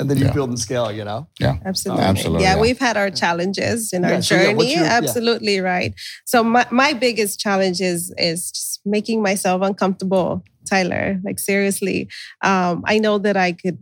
and 0.00 0.10
then 0.10 0.18
you 0.18 0.26
Yeah. 0.26 0.32
build 0.32 0.48
and 0.50 0.58
scale. 0.58 0.90
You 0.90 1.04
know, 1.04 1.28
yeah 1.40 1.56
Absolutely. 1.64 2.04
Absolutely, 2.04 2.42
Yeah, 2.42 2.56
yeah. 2.56 2.60
we've 2.60 2.78
had 2.80 2.96
our 2.96 3.10
challenges 3.10 3.92
in 3.92 4.02
Yeah, 4.02 4.14
our 4.16 4.22
so 4.22 4.34
yeah, 4.34 4.42
journey. 4.52 4.74
your- 4.74 4.82
yeah. 4.84 4.98
Absolutely 5.00 5.60
right. 5.60 5.94
So 6.26 6.42
my, 6.42 6.66
my 6.72 6.92
biggest 6.92 7.38
challenge 7.38 7.80
is 7.80 8.12
is 8.18 8.50
just 8.50 8.80
making 8.84 9.22
myself 9.22 9.62
uncomfortable, 9.62 10.42
Tyler. 10.68 11.20
Like 11.24 11.38
seriously. 11.38 12.08
Um, 12.42 12.82
I 12.86 12.98
know 12.98 13.18
that 13.18 13.36
I 13.36 13.52
could 13.52 13.78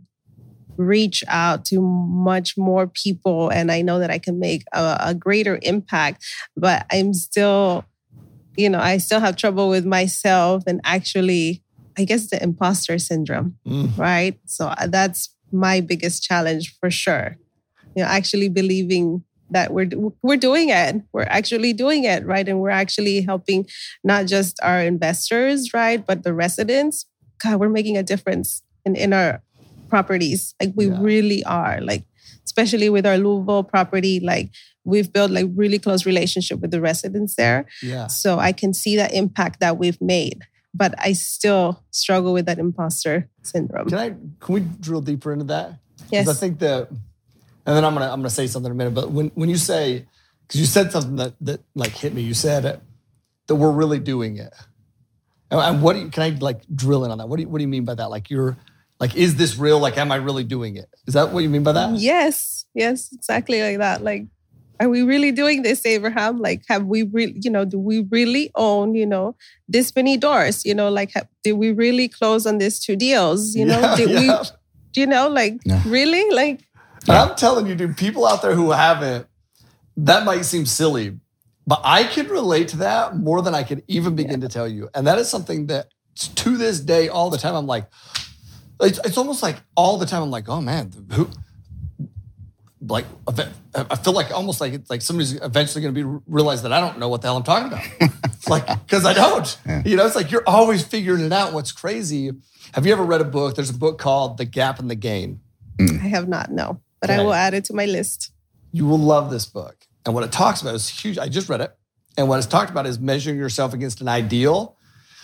reach 0.77 1.23
out 1.27 1.65
to 1.65 1.81
much 1.81 2.57
more 2.57 2.87
people 2.87 3.49
and 3.49 3.71
I 3.71 3.81
know 3.81 3.99
that 3.99 4.11
I 4.11 4.19
can 4.19 4.39
make 4.39 4.63
a, 4.73 4.97
a 4.99 5.15
greater 5.15 5.59
impact, 5.63 6.23
but 6.55 6.85
I'm 6.91 7.13
still, 7.13 7.83
you 8.55 8.69
know, 8.69 8.79
I 8.79 8.97
still 8.97 9.19
have 9.19 9.35
trouble 9.35 9.69
with 9.69 9.85
myself 9.85 10.63
and 10.67 10.79
actually 10.83 11.63
I 11.97 12.03
guess 12.03 12.29
the 12.29 12.41
imposter 12.41 12.99
syndrome 12.99 13.57
Mm. 13.67 13.97
right? 13.97 14.39
So 14.45 14.67
uh, 14.67 14.87
that's 14.87 15.33
my 15.51 15.81
biggest 15.81 16.23
challenge 16.23 16.77
for 16.79 16.91
sure. 16.91 17.37
You 17.95 18.03
know, 18.03 18.09
actually 18.09 18.49
believing 18.49 19.23
that 19.51 19.73
we're 19.73 19.89
we're 20.21 20.37
doing 20.37 20.69
it. 20.69 21.01
We're 21.13 21.23
actually 21.23 21.73
doing 21.73 22.03
it, 22.03 22.25
right? 22.25 22.47
And 22.47 22.59
we're 22.59 22.69
actually 22.69 23.21
helping 23.21 23.65
not 24.03 24.25
just 24.25 24.59
our 24.61 24.81
investors, 24.81 25.73
right, 25.73 26.05
but 26.05 26.23
the 26.23 26.33
residents. 26.33 27.05
God, 27.43 27.59
we're 27.59 27.69
making 27.69 27.97
a 27.97 28.03
difference 28.03 28.61
in 28.85 28.95
in 28.95 29.13
our 29.13 29.41
properties. 29.89 30.53
Like 30.59 30.73
we 30.75 30.87
Yeah. 30.87 30.97
really 30.99 31.43
are. 31.45 31.79
Like 31.81 32.03
especially 32.45 32.89
with 32.89 33.05
our 33.05 33.17
Louisville 33.17 33.63
property, 33.63 34.19
like 34.19 34.49
we've 34.83 35.11
built 35.11 35.31
like 35.31 35.47
really 35.55 35.79
close 35.79 36.05
relationship 36.05 36.59
with 36.59 36.71
the 36.71 36.79
residents 36.81 37.35
there. 37.35 37.65
yeah, 37.83 38.07
So 38.07 38.39
I 38.39 38.51
can 38.53 38.73
see 38.73 38.95
that 38.95 39.13
impact 39.13 39.59
that 39.59 39.77
we've 39.77 39.99
made. 40.01 40.43
But 40.73 40.93
I 40.97 41.13
still 41.13 41.83
struggle 41.91 42.33
with 42.33 42.45
that 42.45 42.57
imposter 42.59 43.29
syndrome. 43.43 43.87
can 43.89 43.97
I? 43.97 44.09
Can 44.39 44.53
we 44.55 44.61
drill 44.79 45.01
deeper 45.01 45.31
into 45.33 45.45
that 45.45 45.79
Yes. 46.11 46.27
I 46.27 46.33
think 46.33 46.59
that, 46.59 46.89
and 47.67 47.75
then 47.75 47.85
I'm 47.85 47.93
gonna 47.93 48.05
I'm 48.11 48.19
gonna 48.21 48.29
say 48.31 48.47
something 48.47 48.71
in 48.71 48.75
a 48.75 48.75
minute. 48.75 48.95
But 48.95 49.11
when 49.11 49.27
when 49.35 49.49
you 49.49 49.57
say, 49.57 50.05
because 50.47 50.59
you 50.59 50.65
said 50.65 50.91
something 50.91 51.17
that 51.17 51.33
that 51.41 51.61
like 51.75 51.91
hit 51.91 52.13
me. 52.15 52.21
You 52.21 52.33
said 52.33 52.63
that 52.63 53.55
we're 53.55 53.71
really 53.71 53.99
doing 53.99 54.37
it. 54.37 54.53
And- 55.51 55.61
And 55.61 55.81
what 55.81 55.93
do 55.93 55.99
you, 55.99 56.09
can 56.09 56.23
I 56.23 56.29
like 56.39 56.61
drill 56.73 57.05
in 57.05 57.11
on 57.11 57.19
that? 57.19 57.29
What 57.29 57.37
do 57.37 57.43
you, 57.43 57.49
what 57.49 57.59
do 57.59 57.63
you 57.63 57.67
mean 57.69 57.85
by 57.85 57.95
that? 57.95 58.09
Like 58.09 58.29
you're 58.29 58.57
like, 58.99 59.15
is 59.15 59.35
this 59.35 59.57
real? 59.57 59.79
Like, 59.79 59.97
am 59.97 60.11
I 60.11 60.15
really 60.17 60.43
doing 60.43 60.75
it? 60.75 60.89
Is 61.07 61.13
that 61.13 61.31
what 61.31 61.43
you 61.43 61.49
mean 61.49 61.63
by 61.63 61.71
that? 61.73 61.93
Yes, 61.95 62.65
yes, 62.73 63.09
exactly 63.13 63.61
like 63.61 63.77
that. 63.77 64.03
Like, 64.03 64.25
are 64.79 64.89
we 64.89 65.03
really 65.03 65.31
doing 65.31 65.61
this, 65.63 65.85
Abraham? 65.85 66.39
Like, 66.39 66.63
have 66.67 66.85
we 66.85 67.03
really, 67.03 67.35
you 67.41 67.49
know, 67.49 67.63
do 67.63 67.79
we 67.79 68.01
really 68.11 68.51
own, 68.55 68.93
you 68.95 69.05
know, 69.05 69.35
this 69.69 69.95
many 69.95 70.17
doors? 70.17 70.65
You 70.65 70.75
know, 70.75 70.89
like, 70.89 71.11
have, 71.13 71.27
did 71.43 71.53
we 71.53 71.71
really 71.71 72.07
close 72.09 72.45
on 72.45 72.57
these 72.57 72.79
two 72.79 72.95
deals? 72.95 73.55
You 73.55 73.65
know, 73.65 73.79
Yeah, 73.79 73.95
did 73.95 74.09
yeah. 74.09 74.19
we, 74.19 75.01
you 75.01 75.07
know, 75.07 75.29
like, 75.29 75.57
Yeah. 75.63 75.81
really? 75.87 76.29
Like, 76.35 76.66
And 77.07 77.17
I'm 77.17 77.35
telling 77.35 77.67
you, 77.67 77.75
dude, 77.75 77.97
people 77.97 78.25
out 78.25 78.41
there 78.41 78.53
who 78.53 78.71
haven't, 78.71 79.27
that 79.97 80.25
might 80.25 80.43
seem 80.43 80.65
silly, 80.65 81.19
but 81.65 81.81
I 81.83 82.03
can 82.03 82.27
relate 82.27 82.69
to 82.69 82.77
that 82.77 83.15
more 83.15 83.41
than 83.41 83.55
I 83.55 83.63
could 83.63 83.83
even 83.87 84.15
begin 84.15 84.41
to 84.41 84.47
tell 84.47 84.67
you. 84.67 84.89
And 84.93 85.07
that 85.07 85.17
is 85.17 85.29
something 85.29 85.67
that 85.67 85.87
to 86.15 86.57
this 86.57 86.79
day, 86.79 87.09
all 87.09 87.29
the 87.29 87.37
time, 87.37 87.55
I'm 87.55 87.67
like, 87.67 87.85
it's, 88.81 88.99
it's 89.03 89.17
almost 89.17 89.41
like 89.41 89.57
all 89.75 89.97
the 89.97 90.05
time, 90.05 90.23
I'm 90.23 90.31
like, 90.31 90.49
oh 90.49 90.61
man, 90.61 90.91
who, 91.11 91.29
like, 92.81 93.05
I 93.75 93.95
feel 93.95 94.13
like 94.13 94.31
almost 94.31 94.61
like 94.61 94.73
it's 94.73 94.89
like 94.89 95.01
somebody's 95.01 95.33
eventually 95.33 95.81
going 95.81 95.93
to 95.93 96.03
be 96.03 96.21
realize 96.27 96.63
that 96.63 96.71
I 96.71 96.79
don't 96.79 96.99
know 96.99 97.09
what 97.09 97.21
the 97.21 97.27
hell 97.27 97.37
I'm 97.37 97.43
talking 97.43 97.67
about. 97.67 97.83
It's 98.25 98.47
like, 98.49 98.65
because 98.85 99.05
I 99.05 99.13
don't. 99.13 99.57
Yeah. 99.65 99.81
You 99.85 99.97
know, 99.97 100.05
it's 100.05 100.15
like 100.15 100.31
you're 100.31 100.47
always 100.47 100.83
figuring 100.83 101.23
it 101.23 101.33
out. 101.33 101.53
What's 101.53 101.71
crazy? 101.71 102.31
Have 102.73 102.85
you 102.85 102.93
ever 102.93 103.03
read 103.03 103.21
a 103.21 103.25
book? 103.25 103.55
There's 103.55 103.69
a 103.69 103.77
book 103.77 103.97
called 103.97 104.37
The 104.37 104.45
Gap 104.45 104.79
and 104.79 104.89
the 104.89 104.95
Gain. 104.95 105.41
Hmm. 105.79 105.97
I 106.01 106.07
have 106.07 106.27
not, 106.27 106.51
no, 106.51 106.81
but 106.99 107.09
I 107.09 107.23
will 107.23 107.33
add 107.33 107.53
it 107.53 107.65
to 107.65 107.73
my 107.73 107.85
list. 107.85 108.31
You 108.71 108.85
will 108.85 108.99
love 108.99 109.29
this 109.29 109.45
book. 109.45 109.75
And 110.05 110.13
what 110.13 110.23
it 110.23 110.31
talks 110.31 110.61
about 110.61 110.75
is 110.75 110.87
huge. 110.87 111.17
I 111.17 111.27
just 111.27 111.49
read 111.49 111.61
it. 111.61 111.75
And 112.17 112.27
what 112.27 112.37
it's 112.37 112.47
talked 112.47 112.71
about 112.71 112.85
is 112.87 112.99
measuring 112.99 113.37
yourself 113.37 113.73
against 113.73 114.01
an 114.01 114.07
ideal. 114.07 114.77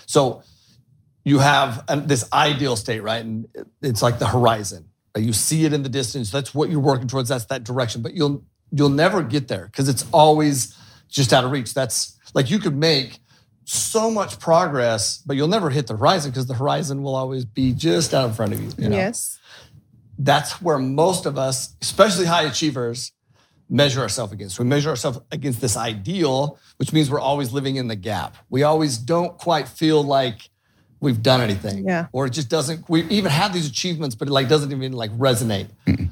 So 0.06 0.44
you 1.24 1.40
have 1.40 1.84
an, 1.88 2.08
this 2.08 2.32
ideal 2.32 2.76
state, 2.76 3.02
right? 3.02 3.24
And 3.24 3.48
it's 3.82 4.02
like 4.02 4.20
the 4.20 4.28
horizon. 4.28 4.90
Right? 5.16 5.24
You 5.24 5.34
see 5.34 5.66
it 5.66 5.74
in 5.74 5.84
the 5.84 5.90
distance. 5.90 6.32
That's 6.32 6.54
what 6.54 6.70
you're 6.70 6.80
working 6.80 7.08
towards. 7.08 7.30
That's 7.30 7.46
that 7.46 7.64
direction. 7.64 8.02
But 8.02 8.14
you'll 8.14 8.44
you'll 8.72 8.90
never 8.90 9.24
get 9.24 9.48
there 9.48 9.66
because 9.66 9.88
it's 9.88 10.06
always 10.12 10.78
just 11.08 11.32
out 11.32 11.44
of 11.44 11.52
reach. 11.52 11.74
That's 11.74 12.18
like 12.34 12.50
you 12.50 12.60
could 12.60 12.76
make 12.76 13.20
so 13.66 14.12
much 14.12 14.40
progress, 14.40 15.20
but 15.26 15.36
you'll 15.36 15.48
never 15.48 15.70
hit 15.70 15.88
the 15.88 15.96
horizon 15.96 16.32
because 16.32 16.48
the 16.48 16.56
horizon 16.56 17.04
will 17.04 17.16
always 17.16 17.46
be 17.46 17.74
just 17.74 18.14
out 18.14 18.28
in 18.28 18.34
front 18.34 18.54
of 18.54 18.62
you. 18.62 18.70
you 18.78 18.90
know? 18.90 18.96
Yes. 18.96 19.40
That's 20.24 20.62
where 20.62 20.78
most 20.80 21.26
of 21.26 21.38
us, 21.38 21.76
especially 21.82 22.26
high 22.26 22.44
achievers, 22.44 23.12
measure 23.70 24.02
ourselves 24.02 24.32
against. 24.34 24.60
We 24.60 24.66
measure 24.66 24.90
ourselves 24.90 25.20
against 25.32 25.60
this 25.62 25.76
ideal, 25.78 26.60
which 26.78 26.94
means 26.94 27.10
we're 27.10 27.20
always 27.20 27.52
living 27.54 27.76
in 27.78 27.88
the 27.88 27.96
gap. 27.96 28.36
We 28.50 28.64
always 28.64 28.98
don't 28.98 29.38
quite 29.38 29.68
feel 29.68 30.04
like 30.04 30.50
we've 31.00 31.22
done 31.22 31.42
anything. 31.42 31.88
Yeah. 31.88 32.08
Or 32.12 32.26
it 32.28 32.32
just 32.32 32.50
doesn't, 32.50 32.88
we 32.90 33.04
even 33.06 33.32
have 33.32 33.52
these 33.54 33.68
achievements, 33.68 34.16
but 34.16 34.28
it 34.28 34.32
like 34.32 34.48
doesn't 34.48 34.72
even 34.72 34.94
like 34.94 35.12
resonate. 35.18 35.68
And 35.86 36.10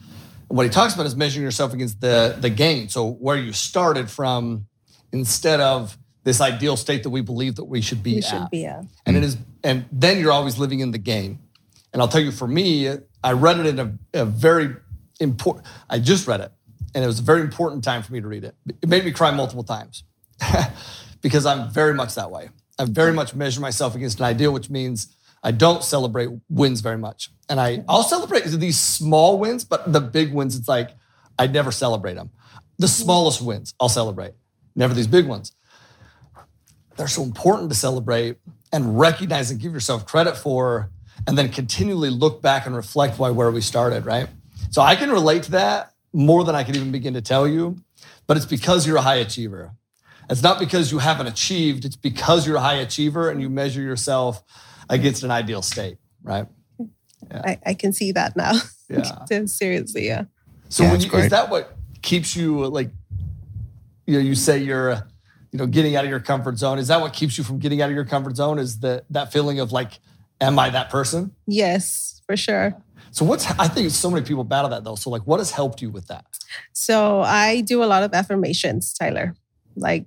what 0.58 0.66
he 0.66 0.70
talks 0.70 0.94
about 0.94 1.06
is 1.06 1.16
measuring 1.16 1.44
yourself 1.46 1.74
against 1.74 2.02
the 2.02 2.36
the 2.40 2.50
gain. 2.50 2.90
So 2.90 3.12
where 3.12 3.38
you 3.38 3.54
started 3.54 4.10
from, 4.10 4.66
instead 5.14 5.60
of 5.62 5.98
this 6.24 6.42
ideal 6.42 6.76
state 6.78 7.04
that 7.04 7.10
we 7.10 7.22
believe 7.22 7.56
that 7.56 7.66
we 7.66 7.82
should 7.82 8.04
be 8.04 8.16
We 8.16 8.18
at. 8.20 8.24
should 8.26 8.50
be 8.52 8.66
at. 8.66 8.86
and 9.06 9.16
it 9.18 9.24
is 9.24 9.38
and 9.64 9.86
then 9.92 10.20
you're 10.20 10.32
always 10.32 10.58
living 10.60 10.80
in 10.82 10.92
the 10.92 10.98
game 11.00 11.40
and 11.92 12.02
i'll 12.02 12.08
tell 12.08 12.22
you 12.22 12.32
for 12.32 12.48
me 12.48 12.88
i 13.24 13.32
read 13.32 13.60
it 13.60 13.66
in 13.66 13.80
a, 13.80 14.22
a 14.22 14.26
very 14.26 14.76
important 15.20 15.66
i 15.90 16.00
just 16.00 16.28
read 16.28 16.42
it 16.42 16.52
and 16.94 17.04
it 17.04 17.08
was 17.08 17.20
a 17.20 17.24
very 17.24 17.42
important 17.42 17.84
time 17.84 18.04
for 18.04 18.12
me 18.14 18.22
to 18.22 18.28
read 18.28 18.44
it. 18.44 18.56
It 18.82 18.90
made 18.90 19.06
me 19.06 19.12
cry 19.12 19.32
multiple 19.32 19.64
times 19.64 20.04
because 21.22 21.46
i'm 21.46 21.72
very 21.72 21.94
much 21.94 22.16
that 22.16 22.32
way. 22.32 22.50
I 22.80 22.86
very 22.86 23.14
much 23.14 23.36
measure 23.36 23.62
myself 23.62 23.96
against 23.96 24.20
an 24.20 24.26
ideal 24.26 24.52
which 24.52 24.70
means 24.70 25.16
i 25.44 25.52
don't 25.52 25.84
celebrate 25.84 26.30
wins 26.50 26.82
very 26.82 26.98
much. 26.98 27.30
And 27.50 27.60
i 27.60 27.84
i'll 27.88 28.04
celebrate 28.04 28.46
these 28.46 28.80
small 28.80 29.40
wins 29.40 29.64
but 29.64 29.92
the 29.92 30.02
big 30.02 30.34
wins 30.34 30.56
it's 30.56 30.68
like 30.68 30.92
i 31.38 31.48
never 31.48 31.72
celebrate 31.72 32.16
them. 32.16 32.32
The 32.78 32.88
smallest 32.88 33.42
wins 33.42 33.74
i'll 33.80 33.90
celebrate 33.90 34.34
never 34.76 34.94
these 34.94 35.08
big 35.08 35.28
ones. 35.28 35.54
They're 36.98 37.08
so 37.08 37.24
important 37.24 37.70
to 37.70 37.76
celebrate 37.76 38.38
and 38.74 39.00
recognize 39.00 39.52
and 39.52 39.60
give 39.60 39.74
yourself 39.74 40.06
credit 40.06 40.38
for, 40.38 40.92
and 41.28 41.38
then 41.38 41.50
continually 41.50 42.10
look 42.10 42.42
back 42.42 42.66
and 42.66 42.76
reflect 42.76 43.20
why 43.20 43.30
where 43.30 43.52
we 43.52 43.62
started, 43.62 44.06
right? 44.06 44.28
So 44.70 44.82
I 44.82 44.96
can 44.96 45.12
relate 45.12 45.44
to 45.44 45.52
that 45.52 45.94
more 46.14 46.44
than 46.44 46.56
I 46.56 46.64
can 46.64 46.76
even 46.76 46.92
begin 46.92 47.14
to 47.14 47.22
tell 47.22 47.48
you, 47.48 47.78
but 48.28 48.38
it's 48.38 48.46
because 48.46 48.88
you're 48.88 48.98
a 48.98 49.02
high 49.02 49.16
achiever. 49.16 49.72
It's 50.30 50.44
not 50.44 50.60
because 50.60 50.92
you 50.92 51.00
haven't 51.00 51.28
achieved, 51.28 51.84
it's 51.86 51.96
because 51.96 52.48
you're 52.48 52.56
a 52.56 52.62
high 52.62 52.76
achiever 52.76 53.30
and 53.30 53.42
you 53.42 53.50
measure 53.50 53.82
yourself 53.82 54.44
against 54.90 55.24
an 55.24 55.32
ideal 55.32 55.62
state, 55.62 55.98
right? 56.24 56.48
I, 57.32 57.60
I 57.66 57.74
can 57.74 57.94
see 57.94 58.12
that 58.14 58.36
now. 58.36 58.54
Yeah. 58.90 59.26
Seriously, 59.46 60.06
yeah. 60.06 60.26
So 60.70 60.84
Yeah, 60.84 60.92
when 60.92 61.00
that's 61.00 61.14
you, 61.14 61.20
is 61.20 61.30
that 61.30 61.50
what 61.50 61.76
keeps 62.02 62.36
you 62.36 62.68
like? 62.68 62.92
You 64.06 64.16
know, 64.16 64.20
you 64.20 64.36
say 64.36 64.58
you're, 64.58 64.92
you 65.52 65.60
know, 65.60 65.68
getting 65.68 65.96
out 65.96 66.04
of 66.04 66.10
your 66.10 66.20
comfort 66.20 66.58
zone. 66.58 66.80
Is 66.80 66.88
that 66.88 67.00
what 67.00 67.14
keeps 67.14 67.38
you 67.38 67.44
from 67.44 67.60
getting 67.60 67.82
out 67.82 67.90
of 67.90 67.96
your 67.96 68.06
comfort 68.06 68.36
zone? 68.36 68.58
Is 68.58 68.80
that 68.80 69.06
that 69.10 69.32
feeling 69.32 69.60
of 69.60 69.72
like, 69.72 70.00
am 70.42 70.60
I 70.60 70.70
that 70.72 70.90
person? 70.90 71.34
Yes, 71.48 72.22
for 72.26 72.36
sure. 72.36 72.76
So 73.12 73.26
what's 73.26 73.50
I 73.60 73.68
think 73.68 73.92
so 73.92 74.10
many 74.10 74.26
people 74.26 74.44
battle 74.44 74.70
that 74.72 74.84
though. 74.84 74.96
So 74.96 75.10
like, 75.10 75.24
what 75.28 75.40
has 75.40 75.52
helped 75.52 75.82
you 75.82 75.90
with 75.90 76.08
that? 76.08 76.26
So 76.74 77.22
I 77.22 77.62
do 77.62 77.84
a 77.84 77.86
lot 77.86 78.04
of 78.04 78.14
affirmations, 78.14 78.94
Tyler. 78.94 79.36
Like 79.76 80.06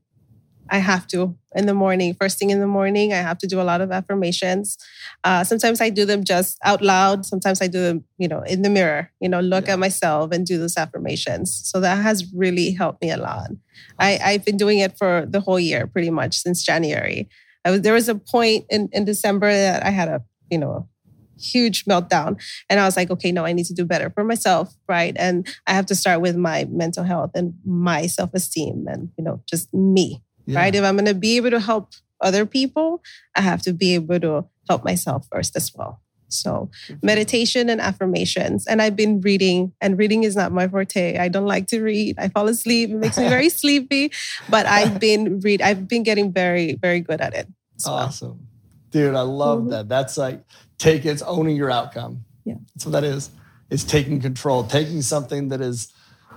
I 0.71 0.79
have 0.79 1.07
to 1.09 1.37
in 1.55 1.67
the 1.67 1.75
morning, 1.75 2.15
first 2.15 2.39
thing 2.39 2.51
in 2.51 2.59
the 2.61 2.67
morning, 2.67 3.13
I 3.13 3.17
have 3.19 3.39
to 3.39 3.47
do 3.47 3.61
a 3.61 3.63
lot 3.63 3.81
of 3.81 3.93
affirmations. 3.93 4.77
Uh, 5.23 5.45
sometimes 5.45 5.81
I 5.81 5.91
do 5.91 6.05
them 6.05 6.25
just 6.25 6.59
out 6.65 6.83
loud. 6.83 7.25
Sometimes 7.27 7.61
I 7.63 7.67
do 7.69 7.81
them, 7.81 8.05
you 8.19 8.27
know, 8.27 8.41
in 8.41 8.63
the 8.63 8.71
mirror. 8.71 9.11
You 9.21 9.29
know, 9.29 9.41
look 9.41 9.67
Yeah. 9.67 9.75
at 9.75 9.79
myself 9.79 10.33
and 10.33 10.45
do 10.47 10.59
those 10.59 10.77
affirmations. 10.77 11.55
So 11.65 11.81
that 11.81 11.97
has 12.03 12.33
really 12.35 12.73
helped 12.73 13.03
me 13.03 13.11
a 13.11 13.19
lot. 13.19 13.51
I, 13.99 14.19
I've 14.25 14.45
been 14.45 14.57
doing 14.57 14.79
it 14.81 14.97
for 14.99 15.27
the 15.29 15.41
whole 15.41 15.61
year, 15.61 15.87
pretty 15.87 16.11
much 16.11 16.39
since 16.39 16.63
January. 16.65 17.29
I 17.65 17.71
was 17.71 17.81
there 17.83 17.95
was 17.95 18.09
a 18.09 18.15
point 18.15 18.67
in 18.71 18.89
in 18.93 19.05
December 19.05 19.53
that 19.53 19.85
I 19.85 19.91
had 19.91 20.09
a 20.09 20.23
you 20.51 20.59
know 20.59 20.89
huge 21.37 21.85
meltdown. 21.85 22.41
And 22.71 22.79
i 22.79 22.85
was 22.85 22.97
like 22.97 23.11
okay 23.11 23.33
no 23.33 23.45
i 23.45 23.53
need 23.53 23.67
to 23.67 23.75
do 23.75 23.85
better 23.85 24.09
for 24.09 24.23
myself 24.23 24.73
right? 24.89 25.15
And 25.19 25.47
i 25.67 25.73
have 25.75 25.87
to 25.87 25.95
start 25.95 26.21
with 26.21 26.37
my 26.37 26.65
mental 26.71 27.03
health 27.03 27.33
and 27.35 27.55
my 27.67 28.07
self-esteem 28.07 28.87
and 28.89 29.11
you 29.19 29.25
know 29.25 29.43
just 29.51 29.73
me 29.75 30.23
Yeah. 30.47 30.61
right? 30.61 30.75
If 30.75 30.85
i'm 30.85 30.95
going 30.95 31.07
to 31.07 31.15
be 31.15 31.37
able 31.37 31.51
to 31.51 31.61
help 31.61 31.93
other 32.21 32.47
people 32.47 33.03
i 33.35 33.41
have 33.41 33.63
to 33.63 33.73
be 33.73 33.95
able 33.95 34.21
to 34.21 34.45
help 34.69 34.85
myself 34.85 35.27
first 35.33 35.57
as 35.57 35.73
well 35.75 36.01
so 36.29 36.69
meditation 37.03 37.69
and 37.69 37.81
affirmations 37.81 38.67
and 38.67 38.81
i've 38.83 38.97
been 38.97 39.21
reading 39.21 39.73
and 39.81 39.99
reading 39.99 40.25
is 40.25 40.35
not 40.35 40.51
my 40.53 40.67
forte 40.67 41.17
i 41.19 41.29
don't 41.29 41.47
like 41.47 41.67
to 41.67 41.81
read 41.83 42.17
i 42.19 42.29
fall 42.29 42.49
asleep 42.49 42.91
it 42.91 42.97
makes 42.97 43.17
me 43.19 43.29
very 43.29 43.49
sleepy 43.63 44.11
but 44.49 44.67
i've 44.67 44.99
been 44.99 45.41
read 45.41 45.61
i've 45.63 45.87
been 45.89 46.03
getting 46.03 46.33
very 46.33 46.75
very 46.75 47.01
good 47.01 47.21
at 47.21 47.35
it 47.35 47.47
as 47.77 47.85
well. 47.87 47.95
Awesome, 47.97 48.47
dude. 48.91 49.15
I 49.17 49.23
love 49.23 49.63
Mhm. 49.65 49.71
that. 49.71 49.89
That's 49.89 50.17
like 50.17 50.45
take 50.79 51.05
it's 51.05 51.23
owning 51.23 51.57
your 51.57 51.71
outcome. 51.71 52.25
Yeah. 52.45 52.55
that's 52.75 52.87
what 52.87 52.93
that 52.93 53.03
is. 53.05 53.31
It's 53.71 53.83
taking 53.83 54.21
control, 54.21 54.63
taking 54.65 55.03
something 55.03 55.49
that 55.49 55.61
is, 55.61 55.89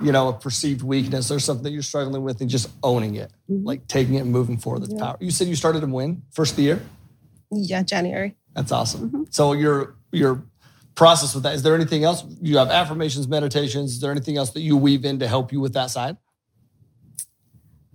you 0.02 0.12
know, 0.12 0.30
a 0.30 0.34
perceived 0.34 0.82
weakness 0.82 1.30
or 1.30 1.40
something 1.40 1.64
that 1.66 1.72
you're 1.72 1.84
struggling 1.84 2.24
with, 2.24 2.42
and 2.42 2.50
just 2.50 2.70
owning 2.82 3.16
it, 3.16 3.32
Mhm. 3.52 3.66
like 3.66 3.88
taking 3.88 4.16
it 4.16 4.22
and 4.22 4.32
moving 4.32 4.58
forward. 4.58 4.82
That's 4.84 4.94
Yeah. 4.94 5.00
power. 5.00 5.18
You 5.20 5.30
said 5.30 5.48
you 5.48 5.56
started 5.56 5.84
in 5.84 5.92
when 5.92 6.24
first 6.32 6.52
of 6.54 6.58
the 6.58 6.64
year. 6.64 6.82
yeah 7.52 7.82
january 7.84 8.36
That's 8.58 8.72
awesome. 8.72 9.10
Mm-hmm. 9.10 9.24
So 9.30 9.54
your 9.54 9.96
your 10.12 10.44
process 10.96 11.36
with 11.36 11.44
that 11.44 11.54
is 11.54 11.62
there 11.62 11.76
anything 11.76 12.04
else? 12.04 12.26
You 12.42 12.58
have 12.58 12.70
affirmations, 12.70 13.28
meditations. 13.28 13.92
Is 13.94 14.00
there 14.02 14.12
anything 14.12 14.36
else 14.36 14.50
that 14.52 14.62
you 14.62 14.76
weave 14.76 15.06
in 15.06 15.20
to 15.20 15.28
help 15.28 15.52
you 15.54 15.60
with 15.62 15.74
that 15.74 15.92
side? 15.92 16.18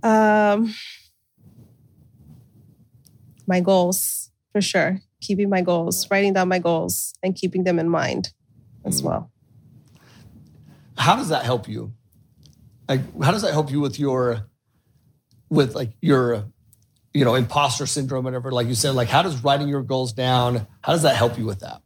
Um, 0.05 0.73
my 3.47 3.61
goals 3.61 4.31
for 4.53 4.61
sure. 4.61 5.01
Keeping 5.21 5.49
my 5.51 5.63
goals, 5.63 6.09
writing 6.11 6.33
down 6.33 6.49
my 6.49 6.59
goals, 6.61 7.15
and 7.23 7.35
keeping 7.35 7.65
them 7.65 7.79
in 7.79 7.89
mind 7.89 8.33
as 8.85 9.01
Mm. 9.03 9.05
well. 9.05 9.31
How 10.97 11.17
does 11.17 11.29
that 11.29 11.45
help 11.45 11.69
you? 11.69 11.93
Like, 12.89 13.01
how 13.23 13.31
does 13.33 13.43
that 13.43 13.53
help 13.53 13.71
you 13.71 13.81
with 13.81 13.99
your, 13.99 14.47
with 15.49 15.75
like 15.75 15.93
your, 16.01 16.45
you 17.15 17.25
know, 17.25 17.35
imposter 17.35 17.87
syndrome, 17.87 18.25
whatever? 18.25 18.51
Like 18.51 18.67
you 18.67 18.75
said, 18.75 18.95
like 18.95 19.09
how 19.09 19.23
does 19.23 19.43
writing 19.45 19.69
your 19.69 19.83
goals 19.83 20.13
down? 20.13 20.67
How 20.83 20.93
does 20.93 21.03
that 21.03 21.17
help 21.17 21.39
you 21.39 21.45
with 21.45 21.61
that? 21.61 21.83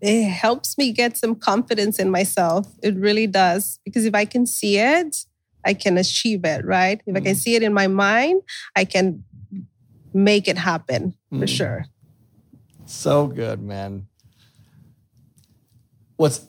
It 0.00 0.28
helps 0.28 0.78
me 0.78 0.92
get 0.92 1.16
some 1.16 1.34
confidence 1.34 1.98
in 1.98 2.10
myself. 2.10 2.66
It 2.82 2.96
really 2.96 3.26
does 3.26 3.78
because 3.84 4.04
if 4.06 4.14
I 4.14 4.24
can 4.24 4.46
see 4.46 4.78
it, 4.78 5.16
I 5.64 5.74
can 5.74 5.98
achieve 5.98 6.44
it. 6.44 6.64
Right? 6.64 7.00
If 7.06 7.16
I 7.16 7.20
can 7.20 7.34
Mhm. 7.34 7.38
see 7.38 7.54
it 7.54 7.62
in 7.62 7.74
my 7.74 7.86
mind, 7.86 8.42
I 8.74 8.84
can 8.84 9.24
make 10.12 10.48
it 10.48 10.58
happen 10.58 11.14
for 11.30 11.46
Mhm. 11.46 11.48
sure. 11.48 11.86
So 12.86 13.28
good, 13.28 13.62
man. 13.62 14.06
What's 16.16 16.46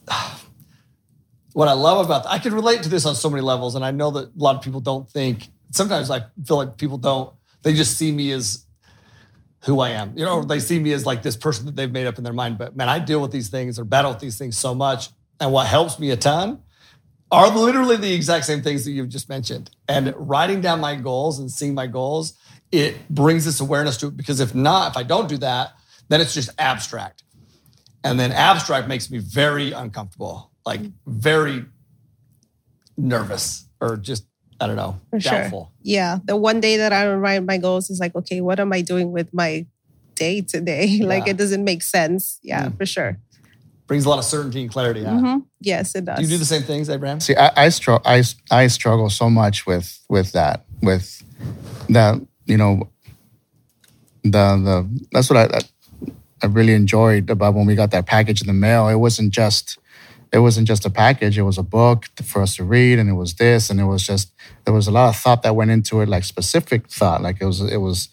what 1.53 1.67
I 1.67 1.73
love 1.73 2.05
about 2.05 2.25
I 2.25 2.39
can 2.39 2.53
relate 2.53 2.83
to 2.83 2.89
this 2.89 3.05
on 3.05 3.15
so 3.15 3.29
many 3.29 3.41
levels, 3.41 3.75
and 3.75 3.83
I 3.85 3.91
know 3.91 4.11
that 4.11 4.29
a 4.29 4.31
lot 4.35 4.55
of 4.55 4.61
people 4.61 4.79
don't 4.79 5.09
think. 5.09 5.49
Sometimes 5.71 6.09
I 6.09 6.25
feel 6.45 6.57
like 6.57 6.77
people 6.77 6.97
don't. 6.97 7.33
They 7.63 7.73
just 7.73 7.97
see 7.97 8.11
me 8.11 8.31
as 8.31 8.65
who 9.63 9.79
I 9.79 9.89
am. 9.89 10.17
You 10.17 10.25
know, 10.25 10.43
they 10.43 10.59
see 10.59 10.79
me 10.79 10.91
as 10.93 11.05
like 11.05 11.21
this 11.21 11.35
person 11.35 11.65
that 11.67 11.75
they've 11.75 11.91
made 11.91 12.07
up 12.07 12.17
in 12.17 12.23
their 12.23 12.33
mind. 12.33 12.57
But 12.57 12.75
man, 12.75 12.89
I 12.89 12.99
deal 12.99 13.21
with 13.21 13.31
these 13.31 13.49
things 13.49 13.77
or 13.77 13.83
battle 13.83 14.11
with 14.11 14.19
these 14.19 14.37
things 14.37 14.57
so 14.57 14.73
much, 14.73 15.09
and 15.39 15.51
what 15.51 15.67
helps 15.67 15.99
me 15.99 16.11
a 16.11 16.17
ton 16.17 16.61
are 17.31 17.49
literally 17.49 17.95
the 17.95 18.13
exact 18.13 18.45
same 18.45 18.61
things 18.61 18.83
that 18.85 18.91
you've 18.91 19.09
just 19.09 19.29
mentioned. 19.29 19.71
And 19.87 20.13
writing 20.17 20.59
down 20.59 20.81
my 20.81 20.95
goals 20.95 21.39
and 21.39 21.49
seeing 21.49 21.73
my 21.73 21.87
goals, 21.87 22.33
it 22.71 23.09
brings 23.09 23.45
this 23.45 23.59
awareness 23.61 23.97
to 23.97 24.07
it. 24.07 24.17
Because 24.17 24.39
if 24.39 24.53
not, 24.53 24.91
if 24.91 24.97
I 24.97 25.03
don't 25.03 25.29
do 25.29 25.37
that, 25.37 25.73
then 26.09 26.19
it's 26.19 26.33
just 26.33 26.49
abstract. 26.57 27.23
And 28.03 28.19
then 28.19 28.31
abstract 28.31 28.87
makes 28.87 29.09
me 29.09 29.19
very 29.19 29.71
uncomfortable, 29.71 30.51
like 30.65 30.81
very 31.05 31.65
nervous 32.97 33.65
or 33.79 33.95
just, 33.95 34.25
I 34.61 34.67
don't 34.67 34.75
know, 34.75 34.99
For 35.09 35.19
sure. 35.19 35.67
Yeah. 35.81 36.19
The 36.23 36.35
one 36.35 36.59
day 36.61 36.77
that 36.77 36.93
I 36.93 37.03
don't 37.03 37.19
write 37.19 37.43
my 37.43 37.57
goals 37.57 37.89
is 37.89 37.99
like, 37.99 38.15
okay, 38.15 38.41
what 38.41 38.59
am 38.59 38.71
I 38.71 38.81
doing 38.81 39.11
with 39.11 39.33
my 39.33 39.65
day 40.15 40.41
today? 40.41 40.99
like 41.03 41.27
it 41.27 41.35
doesn't 41.37 41.63
make 41.63 41.81
sense. 41.83 42.39
Yeah, 42.43 42.67
Mm. 42.67 42.77
for 42.77 42.85
sure. 42.85 43.17
Brings 43.87 44.05
a 44.05 44.09
lot 44.09 44.19
of 44.19 44.25
certainty 44.25 44.61
and 44.61 44.71
clarity 44.71 45.05
out. 45.05 45.19
Mhm. 45.21 45.45
Yes, 45.59 45.95
it 45.95 46.05
does. 46.05 46.17
Do 46.19 46.23
you 46.23 46.29
do 46.29 46.37
the 46.37 46.45
same 46.45 46.61
things, 46.63 46.89
Abraham? 46.89 47.19
See, 47.19 47.35
I 47.35 47.51
I, 47.65 47.69
str- 47.69 47.99
I 48.05 48.23
I 48.49 48.67
struggle 48.67 49.09
so 49.09 49.29
much 49.29 49.65
with 49.65 49.99
with 50.07 50.31
that 50.33 50.63
with 50.81 51.23
that 51.89 52.21
you 52.45 52.55
know 52.57 52.87
the 54.23 54.29
the 54.29 55.01
that's 55.11 55.29
what 55.29 55.37
I 55.51 55.59
I 56.43 56.45
really 56.47 56.73
enjoyed 56.73 57.29
about 57.29 57.53
when 57.53 57.65
we 57.65 57.75
got 57.75 57.91
that 57.91 58.05
package 58.05 58.41
in 58.41 58.47
the 58.47 58.53
mail. 58.53 58.87
It 58.87 58.95
wasn't 58.95 59.33
just 59.33 59.77
it 60.31 60.39
wasn't 60.39 60.67
just 60.67 60.85
a 60.85 60.89
package. 60.89 61.37
It 61.37 61.43
was 61.43 61.57
a 61.57 61.63
book 61.63 62.05
for 62.23 62.41
us 62.41 62.55
to 62.55 62.63
read, 62.63 62.99
and 62.99 63.09
it 63.09 63.13
was 63.13 63.33
this, 63.35 63.69
and 63.69 63.79
it 63.79 63.85
was 63.85 64.05
just 64.07 64.31
there 64.65 64.73
was 64.73 64.87
a 64.87 64.91
lot 64.91 65.09
of 65.09 65.15
thought 65.17 65.43
that 65.43 65.55
went 65.55 65.71
into 65.71 66.01
it, 66.01 66.07
like 66.09 66.23
specific 66.23 66.87
thought. 66.89 67.21
Like 67.21 67.37
it 67.41 67.45
was 67.45 67.59
it 67.61 67.77
was 67.77 68.09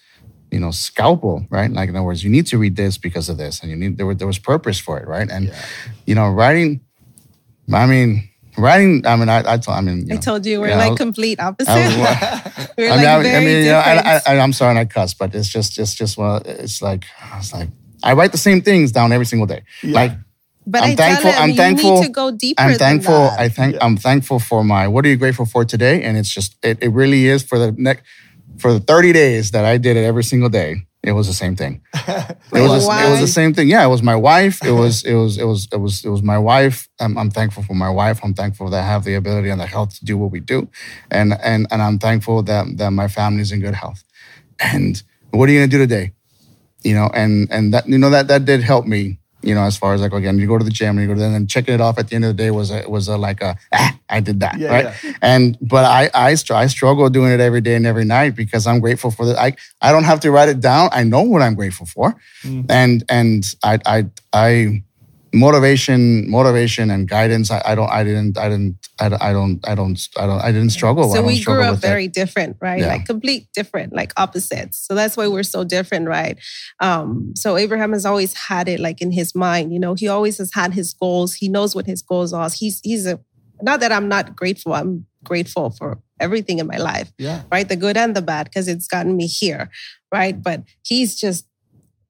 you 0.51 0.59
know 0.61 0.71
scalpel, 0.73 1.47
right? 1.51 1.71
Like 1.71 1.89
in 1.91 1.97
other 1.97 2.05
words, 2.05 2.25
you 2.25 2.31
need 2.31 2.47
to 2.49 2.59
read 2.59 2.77
this 2.77 2.99
because 2.99 3.29
of 3.29 3.37
this, 3.39 3.61
and 3.63 3.71
you 3.71 3.77
need 3.77 3.97
there 3.99 4.07
were, 4.07 4.15
there 4.15 4.27
was 4.27 4.39
purpose 4.39 4.79
for 4.79 4.99
it, 4.99 5.07
right? 5.07 5.31
And 5.31 5.47
Yeah. 5.49 5.65
you 6.07 6.15
know, 6.15 6.29
writing. 6.31 6.81
I 7.73 7.87
mean, 7.87 8.29
writing. 8.57 9.07
I 9.07 9.15
mean, 9.17 9.29
I 9.29 9.39
I, 9.53 9.57
told, 9.59 9.77
I 9.77 9.81
mean, 9.83 10.07
you 10.07 10.13
I 10.13 10.15
know, 10.17 10.21
told 10.21 10.47
you 10.47 10.61
we're 10.61 10.69
Yeah, 10.69 10.75
I 10.77 10.79
like 10.79 10.91
was- 10.93 10.99
complete 10.99 11.39
opposite. 11.39 11.71
I 11.73 11.87
was- 11.87 12.69
we're 12.79 12.91
I 12.91 12.97
mean, 12.97 13.07
I, 13.07 13.15
I 13.17 13.23
very 13.23 13.45
mean, 13.45 13.65
you 13.67 13.71
know, 13.73 13.83
different. 13.83 14.07
I, 14.07 14.21
I, 14.27 14.39
I'm 14.41 14.53
sorry, 14.55 14.71
and 14.71 14.79
I 14.79 14.85
cuss, 14.87 15.13
but 15.15 15.35
it's 15.35 15.49
just, 15.49 15.73
just, 15.75 15.97
just, 15.99 16.17
well, 16.17 16.41
it's 16.45 16.81
like, 16.81 17.05
it's 17.37 17.53
like, 17.53 17.69
I 18.03 18.13
write 18.15 18.33
the 18.33 18.39
same 18.39 18.63
things 18.63 18.91
down 18.93 19.13
every 19.13 19.27
single 19.27 19.47
day. 19.47 19.63
Like, 19.83 20.13
but 20.71 20.83
I'm 20.83 20.91
I 20.93 20.97
thankful- 20.97 21.31
tell 21.31 21.39
him 21.39 21.43
I'm 21.45 21.51
you 21.51 21.57
thankful- 21.57 21.95
need 22.01 22.07
to 22.07 22.13
go 22.13 22.31
deeper. 22.31 22.63
I'm 22.63 22.71
than 22.71 22.79
thankful. 22.79 23.15
that. 23.15 23.41
I 23.41 23.49
thank, 23.49 23.75
Yeah. 23.75 23.85
I'm 23.85 23.97
thankful 23.97 24.39
for 24.39 24.63
my. 24.65 24.87
What 24.89 25.05
are 25.05 25.09
you 25.09 25.17
grateful 25.17 25.47
for 25.47 25.65
today? 25.65 26.03
And 26.05 26.17
it's 26.17 26.33
just, 26.39 26.57
it, 26.63 26.79
it 26.83 26.89
really 27.01 27.27
is 27.27 27.43
for 27.43 27.59
the 27.59 27.73
next, 27.77 28.03
for 28.59 28.73
the 28.73 28.81
30 28.81 29.13
days 29.13 29.51
that 29.53 29.65
I 29.65 29.79
did 29.79 29.97
it 29.97 30.05
every 30.05 30.25
single 30.25 30.49
day. 30.49 30.71
It 31.05 31.13
was 31.13 31.27
the 31.29 31.33
same 31.35 31.55
thing. 31.57 31.81
It 32.51 32.63
was, 32.63 32.87
the- 32.87 33.07
it 33.07 33.11
was 33.11 33.21
the 33.21 33.27
same 33.41 33.53
thing. 33.55 33.69
Yeah, 33.69 33.85
it 33.85 33.89
was 33.89 34.03
my 34.03 34.17
wife. 34.17 34.59
It 34.65 34.73
was, 34.83 35.05
it 35.05 35.15
was, 35.15 35.39
it 35.39 35.45
was, 35.45 35.69
it 35.73 35.77
was, 35.79 36.05
it 36.05 36.09
was 36.09 36.23
my 36.23 36.39
wife. 36.39 36.89
I'm, 36.99 37.17
I'm 37.17 37.31
thankful 37.31 37.63
for 37.63 37.75
my 37.75 37.91
wife. 38.01 38.19
I'm 38.25 38.35
thankful 38.35 38.69
that 38.71 38.83
I 38.83 38.87
have 38.87 39.05
the 39.05 39.15
ability 39.15 39.49
and 39.51 39.61
the 39.61 39.67
health 39.67 39.95
to 39.99 40.05
do 40.05 40.19
what 40.19 40.31
we 40.33 40.41
do, 40.41 40.69
and 41.11 41.35
and 41.51 41.67
and 41.71 41.81
I'm 41.87 41.99
thankful 41.99 42.43
that 42.51 42.65
that 42.79 42.91
my 42.91 43.07
family's 43.09 43.53
in 43.53 43.61
good 43.61 43.75
health. 43.75 44.03
and 44.61 45.03
what 45.31 45.49
are 45.49 45.53
you 45.53 45.61
gonna 45.61 45.69
do 45.71 45.79
today? 45.79 46.13
You 46.83 46.95
know, 46.95 47.09
and 47.15 47.47
and 47.53 47.73
that 47.75 47.89
you 47.89 47.99
know 47.99 48.11
that 48.11 48.27
that 48.29 48.45
did 48.45 48.63
help 48.63 48.85
me. 48.87 49.21
You 49.41 49.55
know, 49.55 49.63
as 49.63 49.77
far 49.77 49.95
as 49.95 50.01
like 50.01 50.13
again, 50.13 50.39
you 50.39 50.47
go 50.49 50.59
to 50.59 50.65
the 50.65 50.71
gym 50.71 50.99
and 50.99 51.01
you 51.09 51.15
go 51.15 51.19
to 51.19 51.25
and 51.25 51.35
then 51.35 51.47
checking 51.47 51.73
it 51.75 51.81
off 51.81 51.97
at 51.99 52.09
the 52.09 52.17
end 52.17 52.25
of 52.25 52.37
the 52.37 52.43
day 52.43 52.51
was 52.51 52.71
a 52.73 52.83
was 52.89 53.07
a 53.09 53.17
like 53.17 53.41
a 53.41 53.57
ah, 53.73 53.97
I 54.09 54.19
did 54.21 54.41
that 54.41 54.59
Yeah, 54.59 54.69
right. 54.73 54.95
yeah. 55.05 55.13
And 55.23 55.57
but 55.61 55.85
I 55.85 56.11
I, 56.13 56.35
str- 56.35 56.55
I 56.55 56.67
struggle 56.67 57.09
doing 57.09 57.31
it 57.33 57.39
every 57.41 57.61
day 57.61 57.77
and 57.77 57.87
every 57.87 58.05
night 58.05 58.35
because 58.35 58.67
I'm 58.67 58.81
grateful 58.81 59.11
for 59.13 59.25
the 59.27 59.41
I 59.41 59.55
I 59.81 59.93
don't 59.93 60.05
have 60.05 60.21
to 60.21 60.31
write 60.33 60.49
it 60.49 60.61
down. 60.61 60.89
I 60.93 61.05
know 61.05 61.23
what 61.23 61.43
I'm 61.43 61.55
grateful 61.55 61.87
for, 61.87 62.17
Mm. 62.45 62.67
and 62.69 63.05
and 63.09 63.45
I 63.63 63.79
I 63.87 64.07
I 64.33 64.83
motivation 65.35 66.31
motivation 66.31 66.91
and 66.91 67.09
guidance. 67.09 67.51
I, 67.51 67.63
I 67.65 67.75
don't 67.75 67.91
I 67.91 68.05
didn't 68.05 68.39
I 68.39 68.49
didn't 68.49 68.77
I, 68.99 69.09
don't- 69.09 69.23
I 69.23 69.33
don't 69.33 69.69
I 69.69 69.75
don't 69.75 70.09
I 70.17 70.27
don't 70.27 70.41
I 70.41 70.53
didn't 70.53 70.71
struggle. 70.71 71.13
So 71.13 71.23
we 71.23 71.43
grew 71.43 71.63
up 71.63 71.73
with 71.73 71.81
that. 71.83 71.89
very 71.89 72.09
different, 72.09 72.57
right? 72.61 72.81
Yeah. 72.81 72.89
Like 72.89 73.07
complete 73.07 73.49
different, 73.55 73.93
like 73.93 74.13
opposites. 74.17 74.79
So 74.87 74.95
that's 74.95 75.17
why 75.17 75.29
we're 75.29 75.43
so 75.43 75.65
different, 75.65 76.09
right? 76.09 76.39
Um, 76.81 77.33
so 77.37 77.57
Abraham 77.57 77.93
has 77.93 78.05
always 78.07 78.35
had 78.35 78.69
it 78.69 78.81
like 78.81 79.01
in 79.01 79.11
his 79.13 79.35
mind, 79.35 79.73
you 79.73 79.79
know, 79.81 79.95
he 79.95 80.09
always 80.09 80.39
has 80.39 80.53
had 80.55 80.75
his 80.75 80.95
goals. 80.95 81.35
He 81.35 81.49
knows 81.49 81.75
what 81.75 81.87
his 81.87 82.03
goals 82.03 82.33
are. 82.33 82.49
He's 82.51 82.81
he's 82.83 83.07
a 83.07 83.21
not 83.61 83.81
that 83.81 83.91
I'm 83.93 84.09
not 84.09 84.37
grateful. 84.37 84.73
I'm 84.73 85.05
grateful 85.25 85.71
for 85.71 85.99
everything 86.21 86.59
in 86.61 86.67
my 86.67 86.77
life, 86.79 87.13
Yeah. 87.19 87.43
right? 87.51 87.69
The 87.69 87.75
good 87.77 87.97
and 87.97 88.15
the 88.15 88.23
bad, 88.23 88.45
because 88.45 88.69
it's 88.69 88.87
gotten 88.87 89.17
me 89.17 89.27
here, 89.27 89.69
right? 90.13 90.41
But 90.41 90.63
he's 90.85 91.19
just, 91.21 91.45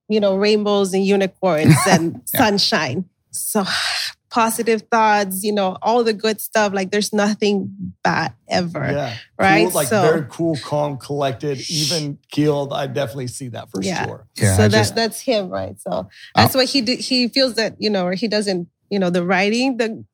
you 0.08 0.20
know, 0.20 0.36
rainbows 0.36 0.92
and 0.94 1.04
unicorns 1.04 1.74
and 1.88 2.20
Yeah. 2.34 2.40
sunshine. 2.40 3.04
So 3.30 3.64
positive 4.30 4.82
thoughts, 4.90 5.42
you 5.42 5.52
know, 5.52 5.76
all 5.80 6.04
the 6.04 6.12
good 6.12 6.40
stuff. 6.40 6.72
Like 6.74 6.90
there's 6.90 7.12
nothing 7.12 7.74
bad 8.04 8.34
ever. 8.48 8.84
Yeah. 8.90 9.16
Right? 9.38 9.64
Cool, 9.66 9.74
like 9.74 9.88
So- 9.88 10.02
very 10.02 10.26
cool, 10.28 10.56
calm, 10.62 10.98
collected, 10.98 11.58
even 11.70 12.18
keeled. 12.30 12.72
I 12.72 12.86
definitely 12.86 13.28
see 13.28 13.48
that 13.48 13.70
for 13.70 13.82
Yeah. 13.82 14.06
sure. 14.06 14.26
Yeah, 14.36 14.56
so 14.56 14.64
I 14.64 14.68
that 14.68 14.78
just- 14.78 14.94
that's 14.94 15.20
him, 15.20 15.48
right? 15.48 15.80
So 15.80 15.90
uh, 15.90 16.04
that's 16.36 16.54
what 16.54 16.66
he 16.68 16.80
did. 16.82 17.00
He 17.00 17.28
feels 17.28 17.54
that 17.54 17.76
you 17.78 17.90
know, 17.90 18.04
or 18.06 18.12
he 18.12 18.28
doesn't, 18.28 18.68
you 18.90 18.98
know, 18.98 19.10
the 19.10 19.24
writing, 19.24 19.76
the 19.78 20.04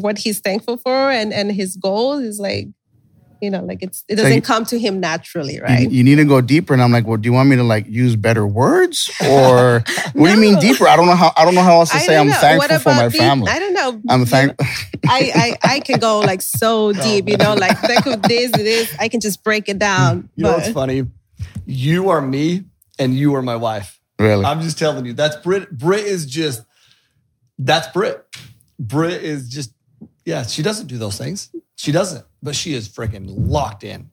what 0.00 0.18
he's 0.18 0.40
thankful 0.40 0.76
for, 0.78 1.10
and 1.10 1.32
and 1.32 1.52
his 1.52 1.76
goal 1.76 2.14
is 2.18 2.38
like, 2.40 2.68
you 3.40 3.50
know, 3.50 3.62
like 3.64 3.82
it's 3.82 4.04
it 4.08 4.16
doesn't 4.16 4.32
you- 4.34 4.42
come 4.42 4.64
to 4.66 4.78
him 4.78 5.00
naturally, 5.00 5.60
right? 5.60 5.90
You, 5.90 6.02
need 6.04 6.16
to 6.16 6.24
go 6.24 6.40
deeper, 6.40 6.72
and 6.72 6.82
I'm 6.82 6.92
like, 6.92 7.06
well, 7.06 7.16
do 7.16 7.26
you 7.28 7.32
want 7.32 7.48
me 7.48 7.56
to 7.56 7.62
like 7.62 7.86
use 7.86 8.16
better 8.16 8.46
words, 8.46 9.10
or 9.28 9.84
what 10.14 10.28
do 10.28 10.34
you 10.34 10.40
mean 10.40 10.58
deeper? 10.58 10.86
I 10.88 10.96
don't 10.96 11.06
know 11.06 11.14
how. 11.16 11.32
I 11.36 11.44
don't 11.44 11.54
know 11.54 11.62
how 11.62 11.80
else 11.80 11.90
to 11.90 11.96
I 11.96 12.00
say. 12.00 12.16
I'm 12.16 12.28
know. 12.28 12.34
thankful 12.34 12.74
What 12.74 12.82
for 12.82 12.88
my 12.90 12.96
about 13.02 13.12
deep- 13.12 13.20
family. 13.20 13.50
I 13.50 13.58
don't 13.58 13.74
know. 13.74 14.00
I'm 14.08 14.20
You 14.20 14.26
thank. 14.26 14.52
I, 15.08 15.56
I 15.62 15.74
I 15.76 15.80
can 15.80 15.98
go 16.00 16.20
like 16.20 16.42
so 16.42 16.88
oh, 16.88 16.92
deep, 16.92 17.28
you 17.28 17.36
know, 17.36 17.54
like 17.54 17.78
think 17.80 18.06
of 18.06 18.22
this, 18.22 18.50
this. 18.52 18.94
I 18.98 19.08
can 19.08 19.20
just 19.20 19.42
break 19.44 19.68
it 19.68 19.78
down. 19.78 20.28
You 20.36 20.44
know 20.44 20.50
but 20.52 20.58
what's 20.58 20.72
funny? 20.72 21.06
You 21.66 22.08
are 22.10 22.20
me 22.20 22.64
and 22.98 23.14
you 23.14 23.34
are 23.36 23.42
my 23.42 23.56
wife. 23.56 24.00
really, 24.18 24.44
I'm 24.44 24.60
just 24.60 24.78
telling 24.78 25.06
you. 25.06 25.12
That's 25.12 25.36
Brit. 25.36 25.70
Brit 25.70 26.04
is 26.04 26.26
just, 26.26 26.62
that's 27.58 27.86
Brit. 27.88 28.24
Brit 28.78 29.22
is 29.22 29.48
just, 29.48 29.72
yeah, 30.24 30.42
she 30.44 30.62
doesn't 30.62 30.86
do 30.88 30.98
those 30.98 31.16
things. 31.18 31.50
She 31.78 31.92
doesn't, 31.92 32.24
but 32.42 32.56
she 32.56 32.74
is 32.74 32.88
freaking 32.88 33.26
locked 33.28 33.84
in. 33.84 34.10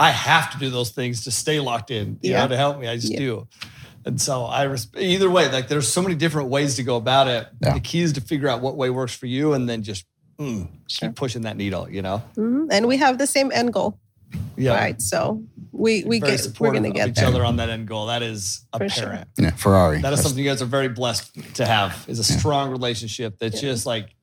I 0.00 0.10
have 0.10 0.50
to 0.52 0.58
do 0.58 0.68
those 0.68 0.90
things 0.90 1.24
to 1.24 1.30
stay 1.30 1.60
locked 1.60 1.90
in, 1.92 2.18
you 2.22 2.32
Yeah. 2.32 2.42
know, 2.42 2.48
to 2.48 2.56
help 2.56 2.78
me. 2.80 2.88
I 2.88 2.96
just 2.96 3.12
Yeah. 3.12 3.18
do. 3.20 3.48
And 4.04 4.20
so 4.20 4.44
I 4.46 4.66
resp- 4.66 5.00
either 5.00 5.30
way, 5.30 5.50
like 5.50 5.68
there's 5.68 5.86
so 5.88 6.02
many 6.02 6.14
different 6.16 6.48
ways 6.48 6.74
to 6.76 6.82
go 6.82 6.96
about 6.96 7.28
it. 7.28 7.46
Yeah. 7.62 7.74
The 7.74 7.80
key 7.80 8.00
is 8.00 8.12
to 8.14 8.20
figure 8.20 8.48
out 8.48 8.62
what 8.62 8.76
way 8.76 8.90
works 8.90 9.14
for 9.14 9.26
you 9.26 9.52
and 9.54 9.68
then 9.68 9.82
just 9.82 10.04
mm, 10.40 10.68
Sure. 10.88 11.08
keep 11.08 11.16
pushing 11.16 11.42
that 11.42 11.56
needle, 11.56 11.88
you 11.90 12.00
know? 12.02 12.22
Mhm. 12.36 12.68
and 12.70 12.86
we 12.86 12.96
have 12.98 13.18
the 13.18 13.26
same 13.26 13.50
end 13.52 13.72
goal, 13.72 13.98
Yeah. 14.56 14.74
right? 14.74 15.00
So 15.02 15.42
we 15.72 16.04
we 16.04 16.20
Very 16.20 16.36
get 16.36 16.60
we're 16.60 16.72
gonna 16.72 16.90
get 16.90 17.08
each 17.10 17.14
there. 17.16 17.26
other 17.26 17.44
on 17.44 17.56
that 17.56 17.70
end 17.70 17.88
goal. 17.88 18.06
That 18.06 18.22
is 18.22 18.64
For 18.76 18.88
sure. 18.88 19.04
apparent. 19.04 19.28
yeah, 19.36 19.50
Ferrari. 19.50 19.96
That 20.00 20.12
is 20.12 20.18
That's- 20.18 20.22
something 20.22 20.44
you 20.44 20.48
guys 20.50 20.62
are 20.62 20.66
very 20.66 20.88
blessed 20.88 21.32
to 21.54 21.66
have. 21.66 22.04
Is 22.08 22.18
a 22.20 22.24
strong 22.24 22.70
relationship 22.70 23.38
that's 23.40 23.62
Yeah. 23.62 23.70
just 23.72 23.84
like 23.84 24.14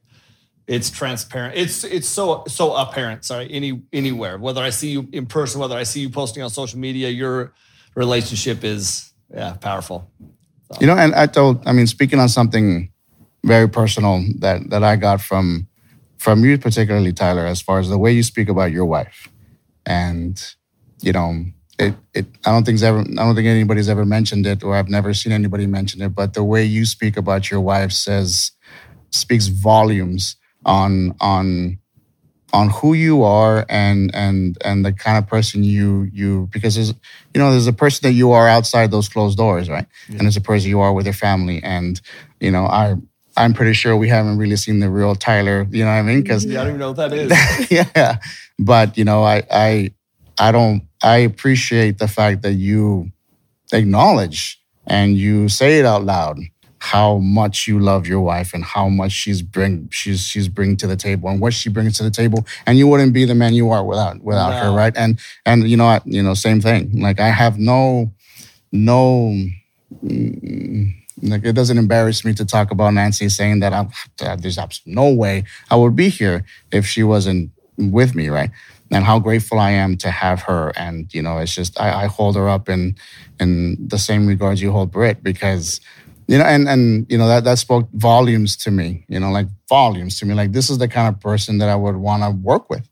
it's 0.68 0.90
transparent. 0.90 1.56
It's 1.56 1.84
it's 1.84 2.08
so 2.08 2.44
so 2.48 2.76
apparent. 2.76 3.24
Sorry, 3.26 3.48
any 3.52 3.82
anywhere. 3.94 4.38
Whether 4.38 4.62
I 4.62 4.72
see 4.72 4.90
you 4.90 5.08
in 5.12 5.26
person, 5.26 5.62
whether 5.62 5.76
I 5.76 5.84
see 5.84 6.02
you 6.02 6.10
posting 6.10 6.42
on 6.44 6.50
social 6.50 6.80
media, 6.80 7.10
your 7.10 7.54
relationship 7.96 8.64
is 8.64 9.14
yeah 9.34 9.54
powerful. 9.54 10.10
You 10.82 10.88
know, 10.88 10.98
and 10.98 11.14
I 11.14 11.28
told, 11.28 11.66
I 11.68 11.74
mean, 11.74 11.86
speaking 11.86 12.20
on 12.20 12.30
something 12.30 12.92
very 13.44 13.70
personal 13.70 14.24
that 14.40 14.70
that 14.72 14.84
I 14.84 14.96
got 14.96 15.22
from 15.22 15.68
from 16.18 16.44
you, 16.44 16.58
particularly 16.58 17.14
Tyler, 17.14 17.46
as 17.46 17.62
far 17.62 17.80
as 17.80 17.90
the 17.90 18.00
way 18.00 18.12
you 18.12 18.24
speak 18.24 18.50
about 18.50 18.72
your 18.72 18.86
wife, 18.86 19.30
and 19.86 20.42
you 21.02 21.12
know, 21.12 21.46
it 21.78 21.94
it 22.16 22.26
I 22.44 22.52
don't 22.52 22.66
think 22.66 22.82
ever 22.82 23.02
I 23.02 23.04
don't 23.04 23.36
think 23.36 23.48
anybody's 23.48 23.90
ever 23.90 24.06
mentioned 24.06 24.48
it, 24.48 24.64
or 24.64 24.76
I've 24.76 24.90
never 24.90 25.14
seen 25.14 25.32
anybody 25.32 25.68
mention 25.68 26.02
it, 26.02 26.16
but 26.16 26.34
the 26.34 26.44
way 26.44 26.64
you 26.64 26.86
speak 26.86 27.18
about 27.18 27.52
your 27.52 27.62
wife 27.62 27.92
says 27.92 28.52
speaks 29.12 29.46
volumes 29.46 30.38
on 30.66 31.16
on 31.20 31.78
on 32.54 32.70
who 32.70 32.94
you 32.94 33.24
are 33.24 33.66
and 33.70 34.14
and 34.16 34.58
and 34.64 34.86
the 34.86 34.94
kind 34.94 35.18
of 35.18 35.28
person 35.28 35.64
you 35.64 36.08
you 36.14 36.48
because 36.52 36.76
there's 36.76 36.90
you 37.34 37.40
know 37.40 37.52
there's 37.52 37.68
a 37.68 37.74
person 37.74 38.08
that 38.08 38.14
you 38.14 38.32
are 38.32 38.48
outside 38.48 38.92
those 38.92 39.10
closed 39.10 39.38
doors 39.38 39.70
right? 39.70 39.86
And 40.10 40.22
there's 40.22 40.38
a 40.38 40.42
person 40.42 40.70
you 40.70 40.80
are 40.80 40.94
with 40.94 41.06
your 41.06 41.14
family. 41.14 41.62
And 41.64 42.00
you 42.40 42.52
know 42.52 42.66
i 42.66 42.96
i'm 43.38 43.54
pretty 43.54 43.74
sure 43.74 43.96
we 43.98 44.08
haven't 44.08 44.38
really 44.38 44.56
seen 44.56 44.80
the 44.80 44.90
real 44.90 45.16
tyler 45.16 45.68
you 45.72 45.84
know 45.84 45.92
what 45.92 45.98
i 45.98 46.02
mean? 46.02 46.22
Because 46.22 46.46
Yeah, 46.46 46.62
I 46.62 46.64
don't 46.64 46.70
even 46.76 46.80
know 46.80 46.92
what 46.92 46.98
that 46.98 47.14
is. 47.14 47.72
yeah. 47.96 48.18
But 48.58 48.98
you 48.98 49.04
know 49.04 49.24
i 49.24 49.44
i 49.52 49.92
i 50.40 50.52
don't 50.52 50.84
i 51.04 51.18
appreciate 51.18 51.98
the 51.98 52.08
fact 52.08 52.42
that 52.44 52.54
you 52.54 53.12
acknowledge 53.74 54.62
and 54.88 55.18
you 55.18 55.50
say 55.50 55.80
it 55.80 55.86
out 55.86 56.04
loud 56.04 56.40
how 56.86 57.18
much 57.18 57.68
you 57.68 57.80
love 57.80 58.06
your 58.06 58.22
wife 58.22 58.54
and 58.54 58.64
how 58.64 58.88
much 58.88 59.12
she's 59.12 59.42
bring 59.42 59.90
she's 59.92 60.22
she's 60.22 60.48
bringing 60.48 60.78
to 60.78 60.86
the 60.86 60.96
table 60.96 61.30
and 61.30 61.42
what 61.42 61.52
she 61.52 61.68
brings 61.68 61.98
to 61.98 62.04
the 62.04 62.12
table. 62.12 62.46
And 62.68 62.78
you 62.78 62.88
wouldn't 62.88 63.12
be 63.12 63.26
the 63.26 63.34
man 63.34 63.56
you 63.56 63.72
are 63.72 63.84
without 63.84 64.22
without 64.22 64.54
her 64.62 64.72
right? 64.72 64.96
And 64.96 65.20
and 65.48 65.68
you 65.68 65.78
know 65.78 65.88
I, 65.88 66.02
you 66.06 66.22
know 66.22 66.36
same 66.36 66.62
thing. 66.62 67.02
Like 67.02 67.20
i 67.20 67.30
have 67.30 67.58
no 67.58 68.12
no 68.72 69.36
mm, 70.04 70.94
like 71.24 71.44
it 71.44 71.54
doesn't 71.54 71.80
embarrass 71.80 72.24
me 72.24 72.34
to 72.36 72.46
talk 72.46 72.70
about 72.70 72.94
Nancy 72.94 73.30
saying 73.30 73.62
that 73.62 73.74
I'm 73.74 73.90
that 74.20 74.44
there's 74.44 74.60
absolutely 74.60 74.94
no 74.94 75.12
way 75.12 75.44
I 75.72 75.76
would 75.78 75.96
be 75.96 76.10
here 76.10 76.46
if 76.72 76.86
she 76.86 77.02
wasn't 77.02 77.50
with 77.78 78.14
me, 78.14 78.30
right? 78.30 78.52
And 78.92 79.04
how 79.04 79.18
grateful 79.18 79.60
I 79.60 79.72
am 79.72 79.98
to 79.98 80.12
have 80.12 80.44
her. 80.44 80.72
And 80.78 81.12
you 81.16 81.24
know, 81.24 81.40
it's 81.40 81.56
just 81.56 81.82
I, 81.82 82.04
I 82.04 82.06
hold 82.06 82.36
her 82.36 82.48
up 82.48 82.70
in 82.70 82.96
in 83.40 83.78
the 83.88 83.98
same 83.98 84.28
regards 84.28 84.62
you 84.62 84.72
hold 84.72 84.92
Britt 84.92 85.24
because 85.24 85.82
you 86.28 86.38
know, 86.38 86.44
and 86.46 86.68
and 86.68 87.06
you 87.10 87.18
know 87.18 87.28
that 87.28 87.44
that 87.44 87.60
spoke 87.60 87.88
volumes 87.94 88.56
to 88.58 88.72
me. 88.72 89.06
You 89.08 89.20
know, 89.20 89.32
like 89.32 89.48
volumes 89.70 90.20
to 90.20 90.26
me. 90.26 90.34
Like 90.34 90.52
this 90.52 90.70
is 90.70 90.78
the 90.78 90.88
kind 90.88 91.14
of 91.14 91.22
person 91.22 91.58
that 91.60 91.70
I 91.70 91.76
would 91.76 91.96
want 91.96 92.24
to 92.24 92.32
work 92.32 92.70
with, 92.70 92.88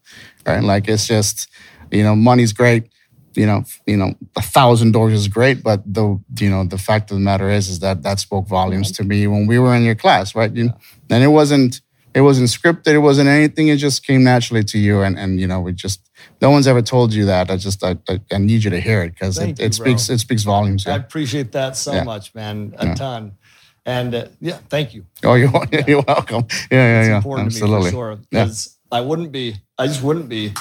right? 0.46 0.64
Like 0.64 0.88
it's 0.88 1.08
just 1.08 1.50
you 1.92 2.04
know, 2.04 2.16
money's 2.16 2.54
great 2.54 2.90
you 3.36 3.46
know, 3.46 3.64
you 3.86 3.98
know, 3.98 4.14
a 4.36 4.42
thousand 4.42 4.92
dollars 4.92 5.14
is 5.14 5.28
great, 5.28 5.64
but 5.64 5.82
the 5.92 6.20
you 6.40 6.50
know 6.50 6.66
the 6.66 6.78
fact 6.78 7.12
of 7.12 7.18
the 7.18 7.24
matter 7.24 7.50
is, 7.50 7.70
is 7.70 7.80
that 7.80 8.04
that 8.04 8.20
spoke 8.20 8.48
volumes 8.48 8.92
to 8.94 9.04
me 9.04 9.28
when 9.28 9.48
we 9.48 9.60
were 9.60 9.74
in 9.76 9.84
your 9.84 9.96
class, 9.96 10.36
right? 10.36 10.52
You, 10.54 10.72
and 11.10 11.24
it 11.24 11.28
wasn't 11.28 11.82
it 12.16 12.22
wasn't 12.22 12.50
scripted, 12.50 12.94
it 12.94 13.00
wasn't 13.00 13.28
anything. 13.30 13.68
It 13.70 13.78
just 13.78 14.06
came 14.06 14.24
naturally 14.24 14.64
to 14.66 14.78
you, 14.78 15.02
and 15.02 15.18
and 15.18 15.40
you 15.40 15.48
know, 15.48 15.62
we 15.62 15.74
just 15.74 16.10
no 16.42 16.50
one's 16.52 16.68
ever 16.68 16.82
told 16.82 17.14
you 17.14 17.26
that. 17.26 17.50
I 17.50 17.58
just 17.58 17.84
I, 17.84 17.98
I, 18.10 18.20
I 18.32 18.38
need 18.38 18.64
you 18.64 18.70
to 18.72 18.80
hear 18.80 19.04
it 19.04 19.14
because 19.14 19.38
it, 19.38 19.60
you, 19.60 19.66
it 19.66 19.74
speaks 19.74 20.10
it 20.10 20.20
speaks 20.20 20.44
volumes. 20.44 20.86
I 20.88 20.96
appreciate 20.96 21.52
that 21.54 21.76
so 21.78 21.94
Yeah. 21.94 22.04
much, 22.04 22.34
man. 22.36 22.74
A 22.78 22.86
Yeah. 22.88 22.96
ton. 22.96 23.32
And 23.86 24.16
uh, 24.16 24.28
yeah, 24.40 24.60
thank 24.70 24.94
you. 24.94 25.06
Oh, 25.24 25.34
you're 25.34 25.52
you're 25.88 26.04
welcome. 26.08 26.46
Yeah, 26.72 26.78
yeah, 26.78 27.00
it's 27.02 27.08
yeah. 27.10 27.18
important 27.18 27.48
Absolutely. 27.48 27.78
to 27.80 27.84
me 27.86 27.90
for 27.92 27.96
sure. 27.96 28.12
Yeah. 28.32 28.44
Because 28.46 28.78
I 28.92 29.02
wouldn't 29.02 29.32
be, 29.32 29.56
I 29.78 29.88
just 29.88 30.02
wouldn't 30.04 30.30
be. 30.30 30.54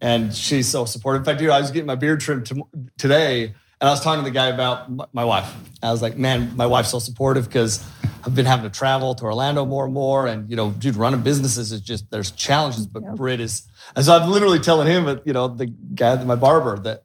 And 0.00 0.32
she's 0.32 0.68
so 0.68 0.84
supportive. 0.84 1.22
In 1.22 1.24
fact, 1.24 1.40
dude, 1.40 1.50
I 1.50 1.60
was 1.60 1.72
getting 1.72 1.86
my 1.86 1.96
beard 1.96 2.20
trimmed 2.20 2.46
to, 2.46 2.62
today, 2.98 3.54
and 3.80 3.88
I 3.88 3.92
was 3.92 4.00
talking 4.00 4.24
to 4.24 4.28
the 4.28 4.34
guy 4.34 4.48
about 4.48 5.14
my 5.14 5.24
wife. 5.24 5.52
I 5.82 5.92
was 5.92 6.02
like, 6.02 6.16
man, 6.16 6.56
my 6.56 6.66
wife's 6.66 6.90
so 6.90 6.98
supportive 6.98 7.46
because 7.46 7.84
I've 8.24 8.34
been 8.34 8.46
having 8.46 8.68
to 8.70 8.76
travel 8.76 9.14
to 9.14 9.24
Orlando 9.24 9.64
more 9.64 9.84
and 9.84 9.94
more. 9.94 10.26
And, 10.26 10.50
you 10.50 10.56
know, 10.56 10.70
dude, 10.70 10.96
running 10.96 11.22
businesses 11.22 11.70
is 11.70 11.80
just, 11.80 12.10
there's 12.10 12.32
challenges, 12.32 12.86
but 12.86 13.02
Yeah. 13.02 13.12
Brit 13.14 13.40
is, 13.40 13.62
and 13.94 14.04
so 14.04 14.16
I'm 14.16 14.30
literally 14.30 14.58
telling 14.58 14.88
him, 14.88 15.04
that, 15.04 15.24
you 15.26 15.32
know, 15.32 15.48
the 15.48 15.66
guy, 15.66 16.22
my 16.24 16.34
barber, 16.34 16.78
that, 16.80 17.04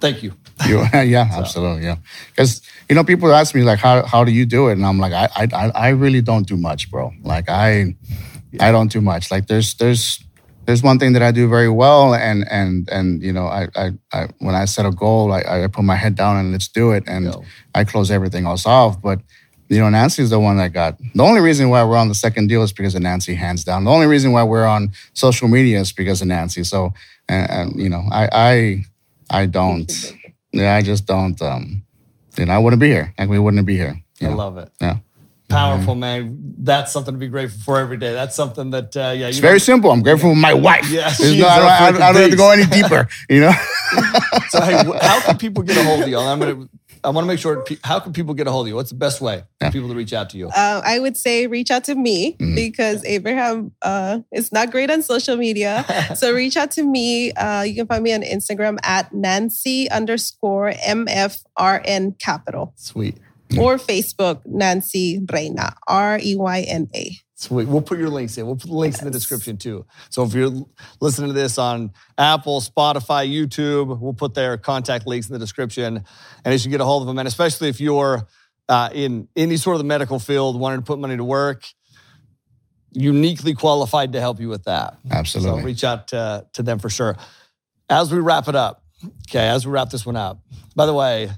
thank 0.00 0.22
you. 0.22 0.32
You, 0.66 0.84
yeah, 0.94 1.28
absolutely, 1.32 1.84
yeah. 1.84 1.96
Because 2.30 2.60
you 2.88 2.94
know, 2.94 3.04
people 3.04 3.32
ask 3.32 3.54
me 3.54 3.62
like, 3.62 3.78
"How 3.78 4.04
how 4.04 4.24
do 4.24 4.32
you 4.32 4.46
do 4.46 4.68
it?" 4.68 4.72
And 4.72 4.84
I'm 4.84 4.98
like, 4.98 5.12
I 5.12 5.28
I 5.36 5.70
I 5.74 5.88
really 5.90 6.20
don't 6.20 6.46
do 6.46 6.56
much, 6.56 6.90
bro. 6.90 7.12
Like 7.22 7.48
I 7.48 7.96
I 8.60 8.72
don't 8.72 8.92
do 8.92 9.00
much. 9.00 9.30
Like 9.30 9.46
there's 9.46 9.74
there's 9.74 10.22
there's 10.70 10.82
one 10.82 10.98
thing 10.98 11.12
that 11.14 11.22
I 11.22 11.32
do 11.32 11.48
very 11.48 11.68
well, 11.68 12.14
and 12.14 12.46
and 12.50 12.88
and 12.90 13.22
you 13.22 13.32
know, 13.32 13.46
I 13.46 13.68
I, 13.74 13.86
I 14.12 14.28
when 14.38 14.54
I 14.54 14.64
set 14.66 14.86
a 14.86 14.90
goal, 14.90 15.32
I, 15.32 15.64
I 15.64 15.66
put 15.66 15.84
my 15.84 15.96
head 15.96 16.14
down 16.14 16.36
and 16.36 16.52
let's 16.52 16.68
do 16.68 16.92
it, 16.92 17.04
and. 17.06 17.34
I 17.74 17.84
close 17.84 18.10
everything 18.10 18.46
else 18.46 18.66
off. 18.66 19.00
But 19.00 19.20
you 19.68 19.78
know, 19.78 19.88
Nancy's 19.88 20.30
the 20.30 20.40
one 20.40 20.56
that 20.56 20.72
got 20.72 20.98
the 21.14 21.22
only 21.22 21.40
reason 21.40 21.70
why 21.70 21.84
we're 21.84 21.96
on 21.96 22.08
the 22.08 22.14
second 22.14 22.48
deal 22.48 22.62
is 22.62 22.72
because 22.72 22.94
of 22.94 23.02
Nancy, 23.02 23.34
hands 23.34 23.64
down. 23.64 23.84
The 23.84 23.90
only 23.90 24.06
reason 24.06 24.32
why 24.32 24.42
we're 24.42 24.66
on 24.66 24.92
social 25.14 25.48
media 25.48 25.80
is 25.80 25.92
because 25.92 26.20
of 26.22 26.28
Nancy. 26.28 26.64
So, 26.64 26.92
and, 27.28 27.50
and 27.50 27.80
you 27.80 27.88
know, 27.88 28.02
I 28.10 28.28
I 28.32 28.84
I 29.30 29.46
don't 29.46 29.90
yeah, 30.52 30.74
I 30.74 30.82
just 30.82 31.06
don't. 31.06 31.40
Um, 31.40 31.84
you 32.36 32.46
know, 32.46 32.52
I 32.52 32.58
wouldn't 32.58 32.80
be 32.80 32.88
here. 32.88 33.14
Like 33.18 33.28
we 33.28 33.38
wouldn't 33.38 33.66
be 33.66 33.76
here. 33.76 34.00
I 34.20 34.24
know? 34.24 34.36
love 34.36 34.58
it. 34.58 34.70
Yeah. 34.80 34.98
Powerful, 35.50 35.94
man. 35.94 36.38
That's 36.58 36.92
something 36.92 37.14
to 37.14 37.18
be 37.18 37.28
grateful 37.28 37.60
for 37.62 37.78
every 37.78 37.96
day. 37.96 38.12
That's 38.12 38.34
something 38.36 38.70
that, 38.70 38.96
uh, 38.96 39.12
yeah, 39.16 39.28
It's 39.28 39.36
you 39.38 39.42
very 39.42 39.60
simple. 39.60 39.90
I'm 39.90 40.02
grateful 40.02 40.30
for 40.30 40.36
my 40.36 40.54
wife. 40.54 40.88
Yeah, 40.90 41.00
no, 41.00 41.06
I, 41.06 41.08
a 41.08 41.38
don't, 41.38 41.46
I, 41.48 41.90
don't, 41.92 42.02
I 42.02 42.12
don't 42.12 42.22
have 42.22 42.30
to 42.30 42.36
go 42.36 42.50
any 42.50 42.66
deeper. 42.66 43.08
You 43.28 43.40
know. 43.42 43.52
So, 44.50 44.60
hey, 44.62 44.82
how 45.00 45.20
can 45.20 45.38
people 45.38 45.62
get 45.62 45.76
a 45.76 45.84
hold 45.84 46.02
of 46.02 46.08
you? 46.08 46.18
I'm 46.18 46.38
gonna, 46.40 46.68
I 47.04 47.10
want 47.10 47.24
to 47.24 47.28
make 47.28 47.38
sure. 47.38 47.64
How 47.84 48.00
can 48.00 48.12
people 48.12 48.34
get 48.34 48.48
a 48.48 48.50
hold 48.50 48.66
of 48.66 48.68
you? 48.68 48.74
What's 48.74 48.90
the 48.90 48.96
best 48.96 49.20
way 49.20 49.44
for 49.60 49.66
Yeah. 49.66 49.70
people 49.70 49.88
to 49.88 49.94
reach 49.94 50.12
out 50.12 50.30
to 50.30 50.38
you? 50.38 50.48
Uh, 50.48 50.82
I 50.84 50.98
would 50.98 51.16
say 51.16 51.46
reach 51.46 51.70
out 51.70 51.84
to 51.84 51.94
me 51.94 52.36
Mhm. 52.40 52.56
because 52.56 53.04
Abraham 53.04 53.70
uh, 53.82 54.20
is 54.32 54.50
not 54.50 54.72
great 54.72 54.90
on 54.90 55.02
social 55.02 55.36
media. 55.36 55.84
so 56.16 56.32
reach 56.32 56.56
out 56.56 56.72
to 56.72 56.82
me. 56.82 57.30
Uh, 57.32 57.62
you 57.62 57.76
can 57.76 57.86
find 57.86 58.02
me 58.02 58.12
on 58.12 58.22
Instagram 58.22 58.78
at 58.82 59.12
Nancy 59.14 59.88
underscore 59.90 60.72
MFRN 60.84 62.18
capital 62.18 62.72
Sweet, 62.76 63.16
or 63.58 63.76
Facebook 63.76 64.42
Nancy 64.46 65.24
Reyna 65.32 65.74
R 65.86 66.18
E 66.22 66.36
Y 66.36 66.60
N 66.62 66.88
A. 66.94 67.16
sweet. 67.34 67.68
We'll 67.68 67.82
put 67.82 67.98
your 67.98 68.10
links 68.10 68.36
in. 68.38 68.46
We'll 68.46 68.56
put 68.56 68.68
the 68.68 68.76
links 68.76 68.98
in 68.98 69.06
the 69.06 69.10
description 69.10 69.56
too. 69.56 69.86
So 70.10 70.24
if 70.24 70.34
you're 70.34 70.52
listening 71.00 71.28
to 71.28 71.32
this 71.34 71.58
on 71.58 71.92
Apple, 72.18 72.60
Spotify, 72.60 73.28
YouTube, 73.28 73.98
we'll 73.98 74.12
put 74.14 74.34
their 74.34 74.56
contact 74.58 75.06
links 75.06 75.28
in 75.28 75.32
the 75.32 75.38
description, 75.38 76.04
and 76.44 76.52
you 76.52 76.58
should 76.58 76.70
get 76.70 76.80
a 76.80 76.84
hold 76.84 77.02
of 77.02 77.06
them. 77.06 77.18
And 77.18 77.26
especially 77.26 77.68
if 77.68 77.80
you're 77.80 78.26
uh, 78.68 78.90
in 78.92 79.26
any 79.36 79.56
sort 79.56 79.74
of 79.74 79.78
the 79.78 79.84
medical 79.84 80.18
field, 80.18 80.58
wanting 80.60 80.80
to 80.80 80.84
put 80.84 80.98
money 80.98 81.16
to 81.16 81.24
work, 81.24 81.64
uniquely 82.92 83.54
qualified 83.54 84.12
to 84.12 84.20
help 84.20 84.40
you 84.40 84.48
with 84.48 84.64
that. 84.64 84.98
So 85.08 85.16
Absolutely. 85.16 85.62
reach 85.64 85.82
out 85.84 86.08
to, 86.08 86.46
to 86.52 86.62
them 86.62 86.78
for 86.78 86.90
sure. 86.90 87.16
As 87.88 88.12
we 88.12 88.20
wrap 88.20 88.48
it 88.48 88.54
up, 88.54 88.84
okay, 89.28 89.48
as 89.48 89.66
we 89.66 89.72
wrap 89.72 89.90
this 89.90 90.04
one 90.06 90.16
up, 90.16 90.40
by 90.76 90.86
the 90.86 90.94
way, 90.94 91.30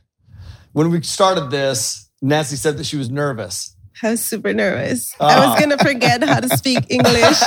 when 0.72 0.90
we 0.90 1.02
started 1.02 1.50
this, 1.50 2.01
Nancy 2.22 2.56
said 2.56 2.78
that 2.78 2.86
she 2.86 2.96
was 2.96 3.10
nervous. 3.10 3.76
I 4.02 4.10
was 4.12 4.24
super 4.24 4.54
nervous. 4.54 5.12
I 5.20 5.34
Ah. 5.34 5.50
was 5.50 5.60
gonna 5.60 5.76
forget 5.78 6.22
how 6.24 6.40
to 6.40 6.56
speak 6.56 6.86
English. 6.88 7.38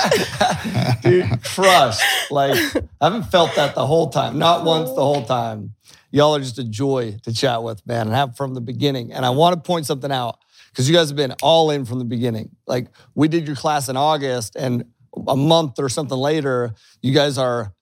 Dude, 1.02 1.44
crushed. 1.44 2.02
Like, 2.30 2.56
I 3.02 3.06
haven't 3.06 3.24
felt 3.24 3.56
that 3.56 3.74
the 3.76 3.86
whole 3.86 4.10
time, 4.10 4.38
not 4.38 4.64
once 4.66 4.90
the 4.90 5.04
whole 5.04 5.24
time. 5.24 5.74
Y'all 6.12 6.36
are 6.36 6.40
just 6.40 6.58
a 6.60 6.64
joy 6.64 7.18
to 7.24 7.34
chat 7.34 7.62
with, 7.62 7.86
man, 7.86 8.08
and 8.08 8.16
have 8.16 8.38
from 8.38 8.54
the 8.54 8.62
beginning. 8.62 9.12
And 9.12 9.26
I 9.26 9.32
want 9.32 9.56
to 9.56 9.68
point 9.68 9.86
something 9.86 10.12
out 10.12 10.38
because 10.72 10.90
you 10.90 10.96
guys 10.96 11.10
have 11.10 11.18
been 11.18 11.34
all 11.42 11.72
in 11.72 11.84
from 11.84 12.00
the 12.00 12.06
beginning. 12.06 12.52
Like, 12.68 12.88
we 13.16 13.28
did 13.28 13.46
your 13.48 13.56
class 13.58 13.90
in 13.90 13.98
August, 13.98 14.56
and 14.56 14.86
a 15.28 15.36
month 15.36 15.78
or 15.80 15.90
something 15.90 16.18
later, 16.18 16.74
you 17.02 17.14
guys 17.14 17.38
are, 17.38 17.74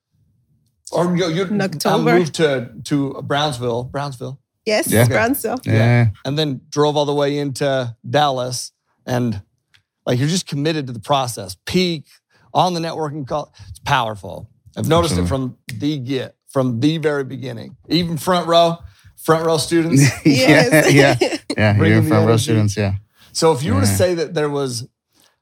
or 0.91 1.15
you, 1.15 1.27
you 1.29 1.43
In 1.43 1.61
uh, 1.61 1.65
October. 1.65 2.15
moved 2.17 2.35
to, 2.35 2.71
to 2.85 3.21
Brownsville, 3.23 3.83
Brownsville, 3.83 4.39
Yes, 4.65 4.87
Yeah. 4.91 5.07
Brownsville. 5.07 5.59
yeah. 5.65 6.07
and 6.25 6.37
then 6.37 6.61
drove 6.69 6.95
all 6.97 7.05
the 7.05 7.13
way 7.13 7.37
into 7.37 7.95
Dallas. 8.09 8.71
And 9.05 9.41
like, 10.05 10.19
you're 10.19 10.27
just 10.29 10.47
committed 10.47 10.87
to 10.87 10.93
the 10.93 10.99
process. 10.99 11.57
Peak 11.65 12.05
on 12.53 12.73
the 12.73 12.79
networking 12.79 13.27
call. 13.27 13.53
It's 13.69 13.79
powerful. 13.79 14.49
I've 14.77 14.87
noticed 14.87 15.17
it 15.17 15.27
from 15.27 15.57
the 15.67 15.97
get, 15.99 16.35
from 16.49 16.79
the 16.79 16.97
very 16.97 17.23
beginning. 17.23 17.75
Even 17.89 18.17
front 18.17 18.47
row, 18.47 18.77
front 19.17 19.45
row 19.45 19.57
students. 19.57 20.03
yeah. 20.25 20.87
Yeah. 20.89 21.15
Yeah. 21.57 21.77
You're 21.83 22.01
the 22.01 22.07
from 22.07 22.25
row 22.25 22.37
students. 22.37 22.75
Yeah. 22.77 22.95
So 23.33 23.51
if 23.51 23.63
you 23.63 23.73
were 23.75 23.81
to 23.81 23.87
say 23.87 24.13
that 24.15 24.33
there 24.33 24.49
was 24.49 24.87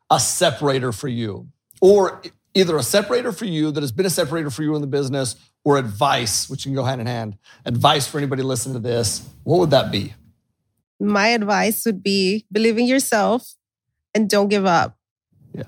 a 0.09 0.19
separator 0.19 0.91
for 0.91 1.07
you, 1.07 1.47
or 1.79 2.21
either 2.53 2.77
a 2.77 2.83
separator 2.83 3.31
for 3.31 3.45
you 3.45 3.71
that 3.71 3.81
has 3.81 3.91
been 3.91 4.05
a 4.05 4.09
separator 4.09 4.49
for 4.49 4.63
you 4.63 4.75
in 4.75 4.81
the 4.81 4.87
business, 4.87 5.35
or 5.63 5.77
advice, 5.77 6.49
which 6.49 6.63
can 6.63 6.73
go 6.73 6.83
hand 6.83 6.99
in 7.01 7.07
hand, 7.07 7.37
advice 7.65 8.07
for 8.07 8.17
anybody 8.17 8.41
listening 8.43 8.73
to 8.73 8.79
this, 8.79 9.27
what 9.43 9.59
would 9.59 9.69
that 9.71 9.91
be? 9.91 10.13
My 10.99 11.27
advice 11.29 11.85
would 11.85 12.01
be 12.03 12.45
believe 12.51 12.77
in 12.77 12.85
yourself 12.85 13.53
and 14.13 14.29
don't 14.29 14.49
give 14.49 14.65
up. 14.65 14.97
Yeah. 15.53 15.63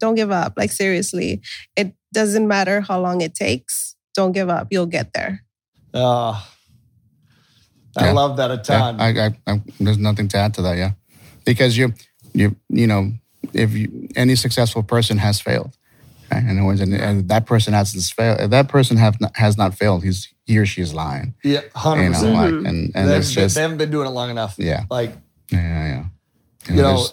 Don't 0.00 0.14
give 0.14 0.30
up. 0.30 0.54
Like 0.56 0.72
seriously, 0.72 1.40
it 1.76 1.94
doesn't 2.12 2.46
matter 2.48 2.80
how 2.80 3.00
long 3.00 3.20
it 3.20 3.34
takes. 3.34 3.96
Don't 4.14 4.32
give 4.32 4.48
up. 4.48 4.68
You'll 4.70 4.86
get 4.86 5.12
there. 5.12 5.44
Uh, 5.94 6.40
I 7.96 8.06
Yeah. 8.06 8.12
love 8.12 8.36
that 8.36 8.50
a 8.50 8.54
Yeah, 8.54 8.62
ton. 8.62 9.00
I, 9.00 9.26
I, 9.26 9.36
I, 9.46 9.62
there's 9.80 9.98
nothing 9.98 10.28
to 10.28 10.38
add 10.38 10.54
to 10.54 10.62
that. 10.62 10.76
Yeah, 10.76 10.92
because 11.44 11.76
you, 11.76 11.92
you, 12.32 12.56
you 12.68 12.86
know, 12.86 13.12
if 13.52 13.72
you, 13.72 14.08
any 14.16 14.36
successful 14.36 14.82
person 14.82 15.18
has 15.18 15.40
failed, 15.40 15.68
right? 15.68 15.77
And, 16.30 16.58
and, 16.80 16.94
and 16.94 17.28
that 17.28 17.46
person 17.46 17.72
hasn't 17.74 18.04
failed, 18.04 18.40
if 18.40 18.50
that 18.50 18.68
person 18.68 18.96
have 18.96 19.20
not, 19.20 19.36
has 19.36 19.56
not 19.56 19.74
failed, 19.74 20.02
he's 20.04 20.28
he 20.46 20.58
or 20.58 20.66
she 20.66 20.80
is 20.80 20.94
lying. 20.94 21.34
yeah, 21.44 21.60
hundred 21.74 22.04
You 22.04 22.08
know, 22.10 22.14
percent. 22.14 22.34
like, 22.34 22.48
and 22.72 22.92
and 22.94 23.08
They, 23.08 23.16
it's 23.16 23.32
just 23.32 23.54
they 23.54 23.62
haven't 23.62 23.78
been 23.78 23.90
doing 23.90 24.06
it 24.06 24.10
long 24.10 24.30
enough. 24.30 24.54
yeah, 24.58 24.84
Like 24.90 25.12
yeah, 25.50 25.58
yeah. 25.86 26.04
you 26.74 26.82
know, 26.82 26.88
there's- 26.94 27.12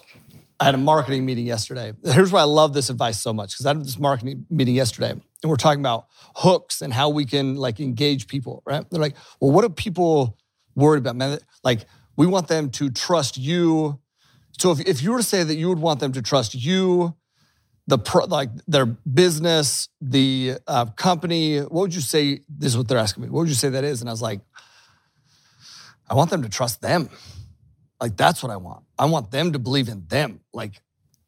I 0.58 0.64
had 0.66 0.76
a 0.76 0.78
marketing 0.78 1.26
meeting 1.26 1.46
yesterday. 1.46 1.92
Here's 2.06 2.32
why 2.32 2.40
I 2.40 2.44
love 2.46 2.74
this 2.74 2.90
advice 2.90 3.22
so 3.22 3.34
much 3.34 3.50
because 3.54 3.66
I 3.66 3.70
had 3.70 3.84
this 3.84 4.00
marketing 4.00 4.46
meeting 4.50 4.74
yesterday, 4.74 5.12
and 5.12 5.22
we're 5.44 5.58
talking 5.58 5.82
about 5.82 6.06
hooks 6.34 6.82
and 6.82 6.94
how 6.94 7.10
we 7.10 7.26
can 7.26 7.56
like 7.56 7.82
engage 7.82 8.28
people. 8.28 8.64
Right? 8.66 8.90
They're 8.90 9.02
like, 9.02 9.16
well, 9.42 9.52
what 9.52 9.66
are 9.66 9.70
people 9.70 10.38
worried 10.76 11.00
about, 11.00 11.18
man? 11.18 11.40
Like, 11.66 11.86
we 12.16 12.26
want 12.26 12.48
them 12.48 12.70
to 12.72 12.90
trust 12.90 13.38
you. 13.38 14.00
So 14.58 14.72
if 14.72 14.80
if 14.88 15.04
you 15.04 15.12
were 15.12 15.18
to 15.18 15.24
say 15.24 15.44
that 15.44 15.56
you 15.56 15.68
would 15.68 15.80
want 15.80 16.00
them 16.00 16.14
to 16.14 16.22
trust 16.22 16.56
you, 16.56 17.14
the 17.88 17.98
pro, 17.98 18.26
like 18.26 18.50
their 18.68 18.86
business, 18.86 19.90
the 20.02 20.56
uh, 20.68 20.86
company, 20.86 21.60
what 21.60 21.72
would 21.72 21.96
you 21.96 22.02
say? 22.02 22.42
This 22.50 22.72
is 22.72 22.78
what 22.78 22.88
they're 22.88 22.98
asking 22.98 23.24
me. 23.24 23.30
What 23.30 23.42
would 23.42 23.50
you 23.50 23.56
say 23.56 23.70
that 23.70 23.84
is? 23.84 24.02
And 24.02 24.10
I 24.10 24.14
was 24.14 24.22
like, 24.22 24.42
I 26.10 26.16
want 26.16 26.30
them 26.30 26.44
to 26.44 26.50
trust 26.50 26.82
them. 26.82 27.10
Like 28.00 28.18
that's 28.18 28.44
what 28.44 28.52
I 28.52 28.58
want. 28.58 28.84
I 28.98 29.06
want 29.06 29.32
them 29.32 29.54
to 29.54 29.60
believe 29.60 29.88
in 29.88 30.06
them. 30.08 30.42
Like 30.54 30.82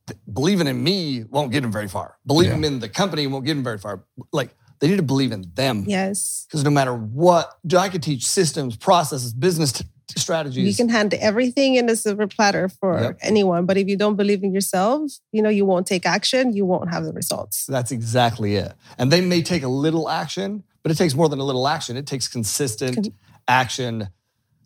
th- 0.08 0.20
believing 0.32 0.68
in 0.68 0.84
me 0.84 1.24
won't 1.24 1.52
get 1.52 1.62
them 1.62 1.72
very 1.72 1.88
far. 1.88 2.18
Believing 2.26 2.64
in 2.64 2.80
the 2.80 2.90
company 2.90 3.26
won't 3.28 3.46
get 3.46 3.54
them 3.54 3.64
very 3.64 3.78
far. 3.78 4.04
Like 4.32 4.56
they 4.80 4.88
need 4.88 4.98
to 4.98 5.04
believe 5.04 5.32
in 5.32 5.46
them. 5.54 5.86
Yes. 5.88 6.46
Because 6.48 6.64
no 6.64 6.70
matter 6.70 6.94
what, 6.94 7.58
I 7.76 7.90
could 7.90 8.04
teach 8.04 8.26
systems, 8.26 8.76
processes, 8.76 9.34
business 9.34 9.72
t- 9.72 9.84
t- 9.84 9.90
strategies. 10.16 10.68
You 10.68 10.76
can 10.76 10.90
hand 10.90 11.14
everything 11.16 11.76
in 11.76 11.90
a 11.90 11.96
silver 11.96 12.28
platter 12.28 12.70
for 12.70 13.00
Yep. 13.00 13.18
anyone, 13.22 13.66
but 13.66 13.78
if 13.78 13.88
you 13.88 13.98
don't 13.98 14.16
believe 14.16 14.44
in 14.44 14.54
yourself, 14.54 15.12
you 15.32 15.42
know, 15.42 15.50
you 15.50 15.66
won't 15.66 15.88
take 15.88 16.06
action, 16.06 16.54
you 16.54 16.66
won't 16.66 16.90
have 16.92 17.04
the 17.04 17.14
results. 17.14 17.66
That's 17.66 17.92
exactly 17.92 18.56
it. 18.56 18.74
And 18.98 19.12
they 19.12 19.22
may 19.22 19.42
take 19.42 19.64
a 19.64 19.68
little 19.68 20.10
action, 20.10 20.64
but 20.84 20.92
it 20.92 20.96
takes 20.96 21.14
more 21.16 21.30
than 21.30 21.40
a 21.40 21.44
little 21.44 21.68
action. 21.68 21.98
It 21.98 22.08
takes 22.08 22.28
consistent 22.28 23.10
action 23.48 24.10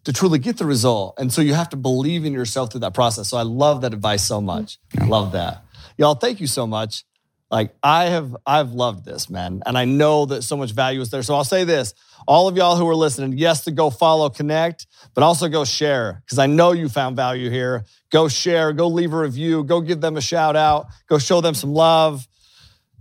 to 0.03 0.13
truly 0.13 0.39
get 0.39 0.57
the 0.57 0.65
result. 0.65 1.15
And 1.19 1.31
so 1.31 1.41
you 1.41 1.53
have 1.53 1.69
to 1.69 1.77
believe 1.77 2.25
in 2.25 2.33
yourself 2.33 2.71
through 2.71 2.81
that 2.81 2.93
process. 2.93 3.29
So 3.29 3.37
I 3.37 3.43
love 3.43 3.81
that 3.81 3.93
advice 3.93 4.23
so 4.23 4.41
much. 4.41 4.79
Mm-hmm. 4.95 5.09
Love 5.09 5.31
that. 5.33 5.63
Y'all, 5.97 6.15
thank 6.15 6.39
you 6.39 6.47
so 6.47 6.65
much. 6.65 7.03
Like 7.51 7.75
I 7.83 8.05
have 8.05 8.35
I've 8.45 8.71
loved 8.71 9.03
this, 9.05 9.29
man. 9.29 9.61
And 9.65 9.77
I 9.77 9.83
know 9.85 10.25
that 10.27 10.43
so 10.43 10.55
much 10.55 10.71
value 10.71 11.01
is 11.01 11.09
there. 11.09 11.21
So 11.21 11.35
I'll 11.35 11.43
say 11.43 11.63
this. 11.65 11.93
All 12.27 12.47
of 12.47 12.55
y'all 12.55 12.75
who 12.77 12.87
are 12.87 12.95
listening, 12.95 13.37
yes, 13.37 13.63
to 13.65 13.71
go 13.71 13.89
follow, 13.89 14.29
connect, 14.29 14.87
but 15.13 15.23
also 15.23 15.49
go 15.49 15.65
share 15.65 16.21
because 16.25 16.39
I 16.39 16.45
know 16.45 16.71
you 16.71 16.87
found 16.87 17.15
value 17.17 17.49
here. 17.49 17.83
Go 18.11 18.27
share, 18.29 18.71
go 18.73 18.87
leave 18.87 19.11
a 19.11 19.17
review, 19.17 19.63
go 19.63 19.81
give 19.81 19.99
them 20.01 20.15
a 20.17 20.21
shout 20.21 20.55
out, 20.55 20.85
go 21.09 21.17
show 21.17 21.41
them 21.41 21.53
some 21.55 21.73
love. 21.73 22.25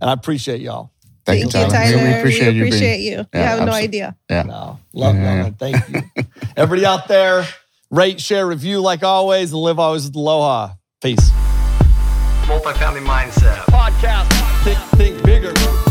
And 0.01 0.09
I 0.09 0.13
appreciate 0.13 0.59
y'all. 0.61 0.91
Thank, 1.23 1.43
you, 1.43 1.49
Tyler. 1.51 1.97
We 1.97 2.03
We 2.03 2.13
appreciate 2.15 2.55
you. 2.55 2.63
appreciate 2.65 2.97
being, 2.97 3.11
you. 3.11 3.17
You 3.19 3.25
Yeah, 3.33 3.55
have 3.55 3.65
no 3.65 3.71
idea. 3.73 4.15
Yeah. 4.29 4.41
No, 4.43 4.79
love 4.91 5.15
Yeah. 5.15 5.43
that. 5.43 5.59
Thank 5.59 5.87
you. 5.89 6.23
Everybody 6.57 6.85
out 6.85 7.07
there, 7.07 7.45
rate, 7.91 8.19
share, 8.19 8.47
review 8.47 8.81
like 8.81 9.03
always, 9.03 9.53
and 9.53 9.61
live 9.61 9.77
always 9.79 10.05
with 10.05 10.15
aloha. 10.15 10.71
Peace. 11.01 11.29
Multifamily 12.47 13.05
Mindset 13.05 13.59
Podcast. 13.65 14.40
Think, 14.63 14.77
think 14.95 15.23
bigger. 15.23 15.90